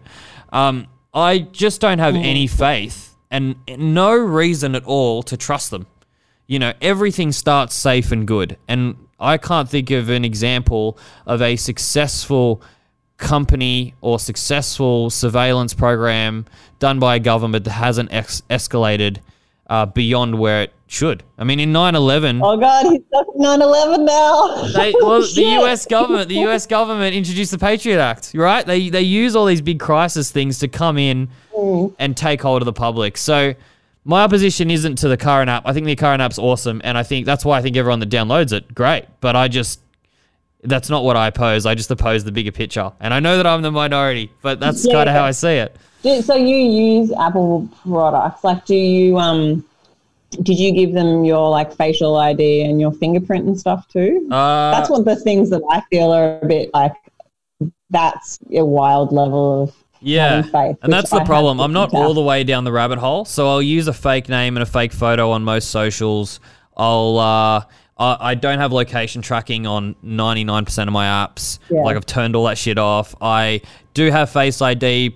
Um, 0.53 0.87
i 1.13 1.39
just 1.39 1.81
don't 1.81 1.99
have 1.99 2.15
any 2.15 2.47
faith 2.47 3.15
and 3.31 3.55
no 3.77 4.13
reason 4.15 4.75
at 4.75 4.83
all 4.85 5.23
to 5.23 5.35
trust 5.37 5.71
them 5.71 5.87
you 6.49 6.57
know, 6.57 6.73
everything 6.81 7.31
starts 7.31 7.75
safe 7.75 8.11
and 8.11 8.27
good. 8.27 8.57
And 8.67 8.95
I 9.19 9.37
can't 9.37 9.69
think 9.69 9.91
of 9.91 10.09
an 10.09 10.25
example 10.25 10.97
of 11.27 11.41
a 11.43 11.55
successful 11.55 12.61
company 13.17 13.93
or 14.01 14.17
successful 14.19 15.11
surveillance 15.11 15.75
program 15.75 16.45
done 16.79 16.97
by 16.99 17.17
a 17.17 17.19
government 17.19 17.65
that 17.65 17.71
hasn't 17.71 18.11
ex- 18.11 18.41
escalated 18.49 19.17
uh, 19.69 19.85
beyond 19.85 20.39
where 20.39 20.63
it 20.63 20.73
should. 20.87 21.21
I 21.37 21.43
mean, 21.43 21.59
in 21.59 21.71
9 21.71 21.93
11, 21.93 22.39
Oh, 22.43 22.57
God, 22.57 22.85
he's 22.87 23.01
stuck 23.09 23.27
at 23.27 23.35
9 23.39 23.61
11 23.61 24.05
now. 24.05 24.63
they, 24.73 24.91
well, 24.99 25.21
the 25.35 25.43
U.S. 25.61 25.85
government, 25.85 26.29
the 26.29 26.39
U.S. 26.49 26.65
government 26.65 27.15
introduced 27.15 27.51
the 27.51 27.59
Patriot 27.59 27.99
Act, 28.01 28.31
right? 28.33 28.65
They 28.65 28.89
they 28.89 29.01
use 29.03 29.35
all 29.35 29.45
these 29.45 29.61
big 29.61 29.79
crisis 29.79 30.31
things 30.31 30.57
to 30.59 30.67
come 30.67 30.97
in 30.97 31.29
and 31.99 32.17
take 32.17 32.41
hold 32.41 32.63
of 32.63 32.65
the 32.65 32.73
public. 32.73 33.17
So 33.17 33.53
my 34.05 34.23
opposition 34.23 34.71
isn't 34.71 34.95
to 34.97 35.07
the 35.07 35.17
current 35.17 35.49
app. 35.49 35.63
I 35.65 35.73
think 35.73 35.85
the 35.85 35.95
current 35.95 36.21
app's 36.21 36.39
awesome, 36.39 36.81
and 36.83 36.97
I 36.97 37.03
think 37.03 37.25
that's 37.25 37.45
why 37.45 37.57
I 37.57 37.61
think 37.61 37.75
everyone 37.77 37.99
that 37.99 38.09
downloads 38.09 38.53
it, 38.53 38.73
great. 38.73 39.05
But 39.21 39.35
I 39.35 39.47
just 39.47 39.81
that's 40.63 40.89
not 40.89 41.03
what 41.05 41.15
I 41.15 41.27
oppose. 41.27 41.65
I 41.65 41.75
just 41.75 41.89
oppose 41.91 42.23
the 42.23 42.31
bigger 42.31 42.51
picture, 42.51 42.91
and 42.99 43.13
I 43.13 43.19
know 43.19 43.37
that 43.37 43.47
I'm 43.47 43.61
the 43.61 43.71
minority, 43.71 44.31
but 44.41 44.59
that's 44.59 44.85
Yeah. 44.85 44.93
kind 44.93 45.09
of 45.09 45.15
how 45.15 45.23
I 45.23 45.31
see 45.31 45.55
it. 45.55 45.75
Do, 46.01 46.21
so 46.21 46.35
you 46.35 46.55
use 46.55 47.11
Apple 47.19 47.67
products? 47.83 48.43
Like, 48.43 48.65
do 48.65 48.75
you 48.75 49.17
um, 49.19 49.63
did 50.43 50.57
you 50.59 50.71
give 50.71 50.93
them 50.93 51.23
your 51.25 51.49
like 51.49 51.73
facial 51.73 52.15
ID 52.17 52.63
and 52.63 52.79
your 52.79 52.91
fingerprint 52.93 53.45
and 53.45 53.59
stuff 53.59 53.87
too? 53.89 54.27
Uh, 54.31 54.71
that's 54.71 54.89
one 54.89 54.99
of 55.01 55.05
the 55.05 55.15
things 55.17 55.49
that 55.49 55.61
I 55.69 55.81
feel 55.89 56.11
are 56.13 56.39
a 56.41 56.45
bit 56.45 56.71
like 56.73 56.93
that's 57.89 58.39
a 58.55 58.63
wild 58.63 59.11
level 59.11 59.63
of 59.63 59.75
Yeah, 60.01 60.41
faith, 60.43 60.77
and 60.81 60.91
that's 60.91 61.09
the 61.09 61.19
have 61.19 61.27
problem. 61.27 61.59
I'm 61.59 61.73
not 61.73 61.93
all 61.93 62.13
the 62.13 62.21
way 62.21 62.43
down 62.43 62.63
the 62.63 62.71
rabbit 62.71 62.99
hole, 62.99 63.25
so 63.25 63.49
I'll 63.49 63.61
use 63.61 63.87
a 63.87 63.93
fake 63.93 64.29
name 64.29 64.55
and 64.55 64.63
a 64.63 64.65
fake 64.65 64.93
photo 64.93 65.31
on 65.31 65.43
most 65.43 65.69
socials. 65.71 66.39
I'll 66.77 67.17
uh, 67.17 67.63
I, 67.99 68.17
I 68.31 68.35
don't 68.35 68.59
have 68.59 68.71
location 68.71 69.21
tracking 69.21 69.67
on 69.67 69.95
99% 70.03 70.87
of 70.87 70.93
my 70.93 71.05
apps. 71.05 71.59
Yeah. 71.69 71.81
Like 71.81 71.97
I've 71.97 72.05
turned 72.05 72.35
all 72.35 72.45
that 72.45 72.57
shit 72.57 72.77
off. 72.77 73.13
I 73.21 73.61
do 73.93 74.09
have 74.09 74.29
Face 74.29 74.61
ID. 74.61 75.15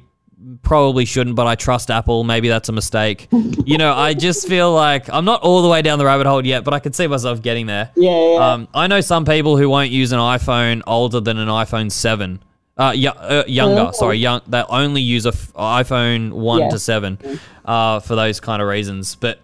Probably 0.62 1.06
shouldn't, 1.06 1.38
but 1.38 1.48
I 1.48 1.56
trust 1.56 1.90
Apple. 1.90 2.26
Maybe 2.26 2.50
that's 2.50 2.68
a 2.68 2.74
mistake. 2.74 3.30
you 3.66 3.78
know, 3.78 3.94
I 3.94 4.14
just 4.14 4.46
feel 4.46 4.74
like 4.74 5.10
I'm 5.10 5.24
not 5.24 5.42
all 5.42 5.62
the 5.62 5.70
way 5.70 5.82
down 5.82 6.00
the 6.00 6.06
rabbit 6.06 6.28
hole 6.28 6.46
yet, 6.46 6.66
but 6.66 6.74
I 6.74 6.80
could 6.80 6.94
see 6.94 7.08
myself 7.08 7.42
getting 7.42 7.66
there. 7.66 7.92
Yeah, 7.96 8.34
yeah. 8.34 8.52
Um, 8.52 8.68
I 8.74 8.88
know 8.88 9.00
some 9.00 9.24
people 9.24 9.56
who 9.56 9.70
won't 9.70 9.90
use 9.90 10.12
an 10.12 10.20
iPhone 10.20 10.82
older 10.86 11.22
than 11.22 11.38
an 11.38 11.48
iPhone 11.48 11.90
7. 11.90 12.44
Uh, 12.78 12.92
y- 12.96 13.06
uh, 13.08 13.44
younger, 13.48 13.90
Oh. 13.90 13.92
sorry, 13.92 14.18
young. 14.18 14.42
They 14.48 14.64
only 14.68 15.02
use 15.02 15.26
a 15.26 15.30
f- 15.30 15.54
iPhone 15.54 16.32
1 16.32 16.60
Yeah. 16.62 16.70
to 16.70 16.80
7 16.80 17.20
uh, 17.66 18.00
for 18.00 18.16
those 18.16 18.40
kind 18.40 18.62
of 18.64 18.68
reasons. 18.68 19.14
But 19.16 19.42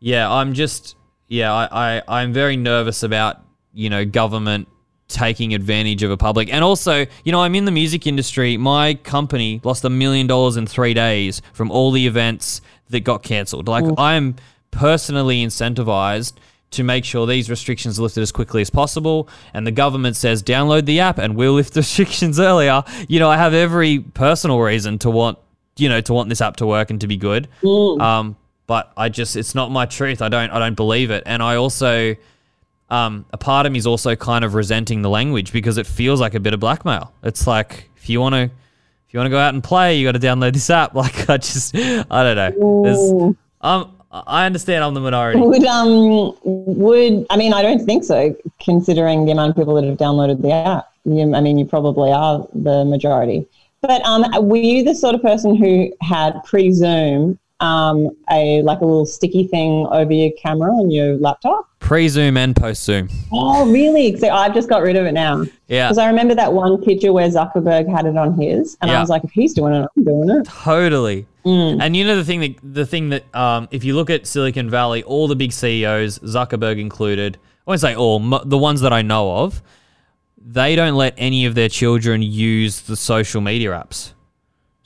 yeah, 0.00 0.30
I'm 0.30 0.54
just, 0.54 0.96
yeah, 1.28 1.52
I, 1.52 1.96
I, 1.98 2.02
I'm 2.08 2.32
very 2.32 2.56
nervous 2.56 3.02
about, 3.02 3.40
you 3.74 3.90
know, 3.90 4.04
government 4.06 4.68
taking 5.08 5.54
advantage 5.54 6.02
of 6.02 6.10
a 6.10 6.16
public. 6.16 6.50
And 6.50 6.64
also, 6.64 7.04
you 7.24 7.32
know, 7.32 7.42
I'm 7.42 7.54
in 7.54 7.66
the 7.66 7.70
music 7.70 8.06
industry. 8.06 8.56
My 8.56 8.94
company 8.94 9.60
lost 9.62 9.84
a 9.84 9.90
million 9.90 10.26
dollars 10.26 10.56
in 10.56 10.66
three 10.66 10.94
days 10.94 11.42
from 11.52 11.70
all 11.70 11.90
the 11.90 12.06
events 12.06 12.62
that 12.88 13.00
got 13.00 13.22
cancelled. 13.22 13.68
Like, 13.68 13.84
I'm 13.98 14.36
personally 14.70 15.44
incentivized 15.44 16.32
to 16.72 16.82
make 16.82 17.04
sure 17.04 17.26
these 17.26 17.48
restrictions 17.48 17.98
are 17.98 18.02
lifted 18.02 18.22
as 18.22 18.32
quickly 18.32 18.60
as 18.60 18.70
possible. 18.70 19.28
And 19.54 19.66
the 19.66 19.70
government 19.72 20.16
says, 20.16 20.42
download 20.42 20.84
the 20.86 21.00
app 21.00 21.18
and 21.18 21.36
we'll 21.36 21.52
lift 21.54 21.74
the 21.74 21.80
restrictions 21.86 22.38
earlier. 22.40 22.82
You 23.08 23.20
know, 23.20 23.30
I 23.30 23.36
have 23.36 23.54
every 23.54 24.00
personal 24.00 24.60
reason 24.60 24.98
to 25.00 25.10
want, 25.10 25.38
you 25.76 25.88
know, 25.88 26.00
to 26.00 26.12
want 26.12 26.28
this 26.28 26.40
app 26.40 26.56
to 26.56 26.66
work 26.66 26.90
and 26.90 27.00
to 27.00 27.06
be 27.06 27.16
good. 27.16 27.48
Um, 28.00 28.36
but 28.66 28.92
I 28.96 29.08
just, 29.08 29.36
it's 29.36 29.54
not 29.54 29.70
my 29.70 29.86
truth. 29.86 30.22
I 30.22 30.28
don't, 30.28 30.50
I 30.50 30.58
don't 30.58 30.74
believe 30.76 31.10
it. 31.10 31.22
And 31.26 31.42
I 31.42 31.56
also, 31.56 32.16
um, 32.90 33.24
a 33.32 33.38
part 33.38 33.66
of 33.66 33.72
me 33.72 33.78
is 33.78 33.86
also 33.86 34.14
kind 34.16 34.44
of 34.44 34.54
resenting 34.54 35.02
the 35.02 35.10
language 35.10 35.52
because 35.52 35.78
it 35.78 35.86
feels 35.86 36.20
like 36.20 36.34
a 36.34 36.40
bit 36.40 36.54
of 36.54 36.60
blackmail. 36.60 37.12
It's 37.22 37.46
like 37.46 37.90
if 37.96 38.08
you 38.08 38.20
want 38.20 38.34
to, 38.34 38.42
if 38.42 39.14
you 39.14 39.18
want 39.18 39.26
to 39.26 39.30
go 39.30 39.38
out 39.38 39.52
and 39.52 39.62
play, 39.62 39.98
you 39.98 40.06
got 40.06 40.12
to 40.12 40.26
download 40.26 40.52
this 40.54 40.70
app. 40.70 40.94
Like 40.94 41.28
I 41.28 41.36
just, 41.38 41.74
I 41.74 42.02
don't 42.34 42.36
know. 42.36 43.36
Um, 43.60 43.96
I 44.12 44.44
understand 44.44 44.84
I'm 44.84 44.92
the 44.94 45.00
minority. 45.00 45.40
Would 45.40 45.64
um 45.64 46.36
would 46.44 47.26
I 47.30 47.36
mean 47.36 47.54
I 47.54 47.62
don't 47.62 47.84
think 47.84 48.04
so 48.04 48.36
considering 48.60 49.24
the 49.24 49.32
amount 49.32 49.50
of 49.50 49.56
people 49.56 49.74
that 49.76 49.84
have 49.84 49.96
downloaded 49.96 50.42
the 50.42 50.52
app. 50.52 50.92
You, 51.04 51.34
I 51.34 51.40
mean 51.40 51.58
you 51.58 51.64
probably 51.64 52.12
are 52.12 52.46
the 52.54 52.84
majority. 52.84 53.46
But 53.80 54.04
um 54.04 54.24
were 54.48 54.56
you 54.58 54.84
the 54.84 54.94
sort 54.94 55.14
of 55.14 55.22
person 55.22 55.56
who 55.56 55.92
had 56.02 56.42
pre 56.44 56.72
Zoom 56.72 57.38
um 57.62 58.10
a 58.30 58.60
like 58.62 58.80
a 58.80 58.84
little 58.84 59.06
sticky 59.06 59.46
thing 59.46 59.86
over 59.90 60.12
your 60.12 60.30
camera 60.32 60.70
on 60.72 60.90
your 60.90 61.16
laptop? 61.16 61.68
Pre 61.78 62.08
Zoom 62.08 62.36
and 62.36 62.54
post 62.54 62.84
Zoom. 62.84 63.08
Oh 63.32 63.70
really? 63.70 64.16
So 64.16 64.28
I've 64.28 64.52
just 64.54 64.68
got 64.68 64.82
rid 64.82 64.96
of 64.96 65.06
it 65.06 65.12
now. 65.12 65.44
Yeah, 65.68 65.86
Because 65.86 65.98
I 65.98 66.06
remember 66.08 66.34
that 66.34 66.52
one 66.52 66.80
picture 66.82 67.12
where 67.12 67.28
Zuckerberg 67.28 67.88
had 67.90 68.06
it 68.06 68.16
on 68.16 68.38
his, 68.40 68.76
and 68.80 68.90
Yeah. 68.90 68.98
I 68.98 69.00
was 69.00 69.08
like, 69.08 69.24
if 69.24 69.30
he's 69.30 69.54
doing 69.54 69.74
it, 69.74 69.88
I'm 69.96 70.04
doing 70.04 70.28
it. 70.30 70.44
totally. 70.46 71.26
And 71.44 71.96
you 71.96 72.04
know 72.04 72.14
the 72.16 72.24
thing 72.24 72.40
that 72.40 72.54
the 72.62 72.86
thing 72.86 73.08
that 73.08 73.24
um, 73.34 73.66
if 73.72 73.82
you 73.82 73.94
look 73.96 74.10
at 74.10 74.26
Silicon 74.28 74.70
Valley, 74.70 75.02
all 75.02 75.26
the 75.26 75.34
big 75.34 75.52
CEOs, 75.52 76.20
Zuckerberg 76.20 76.78
included, 76.78 77.36
I 77.66 77.70
won't 77.70 77.80
say 77.80 77.96
all, 77.96 78.20
the 78.44 78.58
ones 78.58 78.80
that 78.82 78.92
I 78.92 79.02
know 79.02 79.38
of, 79.38 79.60
they 80.44 80.76
don't 80.76 80.94
let 80.94 81.14
any 81.16 81.44
of 81.46 81.54
their 81.56 81.68
children 81.68 82.22
use 82.22 82.82
the 82.82 82.96
social 82.96 83.40
media 83.40 83.70
apps. 83.70 84.12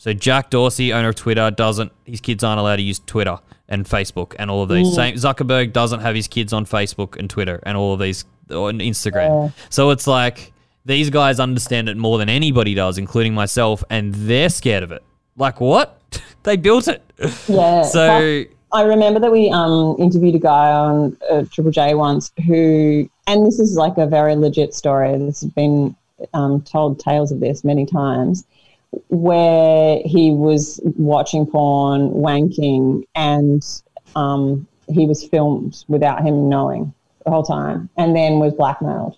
So 0.07 0.12
Jack 0.12 0.50
Dorsey, 0.50 0.92
owner 0.92 1.09
of 1.09 1.16
Twitter, 1.16 1.50
doesn't. 1.50 1.90
His 2.04 2.20
kids 2.20 2.44
aren't 2.44 2.61
allowed 2.61 2.76
to 2.76 2.82
use 2.82 3.00
Twitter. 3.07 3.38
and 3.68 3.84
Facebook 3.84 4.36
and 4.38 4.48
all 4.48 4.62
of 4.62 4.68
these. 4.68 4.94
Same 4.94 5.16
Zuckerberg 5.16 5.72
doesn't 5.72 5.98
have 5.98 6.14
his 6.14 6.28
kids 6.28 6.52
on 6.52 6.64
Facebook 6.64 7.16
and 7.16 7.28
Twitter 7.28 7.61
and 7.64 7.76
all 7.76 7.92
of 7.92 7.98
these 7.98 8.24
on 8.48 8.78
Instagram. 8.78 9.52
So 9.68 9.90
it's 9.90 10.07
like 10.07 10.52
these 10.84 11.11
guys 11.11 11.40
understand 11.40 11.88
it 11.88 11.96
more 11.96 12.18
than 12.18 12.28
anybody 12.28 12.74
does, 12.74 12.98
including 12.98 13.34
myself, 13.34 13.82
and 13.90 14.14
they're 14.14 14.48
scared 14.48 14.84
of 14.84 14.92
it. 14.92 15.02
Like 15.36 15.61
what? 15.61 16.00
they 16.44 16.57
built 16.57 16.86
it. 16.86 17.02
Yeah. 17.48 17.82
So 17.90 18.44
I 18.72 18.82
remember 18.82 19.18
that 19.18 19.32
we 19.32 19.50
um, 19.50 19.96
interviewed 19.98 20.36
a 20.36 20.38
guy 20.38 20.70
on 20.70 21.16
uh, 21.28 21.46
Triple 21.50 21.72
J 21.72 21.94
once 21.94 22.30
who, 22.46 23.11
and 23.26 23.44
this 23.44 23.59
is 23.59 23.74
like 23.74 23.98
a 23.98 24.07
very 24.07 24.36
legit 24.36 24.72
story. 24.72 25.18
This 25.18 25.40
has 25.40 25.50
been 25.50 25.96
um, 26.32 26.62
told 26.62 27.00
tales 27.00 27.32
of 27.32 27.40
this 27.40 27.64
many 27.64 27.84
times, 27.84 28.46
where 29.09 30.01
he 30.05 30.30
was 30.30 30.80
watching 30.84 31.47
porn, 31.47 32.11
wanking, 32.11 33.05
and 33.14 33.64
um, 34.14 34.66
he 34.88 35.07
was 35.07 35.26
filmed 35.26 35.84
without 35.88 36.22
him 36.22 36.49
knowing 36.49 36.92
the 37.24 37.30
whole 37.30 37.42
time, 37.42 37.88
and 37.97 38.14
then 38.14 38.38
was 38.38 38.55
blackmailed. 38.55 39.16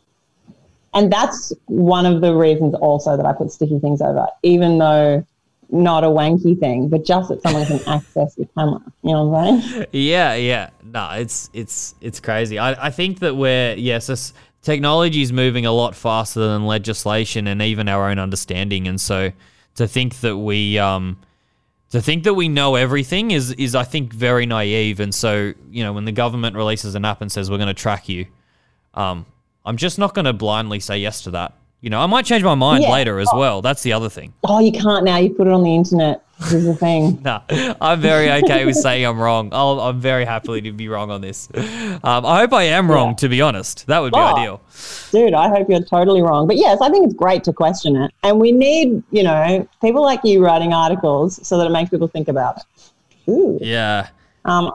And 0.94 1.12
that's 1.12 1.52
one 1.66 2.06
of 2.06 2.20
the 2.22 2.34
reasons 2.34 2.74
also 2.74 3.16
that 3.16 3.26
I 3.26 3.32
put 3.32 3.52
sticky 3.52 3.78
things 3.78 4.00
over, 4.00 4.26
even 4.42 4.78
though 4.78 5.24
not 5.70 6.02
a 6.02 6.06
wanky 6.06 6.58
thing, 6.58 6.88
but 6.88 7.04
just 7.04 7.28
that 7.28 7.42
someone 7.42 7.66
can 7.66 7.80
access 7.86 8.36
your 8.38 8.48
camera. 8.56 8.80
You 9.02 9.12
know 9.12 9.26
what 9.26 9.48
I'm 9.48 9.60
saying? 9.60 9.86
Yeah, 9.92 10.34
yeah. 10.34 10.70
No, 10.82 11.10
it's 11.10 11.50
it's 11.52 11.94
it's 12.00 12.20
crazy. 12.20 12.58
I, 12.58 12.86
I 12.86 12.90
think 12.90 13.18
that 13.20 13.34
we're 13.34 13.74
yes, 13.74 14.06
this 14.06 14.32
technology 14.62 15.22
is 15.22 15.32
moving 15.32 15.66
a 15.66 15.72
lot 15.72 15.94
faster 15.94 16.40
than 16.40 16.66
legislation 16.66 17.46
and 17.46 17.60
even 17.60 17.88
our 17.88 18.08
own 18.08 18.18
understanding. 18.18 18.88
And 18.88 19.00
so 19.00 19.30
to 19.78 19.86
think 19.86 20.20
that 20.20 20.36
we 20.36 20.76
um 20.76 21.16
to 21.90 22.02
think 22.02 22.24
that 22.24 22.34
we 22.34 22.48
know 22.48 22.74
everything 22.74 23.30
is 23.30 23.52
is 23.52 23.74
I 23.74 23.84
think 23.84 24.12
very 24.12 24.44
naive. 24.44 25.00
And 25.00 25.14
so, 25.14 25.54
you 25.70 25.84
know, 25.84 25.92
when 25.92 26.04
the 26.04 26.12
government 26.12 26.56
releases 26.56 26.94
an 26.96 27.04
app 27.04 27.22
and 27.22 27.30
says 27.30 27.48
we're 27.48 27.58
gonna 27.58 27.74
track 27.74 28.08
you, 28.08 28.26
um, 28.94 29.24
I'm 29.64 29.76
just 29.76 29.98
not 29.98 30.14
gonna 30.14 30.32
blindly 30.32 30.80
say 30.80 30.98
yes 30.98 31.22
to 31.22 31.30
that. 31.30 31.54
You 31.80 31.90
know, 31.90 32.00
I 32.00 32.06
might 32.06 32.24
change 32.24 32.42
my 32.42 32.56
mind 32.56 32.82
Yeah. 32.82 32.90
later 32.92 33.20
as 33.20 33.28
well. 33.32 33.62
That's 33.62 33.82
the 33.82 33.92
other 33.92 34.08
thing. 34.08 34.32
Oh, 34.44 34.58
you 34.58 34.72
can't 34.72 35.04
now. 35.04 35.16
You 35.18 35.30
put 35.30 35.46
it 35.46 35.52
on 35.52 35.62
the 35.62 35.74
internet. 35.74 36.24
This 36.40 36.52
is 36.54 36.64
the 36.66 36.74
thing. 36.74 37.20
Nah, 37.24 37.40
I'm 37.80 38.00
very 38.00 38.30
okay 38.42 38.64
with 38.64 38.76
saying 38.76 39.04
I'm 39.04 39.18
wrong. 39.18 39.50
I'll, 39.52 39.80
I'm 39.80 40.00
very 40.00 40.24
happily 40.24 40.60
to 40.62 40.72
be 40.72 40.88
wrong 40.88 41.10
on 41.10 41.20
this. 41.20 41.48
Um, 41.54 42.00
I 42.26 42.38
hope 42.40 42.52
I 42.52 42.64
am 42.64 42.90
wrong, 42.90 43.10
Yeah. 43.10 43.14
to 43.16 43.28
be 43.28 43.40
honest. 43.40 43.86
That 43.86 44.00
would 44.00 44.12
be 44.12 44.18
Oh. 44.18 44.36
ideal. 44.36 44.60
Dude, 45.12 45.34
I 45.34 45.48
hope 45.48 45.68
you're 45.68 45.82
totally 45.82 46.22
wrong. 46.22 46.46
But 46.48 46.56
yes, 46.56 46.80
I 46.80 46.90
think 46.90 47.06
it's 47.06 47.14
great 47.14 47.42
to 47.44 47.52
question 47.52 47.96
it. 47.96 48.12
And 48.24 48.40
we 48.40 48.50
need, 48.52 49.02
you 49.10 49.22
know, 49.22 49.66
people 49.80 50.02
like 50.02 50.20
you 50.24 50.44
writing 50.44 50.72
articles 50.72 51.44
so 51.46 51.58
that 51.58 51.66
it 51.66 51.70
makes 51.70 51.90
people 51.90 52.08
think 52.08 52.28
about 52.28 52.58
it. 52.58 53.30
Ooh. 53.30 53.58
Yeah. 53.60 54.08
Um, 54.44 54.72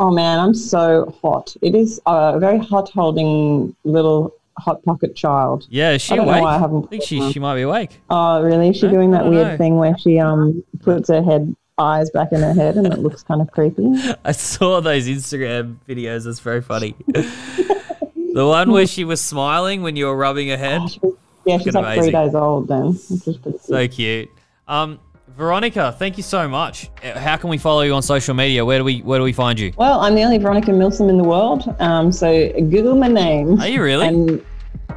oh 0.00 0.10
man, 0.10 0.38
I'm 0.38 0.54
so 0.54 1.14
hot. 1.22 1.54
It 1.62 1.74
is 1.74 2.00
a 2.06 2.38
very 2.38 2.58
hot 2.58 2.90
holding 2.90 3.74
little 3.84 4.34
hot 4.58 4.82
pocket 4.84 5.14
child. 5.16 5.66
Yeah, 5.70 5.92
is 5.92 6.02
she 6.02 6.12
I 6.14 6.16
don't 6.16 6.26
know 6.26 6.40
why 6.42 6.56
I 6.56 6.58
haven't 6.58 6.84
I 6.84 6.88
think 6.88 7.02
she, 7.04 7.32
she 7.32 7.38
might 7.40 7.54
be 7.56 7.62
awake. 7.62 8.00
Oh, 8.10 8.42
really? 8.42 8.68
Is 8.70 8.76
she 8.76 8.86
Huh? 8.86 8.92
doing 8.92 9.10
that 9.12 9.26
weird 9.26 9.46
know. 9.48 9.56
thing 9.56 9.76
where 9.76 9.96
she 9.98 10.18
um 10.18 10.62
puts 10.80 11.08
her 11.08 11.22
head 11.22 11.54
eyes 11.78 12.10
back 12.10 12.32
in 12.32 12.40
her 12.40 12.52
head 12.52 12.76
and 12.76 12.86
it 12.92 12.98
looks 12.98 13.22
kind 13.22 13.40
of 13.40 13.50
creepy? 13.50 13.88
I 14.24 14.32
saw 14.32 14.80
those 14.80 15.06
Instagram 15.08 15.76
videos. 15.88 16.26
It's 16.26 16.40
very 16.40 16.60
funny. 16.62 16.94
the 17.06 18.46
one 18.46 18.70
where 18.70 18.86
she 18.86 19.04
was 19.04 19.20
smiling 19.20 19.82
when 19.82 19.96
you 19.96 20.06
were 20.06 20.16
rubbing 20.16 20.48
her 20.48 20.56
head. 20.56 20.80
Oh, 20.82 20.88
she 20.88 21.00
was- 21.00 21.14
yeah, 21.46 21.56
she's 21.58 21.72
like 21.72 21.98
three 21.98 22.10
days 22.10 22.34
old 22.34 22.68
then. 22.68 22.88
Which 22.88 23.26
is 23.26 23.36
pretty 23.38 23.58
So 23.58 23.88
cute. 23.88 24.28
Um, 24.66 24.98
Veronica, 25.38 25.94
thank 25.96 26.16
you 26.16 26.24
so 26.24 26.48
much. 26.48 26.90
Uh, 27.00 27.16
How 27.16 27.36
can 27.36 27.48
we 27.48 27.58
follow 27.58 27.82
you 27.82 27.94
on 27.94 28.02
social 28.02 28.34
media? 28.34 28.64
Where 28.64 28.76
do 28.78 28.82
we 28.82 29.02
where 29.02 29.20
do 29.20 29.24
we 29.24 29.32
find 29.32 29.58
you? 29.58 29.72
Well, 29.76 30.00
I'm 30.00 30.16
the 30.16 30.24
only 30.24 30.36
Veronica 30.38 30.72
Milsom 30.72 31.08
in 31.08 31.16
the 31.16 31.22
world. 31.22 31.76
Um, 31.78 32.10
so 32.10 32.50
Google 32.54 32.96
my 32.96 33.06
name. 33.06 33.60
Are 33.60 33.68
you 33.68 33.80
really? 33.80 34.08
And 34.08 34.44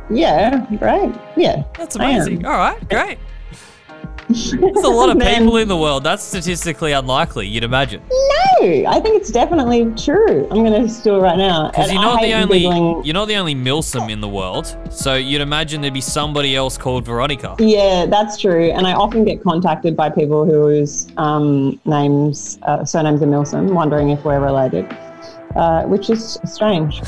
yeah, 0.10 0.66
right. 0.82 1.14
Yeah. 1.38 1.64
That's 1.78 1.96
amazing. 1.96 2.44
All 2.44 2.58
right, 2.58 2.90
great. 2.90 3.20
There's 4.32 4.84
a 4.84 4.90
lot 4.90 5.10
of 5.10 5.20
people 5.22 5.58
in 5.58 5.68
the 5.68 5.78
world. 5.78 6.04
That's 6.04 6.24
statistically 6.24 6.92
unlikely, 6.92 7.48
you'd 7.48 7.64
imagine. 7.64 8.02
No, 8.10 8.86
I 8.88 9.00
think 9.00 9.20
it's 9.20 9.32
definitely 9.32 9.92
true. 9.96 10.48
I'm 10.52 10.64
going 10.64 10.88
to 10.88 11.16
it 11.16 11.20
right 11.20 11.38
now. 11.38 11.70
Because 11.70 11.92
you're 11.92 12.02
not 12.02 12.22
the 12.22 12.34
only 12.34 12.62
Googling- 12.62 13.06
you're 13.06 13.14
not 13.14 13.28
the 13.28 13.36
only 13.36 13.56
Milsom 13.56 14.10
in 14.10 14.22
the 14.22 14.28
world. 14.28 14.78
So 14.90 15.16
you'd 15.16 15.42
imagine 15.42 15.82
there'd 15.82 15.94
be 15.94 16.02
somebody 16.02 16.56
else 16.56 16.78
called 16.78 17.06
Veronica. 17.06 17.56
Yeah, 17.60 18.06
that's 18.06 18.38
true. 18.40 18.72
And 18.72 18.88
I 18.88 18.94
often 18.94 19.26
get 19.26 19.42
contacted 19.44 19.96
by 19.96 20.10
people 20.10 20.46
whose 20.46 21.08
um, 21.18 21.80
names, 21.86 22.60
uh, 22.64 22.86
surnames 22.86 23.22
are 23.22 23.28
Milsom, 23.28 23.74
wondering 23.74 24.10
if 24.10 24.24
we're 24.24 24.40
related, 24.40 24.86
uh, 25.56 25.84
which 25.84 26.10
is 26.10 26.38
strange. 26.46 27.02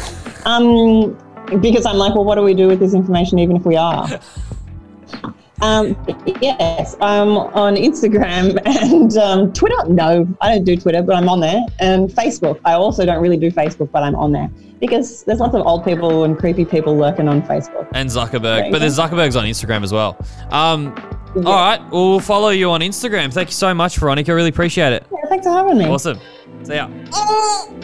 Um, 0.46 1.18
because 1.62 1.86
I'm 1.86 1.98
like, 1.98 2.16
well, 2.16 2.24
what 2.24 2.36
do 2.36 2.42
we 2.42 2.54
do 2.54 2.68
with 2.68 2.80
this 2.80 2.94
information, 2.94 3.40
even 3.40 3.56
if 3.56 3.66
we 3.66 3.76
are? 3.76 4.08
Um, 5.62 5.96
yes, 6.42 6.96
I'm 7.00 7.30
on 7.38 7.76
Instagram 7.76 8.60
and 8.66 9.16
um, 9.18 9.54
Twitter. 9.54 9.76
No, 9.88 10.28
I 10.42 10.56
don't 10.56 10.64
do 10.64 10.76
Twitter, 10.76 11.02
but 11.02 11.16
I'm 11.16 11.30
on 11.30 11.40
there. 11.40 11.62
And 11.80 12.10
Facebook. 12.10 12.60
I 12.66 12.74
also 12.74 13.06
don't 13.06 13.22
really 13.22 13.38
do 13.38 13.52
Facebook, 13.52 13.92
but 13.92 14.04
I'm 14.04 14.16
on 14.16 14.32
there 14.32 14.50
because 14.80 15.24
there's 15.24 15.40
lots 15.40 15.56
of 15.56 15.66
old 15.66 15.86
people 15.86 16.26
and 16.26 16.38
creepy 16.38 16.66
people 16.66 16.98
lurking 16.98 17.30
on 17.30 17.42
Facebook. 17.44 17.88
And 17.94 18.10
Zuckerberg. 18.10 18.72
But 18.72 18.80
there's 18.80 18.98
Zuckerberg's 18.98 19.36
on 19.36 19.46
Instagram 19.46 19.84
as 19.84 19.94
well. 19.94 20.18
Um, 20.52 20.94
All 21.38 21.44
right, 21.44 21.80
well, 21.92 22.10
we'll 22.10 22.20
follow 22.20 22.50
you 22.50 22.70
on 22.72 22.82
Instagram. 22.82 23.32
Thank 23.32 23.50
you 23.50 23.54
so 23.54 23.74
much, 23.74 23.98
Veronica. 23.98 24.36
Really 24.36 24.50
appreciate 24.50 24.92
it. 24.92 25.06
Yeah, 25.12 25.30
thanks 25.30 25.46
for 25.46 25.54
having 25.54 25.78
me. 25.78 25.86
Awesome. 25.86 26.20
See 26.64 26.76
ya. 26.76 26.90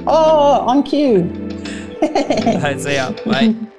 Oh, 0.07 0.65
on 0.67 0.83
cue. 0.83 1.23
See 2.79 2.95
ya. 2.95 3.11
Bye. 3.25 3.55